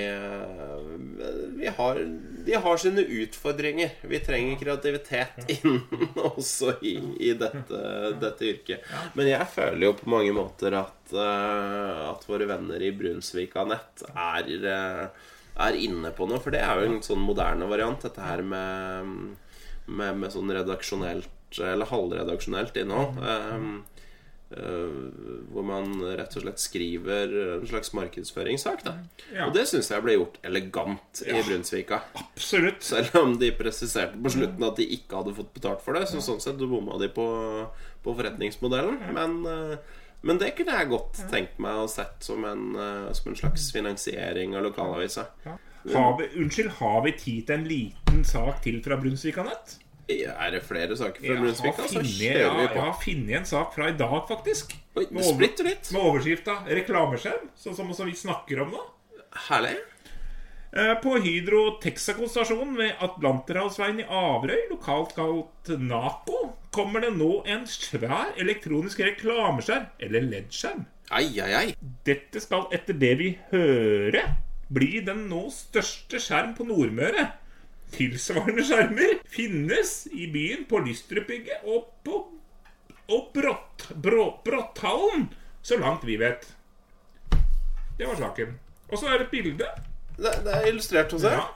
vi 1.61 1.77
har 1.79 2.03
De 2.47 2.57
har 2.65 2.81
sine 2.81 3.05
utfordringer. 3.23 3.93
Vi 4.09 4.21
trenger 4.25 4.61
kreativitet 4.61 5.53
inn 5.57 5.81
også 6.31 6.77
i, 6.83 6.97
i 7.29 7.35
dette, 7.39 7.83
dette 8.23 8.49
yrket. 8.49 8.89
Men 9.19 9.31
jeg 9.31 9.51
føler 9.55 9.87
jo 9.89 9.93
på 10.01 10.11
mange 10.13 10.35
måter 10.37 10.79
at, 10.81 11.15
eh, 11.15 12.03
at 12.09 12.27
våre 12.29 12.49
venner 12.51 12.83
i 12.83 12.91
Brunsvika 12.97 13.67
nett 13.69 14.05
er, 14.11 14.51
eh, 14.73 15.31
er 15.69 15.79
inne 15.79 16.11
på 16.17 16.27
noe. 16.31 16.43
For 16.43 16.55
det 16.55 16.65
er 16.67 16.83
jo 16.83 16.91
en 16.91 17.01
sånn 17.07 17.23
moderne 17.23 17.71
variant, 17.71 18.03
dette 18.03 18.27
her 18.27 18.43
med 18.43 19.39
med, 19.87 20.19
med 20.19 20.33
sånn 20.35 20.53
redaksjonelt 20.55 21.59
eller 21.61 21.89
halvredaksjonelt 21.91 22.77
innhold. 22.81 23.19
Um, 23.21 23.73
uh, 23.83 23.92
hvor 25.53 25.65
man 25.67 25.95
rett 26.19 26.37
og 26.37 26.45
slett 26.45 26.61
skriver 26.63 27.33
en 27.59 27.67
slags 27.69 27.93
markedsføringssak. 27.97 28.85
Da. 28.87 28.95
Ja. 29.33 29.47
Og 29.47 29.55
det 29.57 29.65
syns 29.71 29.91
jeg 29.93 30.05
ble 30.05 30.17
gjort 30.19 30.39
elegant 30.47 31.23
i 31.25 31.31
Ja. 31.33 31.43
Brunsvika. 31.47 32.03
absolutt. 32.19 32.83
Selv 32.83 33.17
om 33.23 33.39
de 33.39 33.51
presiserte 33.57 34.21
på 34.21 34.33
slutten 34.35 34.67
at 34.69 34.77
de 34.77 34.87
ikke 34.99 35.23
hadde 35.23 35.35
fått 35.37 35.53
betalt 35.57 35.83
for 35.85 35.97
det. 35.99 36.07
Så 36.11 36.23
sånn 36.25 36.41
sett 36.43 36.61
bomma 36.63 36.99
de 37.01 37.09
på, 37.13 37.27
på 38.05 38.17
forretningsmodellen. 38.19 39.01
Men, 39.17 39.39
uh, 39.47 39.77
men 40.23 40.39
det 40.39 40.55
kunne 40.59 40.79
jeg 40.79 40.93
godt 40.93 41.23
tenkt 41.33 41.59
meg 41.63 41.83
å 41.83 41.89
sett 41.91 42.23
som 42.25 42.45
en, 42.49 42.73
uh, 42.77 43.13
som 43.17 43.33
en 43.33 43.39
slags 43.39 43.71
finansiering 43.75 44.57
av 44.57 44.67
lokalavisa. 44.69 45.29
Har 45.93 46.19
vi, 46.19 46.29
unnskyld, 46.39 46.77
har 46.79 47.01
vi 47.03 47.13
tid 47.19 47.47
til 47.47 47.57
en 47.57 47.65
liten 47.67 48.25
sak 48.25 48.61
til 48.63 48.79
fra 48.85 48.99
Brunsvika 49.01 49.43
Nett? 49.47 49.79
Er 50.11 50.51
det 50.51 50.63
flere 50.67 50.97
saker 50.99 51.21
fra 51.21 51.29
Jeg 51.29 51.37
har 51.37 51.45
Brunsvika, 51.45 51.87
så 51.87 52.01
funnet, 52.01 52.17
kjører 52.19 52.43
ja, 52.43 52.67
jeg 52.67 52.83
har 52.83 52.99
funnet 53.05 53.37
en 53.39 53.47
sak 53.49 53.71
fra 53.77 53.89
i 53.89 53.97
dag, 53.97 54.19
faktisk. 54.29 54.75
Oi, 54.97 55.07
Med 55.11 55.23
over-. 55.23 55.71
Med 55.93 56.03
overskrifta 56.03 56.59
'Reklameskjerm', 56.67 57.49
sånn 57.57 57.77
som, 57.79 57.95
som 57.95 58.11
vi 58.11 58.17
snakker 58.19 58.65
om 58.65 58.75
nå. 58.75 58.83
Herlig. 59.49 59.77
Eh, 60.73 60.95
På 61.05 61.19
Hydro 61.21 61.79
Texaco 61.83 62.27
stasjon 62.29 62.77
ved 62.79 62.97
Atlanterhavsveien 63.05 64.01
i 64.01 64.07
Averøy, 64.09 64.71
lokalt 64.71 65.15
kalt 65.17 65.73
Naco, 65.79 66.57
kommer 66.73 67.05
det 67.05 67.13
nå 67.19 67.43
en 67.45 67.67
svær 67.69 68.33
elektronisk 68.41 69.03
reklameskjerm, 69.05 69.91
eller 70.01 70.25
LED-skjerm. 70.31 70.87
Ei, 71.13 71.29
ei, 71.45 71.53
ei. 71.59 71.75
Dette 72.09 72.41
skal 72.41 72.71
etter 72.73 72.97
det 72.97 73.13
vi 73.21 73.35
hører, 73.51 74.33
bli 74.73 75.03
den 75.05 75.27
nå 75.29 75.45
største 75.53 76.17
skjerm 76.23 76.55
på 76.57 76.65
Nordmøre. 76.65 77.29
Tilsvarende 77.93 78.65
skjermer 78.65 79.19
finnes 79.29 79.95
i 80.13 80.27
byen 80.33 80.65
på 80.71 80.81
Lystrupbygget 80.87 81.65
og 81.69 81.91
på 82.07 82.23
og 83.13 83.27
Brått, 83.35 83.89
Brå, 84.01 84.23
Brotthallen, 84.47 85.27
så 85.67 85.77
langt 85.77 86.05
vi 86.09 86.15
vet. 86.17 86.47
Det 87.99 88.07
var 88.09 88.17
saken. 88.17 88.55
Og 88.89 88.97
så 89.01 89.11
er 89.11 89.19
det 89.21 89.27
et 89.27 89.33
bilde. 89.35 89.67
Det, 90.17 90.33
det 90.47 90.55
er 90.55 90.69
illustrert 90.71 91.13
hos 91.13 91.25
deg. 91.27 91.35
Ja. 91.37 91.49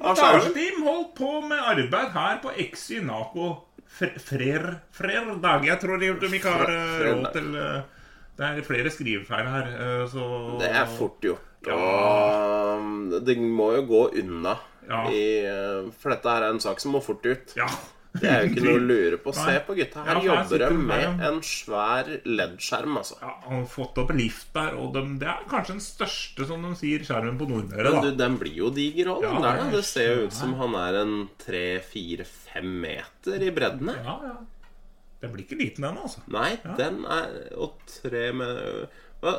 Montasjeteam 0.00 0.80
holdt 0.88 1.12
på 1.18 1.28
med 1.46 1.60
arbeid 1.70 2.10
her 2.16 2.40
på 2.42 2.50
XY 2.64 3.04
Naco 3.06 3.46
fr- 3.86 4.16
frer, 4.18 4.66
fredag. 4.96 5.68
Jeg 5.68 5.78
tror 5.84 6.02
de, 6.02 6.10
de 6.24 6.32
ikke 6.40 6.50
har 6.56 6.72
eh, 6.72 6.98
råd 7.06 7.28
til 7.36 7.54
eh, 7.62 8.08
Det 8.40 8.48
er 8.48 8.66
flere 8.66 8.90
skrivefeil 8.90 9.52
her, 9.54 9.70
eh, 9.76 10.04
så 10.10 10.26
Det 10.64 10.72
er 10.72 10.90
fort 10.98 11.20
gjort. 11.22 11.50
Ja. 11.68 12.80
Det 13.24 13.38
må 13.38 13.70
jo 13.78 13.84
gå 13.92 14.02
unna. 14.24 14.56
Ja. 14.88 15.02
I, 15.10 15.24
uh, 15.48 15.90
for 15.98 16.14
dette 16.14 16.30
her 16.30 16.46
er 16.46 16.54
en 16.54 16.62
sak 16.62 16.82
som 16.82 16.94
må 16.96 17.02
fort 17.04 17.24
ut. 17.26 17.54
Ja. 17.58 17.68
Det 18.14 18.28
er 18.30 18.44
jo 18.44 18.50
ikke 18.52 18.62
noe 18.62 18.78
å 18.78 18.82
lure 18.84 19.16
på. 19.18 19.32
Se 19.36 19.56
på 19.66 19.74
gutta. 19.74 20.04
Her 20.06 20.20
ja, 20.20 20.24
jobber 20.28 20.62
de 20.62 20.78
med 20.86 21.22
en 21.26 21.40
svær 21.46 22.10
LED-skjerm, 22.22 22.98
altså. 23.00 23.18
ja. 23.22 23.32
Han 23.48 23.62
har 23.64 23.68
fått 23.72 23.98
opp 24.04 24.12
lift 24.14 24.52
der, 24.54 24.76
og 24.78 24.94
de, 24.94 25.02
det 25.22 25.30
er 25.32 25.44
kanskje 25.50 25.74
den 25.74 25.84
største, 25.84 26.46
som 26.50 26.62
de 26.62 26.72
sier, 26.78 27.02
skjermen 27.06 27.40
på 27.40 27.48
Nordmøre. 27.50 27.90
Men 27.96 28.06
du, 28.06 28.10
den 28.20 28.38
blir 28.40 28.54
jo 28.62 28.70
diger 28.74 29.10
òg, 29.16 29.26
den 29.26 29.42
der. 29.42 29.62
det 29.74 29.82
er 29.82 29.88
ser 29.88 30.10
jo 30.12 30.28
ut 30.28 30.36
som 30.36 30.54
han 30.60 30.78
er 30.78 31.00
en 31.02 31.16
tre, 31.42 31.66
fire, 31.82 32.26
fem 32.28 32.70
meter 32.84 33.48
i 33.48 33.54
bredden. 33.54 33.94
Ja, 33.98 34.18
ja. 34.30 34.36
Den 35.24 35.32
blir 35.32 35.46
ikke 35.46 35.58
liten, 35.58 35.86
den, 35.86 35.98
altså. 36.04 36.22
Nei, 36.30 36.50
den 36.76 37.00
er 37.08 37.30
Og 37.56 37.80
tre 37.88 38.26
med 38.36 38.58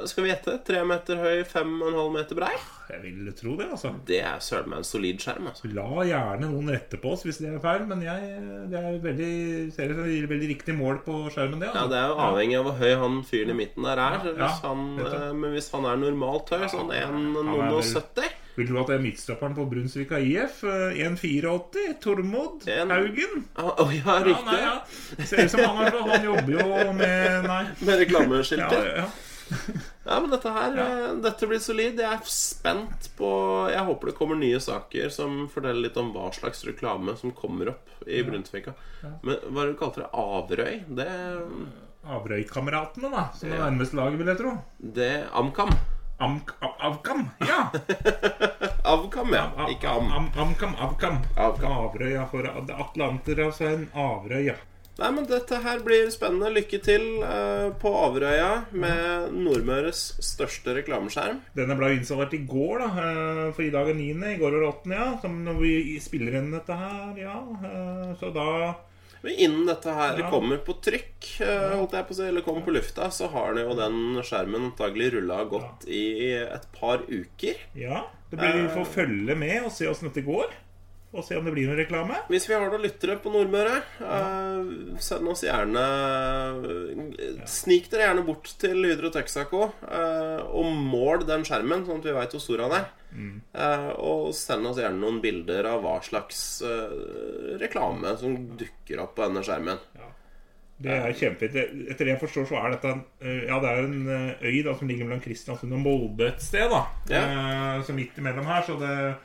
skal 0.10 0.24
vi 0.26 0.30
gjette? 0.32 0.54
Tre 0.66 0.82
meter 0.88 1.20
høy, 1.22 1.44
fem 1.50 1.76
og 1.82 1.88
en 1.92 2.00
halv 2.00 2.14
meter 2.16 2.36
brei? 2.40 2.54
Jeg 2.90 3.00
vil 3.02 3.32
tro 3.34 3.56
det, 3.58 3.66
altså. 3.74 3.90
Det 4.06 4.20
er 4.22 4.38
søren 4.46 4.70
meg 4.70 4.78
en 4.84 4.86
solid 4.86 5.18
skjerm. 5.24 5.48
altså 5.50 5.70
La 5.74 5.88
gjerne 6.06 6.50
noen 6.52 6.70
rette 6.70 7.00
på 7.02 7.12
oss 7.16 7.24
hvis 7.26 7.40
det 7.42 7.50
er 7.50 7.60
feil, 7.64 7.86
men 7.90 8.04
jeg 8.06 8.36
det 8.70 8.78
er 8.78 9.00
veldig, 9.02 9.30
ser 9.74 9.90
det 9.90 9.98
som 9.98 10.06
gir 10.12 10.28
veldig 10.30 10.50
riktig 10.54 10.76
mål 10.78 11.00
på 11.06 11.16
skjermen, 11.34 11.60
det. 11.64 11.72
Ja, 11.74 11.82
Altså. 11.82 11.90
Det 11.96 12.00
er 12.04 12.08
jo 12.14 12.22
avhengig 12.28 12.60
av 12.60 12.66
hvor 12.70 12.78
høy 12.84 12.94
han 13.04 13.20
fyren 13.26 13.54
i 13.56 13.60
midten 13.64 13.84
der 13.90 13.98
er. 14.06 14.18
Ja, 14.22 14.34
Hvis 14.38 14.62
ja, 14.62 14.70
han, 14.70 14.86
eh, 15.02 15.30
men 15.34 15.56
hvis 15.58 15.72
han 15.74 15.86
er 15.90 16.02
normalt 16.06 16.50
høy, 16.54 16.66
sånn 16.70 16.94
Ja, 16.94 17.08
han 17.10 17.30
er 17.36 17.52
vel- 17.52 17.82
1,70 17.82 18.34
Vil 18.56 18.68
du 18.70 18.78
at 18.80 18.88
det 18.88 18.96
er 18.96 19.02
midtstopperen 19.04 19.56
på 19.58 19.66
Brunsvika 19.68 20.16
IF. 20.24 20.62
eh, 20.64 20.94
1,84. 21.04 21.98
Tormod 22.00 22.68
En- 22.72 22.90
Haugen. 22.94 23.44
Å 23.58 23.92
ja, 23.92 24.00
Ja, 24.06 24.24
riktig. 24.24 24.46
nei, 24.46 24.62
ja. 24.62 25.26
Ser 25.26 25.44
ut 25.44 25.52
som 25.52 25.60
han, 25.66 25.86
er, 25.86 25.98
han 26.00 26.24
jobber 26.24 26.52
jo 26.62 26.94
med 26.94 27.44
Nei. 27.50 27.64
Med 27.82 27.90
Ja, 27.90 27.98
reklameskilter. 28.06 28.86
ja. 28.96 29.04
Ja, 29.04 29.10
men 30.06 30.30
dette 30.32 30.52
her 30.56 30.78
ja. 30.80 31.14
Dette 31.22 31.48
blir 31.50 31.60
solid. 31.62 32.00
Jeg 32.02 32.18
er 32.18 32.22
spent 32.30 33.10
på 33.18 33.30
Jeg 33.72 33.86
håper 33.88 34.10
det 34.12 34.16
kommer 34.18 34.40
nye 34.40 34.60
saker 34.64 35.10
som 35.14 35.46
forteller 35.54 35.88
litt 35.88 35.98
om 36.02 36.12
hva 36.16 36.32
slags 36.34 36.64
reklame 36.66 37.14
som 37.20 37.34
kommer 37.38 37.74
opp 37.76 38.06
i 38.08 38.24
Bruntvika. 38.26 38.74
Men 39.22 39.38
hva 39.50 39.62
er 39.64 39.72
det 39.72 39.76
du 39.76 39.80
kalte 39.82 40.02
det? 40.04 40.10
Averøy? 40.14 40.80
Det, 40.98 41.10
Averøykameratene, 42.06 43.10
da. 43.14 43.28
Som 43.34 43.50
det 43.50 43.58
Ja. 43.58 43.66
nærmeste 43.70 43.96
laget, 43.98 44.18
vil 44.20 44.28
jeg 44.28 44.38
tro. 44.38 44.58
det 44.80 45.12
Amcam. 45.34 45.70
Amk, 46.20 46.52
av, 46.64 46.76
avkam, 46.80 47.26
ja. 47.44 47.70
Avkam, 48.86 49.34
ja. 49.34 49.50
Ikke 49.68 49.90
Am. 49.90 50.12
Am, 50.16 50.30
amkam, 50.38 50.76
avkam. 50.80 51.18
Avkam. 51.36 51.72
Averøya 51.72 52.30
for 52.32 52.46
Atlanter, 52.48 53.42
altså 53.50 53.66
en 53.74 53.90
Averøy, 53.94 54.46
ja. 54.48 54.56
Nei, 54.96 55.10
men 55.12 55.26
dette 55.28 55.58
her 55.60 55.82
blir 55.84 56.08
spennende. 56.14 56.54
Lykke 56.56 56.80
til 56.86 57.04
uh, 57.20 57.74
på 57.82 57.92
Averøya 58.00 58.52
med 58.72 59.34
Nordmøres 59.36 60.06
største 60.24 60.72
reklameskjerm. 60.78 61.42
Denne 61.58 61.76
ble 61.76 61.90
installert 61.98 62.34
i 62.38 62.40
går, 62.48 62.80
da. 62.80 62.88
eh, 63.04 63.42
For 63.58 63.66
i 63.66 63.72
dag 63.74 63.92
er 63.92 63.98
9., 64.00 64.08
i 64.32 64.40
går 64.40 64.56
var 64.56 64.64
det 64.64 64.70
8., 64.72 64.96
ja. 64.96 65.08
Som 65.22 65.42
når 65.44 65.60
vi 65.60 65.74
spiller 66.00 66.40
inn 66.40 66.48
dette 66.56 66.78
her, 66.80 67.12
ja. 67.20 67.36
eh, 67.68 68.14
Så 68.22 68.32
da 68.36 68.48
Men 69.26 69.40
innen 69.42 69.66
dette 69.68 69.92
her 70.00 70.20
Ja. 70.22 70.30
kommer 70.32 70.60
på 70.64 70.78
trykk, 70.86 71.32
holdt 71.42 71.96
jeg 71.98 72.06
på 72.08 72.14
å 72.14 72.18
si, 72.20 72.28
eller 72.30 72.44
kommer 72.46 72.62
på 72.62 72.76
lufta, 72.76 73.08
så 73.12 73.28
har 73.34 73.56
den 73.56 73.66
jo 73.68 73.74
den 73.80 73.96
skjermen 74.24 74.68
antagelig 74.70 75.08
rulla 75.16 75.40
godt 75.50 75.88
i 75.90 76.04
et 76.44 76.68
par 76.80 77.02
uker. 77.10 77.56
Ja. 77.76 78.04
Det 78.30 78.38
blir 78.38 78.62
Vi 78.62 78.68
får 78.76 78.86
følge 79.00 79.36
med 79.36 79.66
og 79.66 79.72
se 79.74 79.88
åssen 79.90 80.08
dette 80.12 80.24
går. 80.28 80.54
Og 81.16 81.24
se 81.24 81.38
om 81.40 81.46
det 81.48 81.54
blir 81.56 81.70
noe 81.70 81.78
reklame. 81.80 82.18
Hvis 82.28 82.44
vi 82.50 82.56
har 82.58 82.66
noen 82.68 82.84
lyttere 82.84 83.16
på 83.24 83.32
Nordmøre, 83.32 83.78
eh, 84.04 84.98
send 85.00 85.30
oss 85.32 85.46
gjerne 85.46 85.84
Snik 87.48 87.88
dere 87.92 88.10
gjerne 88.10 88.26
bort 88.28 88.50
til 88.60 88.84
Hydro 88.84 89.12
Texaco 89.16 89.70
uh, 89.70 90.42
og 90.52 90.68
mål 90.76 91.24
den 91.28 91.46
skjermen, 91.48 91.86
sånn 91.88 92.02
at 92.02 92.10
vi 92.10 92.16
veit 92.18 92.36
hvor 92.36 92.44
stor 92.44 92.66
han 92.66 92.76
er. 92.82 92.90
Eh, 93.16 93.90
og 94.04 94.34
send 94.36 94.68
oss 94.68 94.82
gjerne 94.82 95.00
noen 95.00 95.22
bilder 95.24 95.70
av 95.72 95.86
hva 95.86 95.96
slags 96.04 96.42
reklame 97.62 98.12
som 98.20 98.36
dukker 98.60 99.00
opp 99.06 99.16
på 99.16 99.30
denne 99.30 99.44
skjermen. 99.46 99.80
Det 100.76 100.92
er 100.92 101.14
kjempefint. 101.16 101.88
Etter 101.94 102.04
det 102.10 102.12
jeg 102.18 102.20
forstår, 102.26 102.50
så 102.50 102.58
er 102.60 102.74
dette 102.74 102.90
en, 102.92 103.06
Ja, 103.48 103.62
det 103.64 103.70
er 103.72 103.86
en 103.86 104.10
øy 104.44 104.58
da 104.66 104.74
som 104.76 104.90
ligger 104.90 105.08
mellom 105.08 105.24
Kristiansund 105.24 105.72
og 105.72 105.80
Molde 105.86 106.28
et 106.34 106.44
sted. 106.44 106.68
da 106.68 106.82
Eh, 107.08 107.84
Så 107.88 107.96
midt 107.96 108.18
imellom 108.20 108.44
her. 108.50 108.66
Så 108.68 108.76
det 108.82 109.16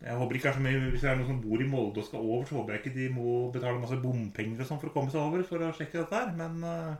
Jeg 0.00 0.16
håper 0.16 0.36
ikke 0.36 0.46
det 0.46 0.50
er 0.50 0.56
så 0.56 0.64
mye 0.64 0.90
Hvis 0.94 1.02
det 1.04 1.08
er 1.10 1.18
noen 1.18 1.28
som 1.28 1.40
bor 1.44 1.60
i 1.60 1.68
Molde 1.68 2.00
og 2.00 2.06
skal 2.06 2.22
over, 2.24 2.44
så 2.48 2.56
håper 2.56 2.72
jeg 2.76 2.82
ikke 2.82 2.96
de 2.96 3.08
må 3.12 3.32
betale 3.52 3.80
masse 3.82 3.98
bompenger 4.00 4.62
og 4.64 4.68
sånn 4.70 4.80
for 4.80 4.88
å 4.88 4.94
komme 4.94 5.12
seg 5.12 5.20
over 5.20 5.44
for 5.44 5.64
å 5.66 5.72
sjekke 5.76 6.00
dette 6.00 6.20
her. 6.22 6.30
Men 6.38 6.64
eh, 6.64 6.92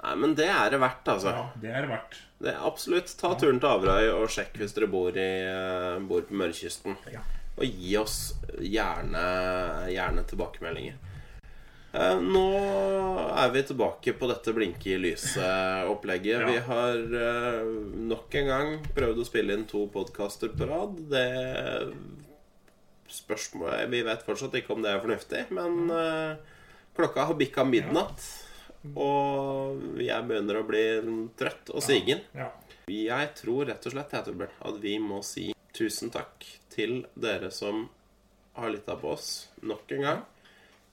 Nei, 0.00 0.14
men 0.16 0.32
det 0.36 0.46
er 0.48 0.70
det 0.72 0.78
verdt, 0.80 1.08
altså. 1.12 1.32
ja, 1.36 1.42
det 1.60 1.72
er 1.76 1.84
det 1.84 1.90
verdt. 1.90 2.14
Det 2.40 2.52
er 2.54 2.62
absolutt. 2.64 3.10
Ta 3.20 3.34
turen 3.36 3.58
til 3.60 3.68
Averøy 3.68 4.06
og 4.14 4.30
sjekk 4.32 4.56
hvis 4.60 4.72
dere 4.76 4.88
bor, 4.92 5.12
i, 5.12 5.28
eh, 5.44 5.98
bor 6.08 6.24
på 6.24 6.38
Mørekysten. 6.40 6.96
Ja. 7.12 7.20
Og 7.60 7.66
gi 7.68 7.96
oss 8.00 8.18
gjerne, 8.64 9.24
gjerne 9.92 10.24
tilbakemeldinger. 10.30 10.96
Eh, 11.92 12.20
Nå 12.22 12.44
er 13.34 13.50
vi 13.50 13.62
tilbake 13.66 14.12
på 14.14 14.28
dette 14.30 14.52
blinke 14.54 14.92
i 14.92 14.98
lyset-opplegget. 15.00 16.44
Ja. 16.44 16.46
Vi 16.46 16.60
har 16.68 17.16
eh, 17.24 17.72
nok 18.10 18.36
en 18.38 18.50
gang 18.50 18.70
prøvd 18.94 19.22
å 19.22 19.26
spille 19.26 19.56
inn 19.56 19.66
to 19.70 19.86
podkaster 19.90 20.52
på 20.54 20.68
rad. 20.70 21.00
Det 21.10 21.26
spørsmålet 23.10 23.88
Vi 23.90 24.04
vet 24.06 24.22
fortsatt 24.22 24.54
ikke 24.60 24.76
om 24.76 24.84
det 24.84 24.92
er 24.92 25.02
fornuftig, 25.02 25.42
men 25.56 25.90
eh, 25.90 26.56
klokka 26.98 27.26
har 27.30 27.38
bikka 27.40 27.66
midnatt. 27.66 28.22
Og 28.94 30.00
jeg 30.00 30.24
begynner 30.28 30.60
å 30.60 30.66
bli 30.68 30.84
trøtt 31.36 31.72
og 31.74 31.82
sigen. 31.84 32.22
Ja. 32.36 32.48
Jeg 32.90 33.32
tror 33.38 33.66
rett 33.68 33.84
og 33.86 33.92
slett 33.92 34.14
at 34.16 34.30
vi 34.82 34.94
må 35.02 35.20
si 35.26 35.50
tusen 35.76 36.10
takk 36.14 36.46
til 36.72 37.02
dere 37.18 37.50
som 37.54 37.88
har 38.56 38.72
lytta 38.72 38.96
på 38.98 39.12
oss 39.12 39.50
nok 39.62 39.92
en 39.98 40.06
gang. 40.06 40.22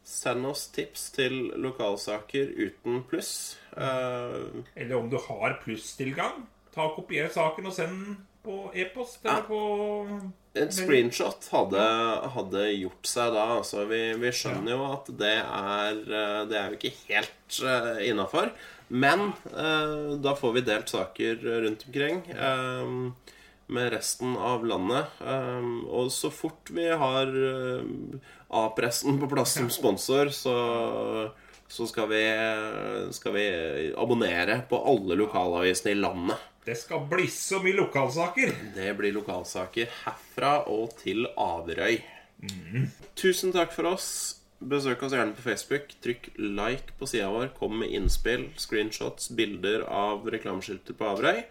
Send 0.08 0.48
oss 0.48 0.70
tips 0.72 1.10
til 1.18 1.34
lokalsaker 1.60 2.54
uten 2.56 3.02
pluss. 3.10 3.58
Uh, 3.76 4.64
Eller 4.76 4.96
om 5.02 5.10
du 5.12 5.18
har 5.20 5.58
plusstilgang, 5.66 6.46
ta 6.72 6.86
og 6.88 6.96
kopier 7.02 7.28
saken 7.34 7.68
og 7.68 7.76
send 7.76 7.98
den 8.06 8.18
på 8.48 8.72
e-post 8.80 9.26
eller 9.26 9.42
Ja. 9.42 9.48
på 9.50 9.60
en 10.58 10.72
screenshot 10.72 11.50
hadde, 11.52 11.84
hadde 12.34 12.64
gjort 12.80 13.06
seg 13.12 13.34
da. 13.36 13.44
Altså, 13.60 13.84
vi, 13.92 14.00
vi 14.18 14.32
skjønner 14.34 14.72
jo 14.74 14.86
at 14.94 15.12
det 15.20 15.36
er 15.44 16.00
eh, 16.00 16.40
Det 16.50 16.58
er 16.58 16.72
jo 16.72 16.80
ikke 16.80 16.94
helt 17.10 17.60
uh, 17.68 18.00
innafor. 18.08 18.54
Men 18.88 19.34
uh, 19.52 20.16
da 20.24 20.34
får 20.40 20.56
vi 20.56 20.64
delt 20.72 20.90
saker 20.96 21.44
rundt 21.66 21.84
omkring 21.90 22.24
eh, 22.32 22.94
med 23.74 23.92
resten 23.94 24.38
av 24.38 24.66
landet. 24.68 25.20
Eh, 25.22 25.68
og 25.88 26.12
så 26.14 26.32
fort 26.34 26.72
vi 26.74 26.88
har 26.88 27.32
eh, 27.32 28.22
A-pressen 28.48 29.20
på 29.20 29.30
plass 29.32 29.58
som 29.60 29.70
sponsor, 29.74 30.32
så 30.36 30.56
så 31.68 31.88
skal 31.88 32.08
vi, 32.08 32.22
skal 33.12 33.34
vi 33.36 33.48
abonnere 33.98 34.62
på 34.70 34.80
alle 34.88 35.18
lokalavisene 35.20 35.92
i 35.92 36.00
landet. 36.00 36.46
Det 36.68 36.76
skal 36.80 37.06
bli 37.08 37.28
så 37.32 37.60
mye 37.64 37.76
lokalsaker! 37.76 38.54
Det 38.76 38.94
blir 39.00 39.16
lokalsaker 39.16 39.92
herfra 40.04 40.54
og 40.72 40.96
til 41.00 41.28
Averøy. 41.40 42.02
Tusen 43.20 43.54
takk 43.56 43.72
for 43.76 43.94
oss. 43.94 44.10
Besøk 44.58 45.04
oss 45.06 45.14
gjerne 45.16 45.36
på 45.38 45.46
Facebook. 45.46 45.92
Trykk 46.04 46.32
like 46.40 46.96
på 47.00 47.08
sida 47.10 47.30
vår. 47.32 47.52
Kom 47.60 47.78
med 47.84 47.94
innspill, 47.96 48.50
screenshots, 48.60 49.30
bilder 49.38 49.86
av 49.88 50.28
reklameskilter 50.34 50.98
på 50.98 51.08
Averøy. 51.12 51.44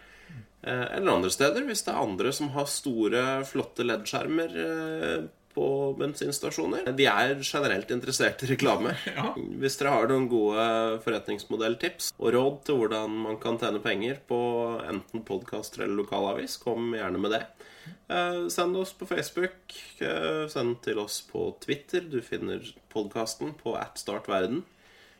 Eh, 0.67 0.87
Eller 0.97 1.13
andre 1.13 1.31
steder, 1.31 1.65
hvis 1.69 1.85
det 1.87 1.95
er 1.95 2.03
andre 2.03 2.33
som 2.35 2.53
har 2.57 2.69
store, 2.71 3.25
flotte 3.49 3.87
LED-skjermer 3.87 4.57
eh, 4.63 5.27
på 5.57 5.67
bensinstasjoner. 5.97 6.91
De 6.97 7.07
er 7.09 7.39
generelt 7.41 7.91
interessert 7.95 8.43
i 8.45 8.51
reklame. 8.51 8.97
Ja. 9.17 9.31
Hvis 9.37 9.79
dere 9.81 9.95
har 9.95 10.11
noen 10.11 10.27
gode 10.29 10.67
forretningsmodelltips 11.07 12.11
og 12.19 12.35
råd 12.35 12.59
til 12.67 12.81
hvordan 12.81 13.15
man 13.25 13.39
kan 13.41 13.57
tjene 13.63 13.81
penger 13.85 14.19
på 14.29 14.41
enten 14.85 15.25
podkaster 15.25 15.87
eller 15.87 16.03
lokalavis, 16.03 16.59
kom 16.61 16.93
gjerne 16.97 17.23
med 17.23 17.37
det. 17.39 17.43
Eh, 18.11 18.43
send 18.53 18.77
oss 18.77 18.93
på 18.99 19.09
Facebook. 19.09 19.77
Eh, 20.03 20.45
send 20.53 20.81
til 20.85 21.01
oss 21.03 21.23
på 21.31 21.49
Twitter. 21.63 22.05
Du 22.11 22.21
finner 22.27 22.61
podkasten 22.93 23.55
på 23.63 23.79
at 23.79 24.03
startverden. 24.03 24.65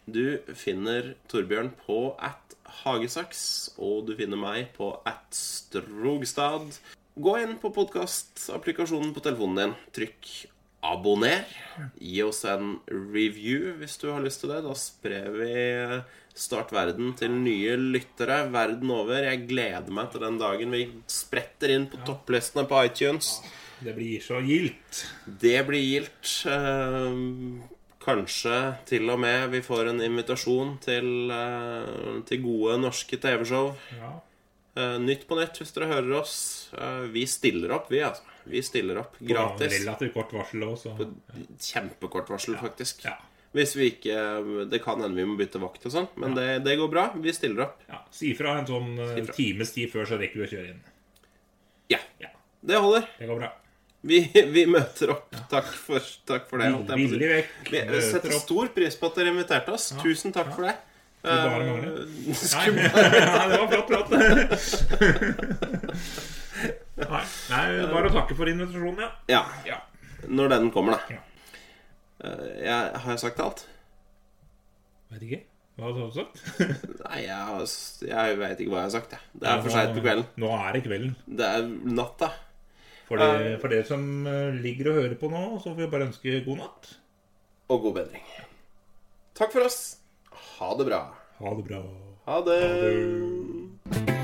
Du 0.07 0.39
finner 0.55 1.15
Torbjørn 1.31 1.73
på 1.87 2.01
at 2.23 2.56
hagesaks, 2.83 3.43
og 3.79 4.07
du 4.09 4.15
finner 4.19 4.41
meg 4.41 4.73
på 4.77 4.93
at 5.09 5.27
strogstad. 5.37 6.77
Gå 7.17 7.39
inn 7.41 7.57
på 7.63 7.73
podkastapplikasjonen 7.73 9.15
på 9.17 9.25
telefonen 9.25 9.63
din. 9.63 9.75
Trykk 9.97 10.33
'abonner'. 10.87 11.49
Gi 11.99 12.23
oss 12.23 12.45
en 12.45 12.79
review 12.89 13.75
hvis 13.81 13.97
du 13.99 14.11
har 14.13 14.23
lyst 14.23 14.45
til 14.45 14.53
det. 14.53 14.63
Da 14.67 14.75
sprer 14.79 15.31
vi 15.35 15.55
Start 16.37 16.69
verden 16.69 17.15
til 17.17 17.33
nye 17.33 17.79
lyttere 17.81 18.43
verden 18.53 18.91
over. 18.93 19.25
Jeg 19.25 19.47
gleder 19.49 19.89
meg 19.89 20.11
til 20.13 20.21
den 20.21 20.37
dagen 20.37 20.75
vi 20.75 20.83
spretter 21.09 21.73
inn 21.73 21.87
på 21.89 22.03
topplistene 22.05 22.67
på 22.69 22.83
iTunes. 22.85 23.39
Det 23.81 23.95
blir 23.97 24.21
så 24.21 24.43
gildt. 24.45 25.07
Det 25.25 25.57
blir 25.65 25.81
gildt. 25.81 26.29
Kanskje 28.07 28.57
til 28.87 29.09
og 29.11 29.19
med 29.19 29.49
vi 29.51 29.61
får 29.67 29.89
en 29.91 30.03
invitasjon 30.05 30.77
til, 30.85 31.09
eh, 31.35 32.21
til 32.29 32.43
gode 32.45 32.77
norske 32.85 33.19
TV-show. 33.19 33.73
Ja. 33.99 34.13
Eh, 34.77 34.99
nytt 35.03 35.25
på 35.27 35.39
nytt 35.39 35.59
hvis 35.59 35.73
dere 35.75 35.89
hører 35.91 36.21
oss. 36.21 36.37
Eh, 36.77 37.07
vi 37.11 37.25
stiller 37.27 37.73
opp, 37.75 37.91
vi, 37.91 38.03
altså. 38.07 38.23
Vi 38.47 38.63
stiller 38.63 39.01
opp 39.03 39.17
gratis. 39.19 39.73
På. 39.73 39.81
Relativt 39.83 40.15
kort 40.15 40.33
varsel 40.37 40.63
også. 40.69 40.95
Kjempekort 41.59 42.31
varsel, 42.31 42.55
faktisk. 42.61 43.03
Ja. 43.09 43.17
Hvis 43.57 43.73
vi 43.75 43.87
ikke 43.91 44.69
Det 44.71 44.83
kan 44.85 45.01
hende 45.01 45.17
vi 45.17 45.25
må 45.25 45.37
bytte 45.39 45.59
vakt 45.59 45.87
og 45.89 45.93
sånn, 45.95 46.09
men 46.21 46.35
det, 46.37 46.63
det 46.63 46.77
går 46.79 46.91
bra. 46.93 47.09
Vi 47.17 47.33
stiller 47.33 47.65
opp. 47.65 47.81
Ja, 47.89 48.05
Si 48.13 48.35
fra 48.37 48.59
en 48.61 48.67
sånn 48.69 48.99
times 49.33 49.73
tid 49.73 49.91
før, 49.91 50.07
så 50.07 50.19
rekker 50.21 50.43
vi 50.43 50.47
å 50.47 50.51
kjøre 50.51 50.75
inn. 50.75 50.83
Ja. 51.91 51.99
Ja, 52.21 52.29
Det 52.63 52.77
holder. 52.77 53.09
Det 53.19 53.27
går 53.27 53.41
bra. 53.41 53.51
Vi, 54.07 54.21
vi 54.55 54.63
møter 54.71 55.11
opp. 55.17 55.35
Takk 55.51 55.71
for, 55.75 56.03
takk 56.29 56.45
for 56.51 56.63
det. 56.63 56.69
Villig 56.99 57.31
vekk. 57.33 57.71
Vi 57.73 58.03
setter 58.07 58.37
stor 58.39 58.71
pris 58.75 58.95
på 59.01 59.11
at 59.11 59.19
dere 59.19 59.33
inviterte 59.35 59.75
oss. 59.75 59.91
Tusen 60.03 60.35
takk 60.37 60.53
for 60.55 60.69
det. 60.69 60.77
Skulle 61.27 61.51
bare. 61.51 61.65
Eh, 61.67 62.07
Nei, 62.55 62.67
det 63.51 63.59
var 63.59 63.69
flott 63.73 63.89
prat. 63.91 64.09
Nei, 66.97 67.25
nei, 67.53 67.65
bare 67.93 68.09
å 68.09 68.13
takke 68.15 68.35
for 68.39 68.49
invitasjonen, 68.49 69.03
ja. 69.03 69.11
Ja. 69.29 69.43
ja. 69.69 69.77
Når 70.33 70.49
den 70.55 70.71
kommer, 70.73 70.97
da. 70.97 71.19
Eh, 72.25 72.47
jeg, 72.65 72.79
har 73.03 73.11
jeg 73.13 73.21
sagt 73.21 73.43
alt? 73.45 73.67
Vet 75.13 75.27
ikke. 75.27 75.43
Hva 75.77 75.91
har 75.91 75.99
du 75.99 76.15
sagt? 76.17 76.41
Nei, 77.03 77.19
jeg, 77.27 77.67
jeg 78.09 78.39
veit 78.41 78.63
ikke 78.65 78.73
hva 78.73 78.81
jeg 78.81 78.89
har 78.89 78.95
sagt. 78.95 79.13
Jeg. 79.13 79.21
Det 79.43 79.51
er 79.53 79.61
for 79.67 79.75
seint 79.77 79.93
på 79.93 80.05
kvelden. 80.07 80.25
Nå 80.41 80.55
er 80.57 80.71
det 80.79 80.83
kvelden. 80.87 81.13
Det 81.43 81.51
er 81.59 81.69
natta. 81.99 82.31
For, 83.07 83.23
det, 83.23 83.61
for 83.63 83.71
dere 83.71 83.87
som 83.87 84.27
eh, 84.27 84.57
ligger 84.65 84.91
og 84.91 84.99
hører 84.99 85.15
på 85.21 85.31
nå, 85.31 85.45
så 85.63 85.71
får 85.71 85.79
vi 85.85 85.91
bare 85.93 86.09
ønske 86.09 86.41
god 86.47 86.59
natt. 86.65 86.91
Og 87.71 87.87
god 87.87 88.01
bedring. 88.01 88.27
Takk 89.39 89.55
for 89.55 89.69
oss. 89.69 89.81
Ha 90.59 90.75
det 90.81 90.89
bra. 90.91 91.05
Ha 91.39 91.55
det 91.55 91.67
bra. 91.71 91.87
Ha 92.27 92.43
det. 92.51 92.61
Ha 92.67 94.05
det. 94.05 94.16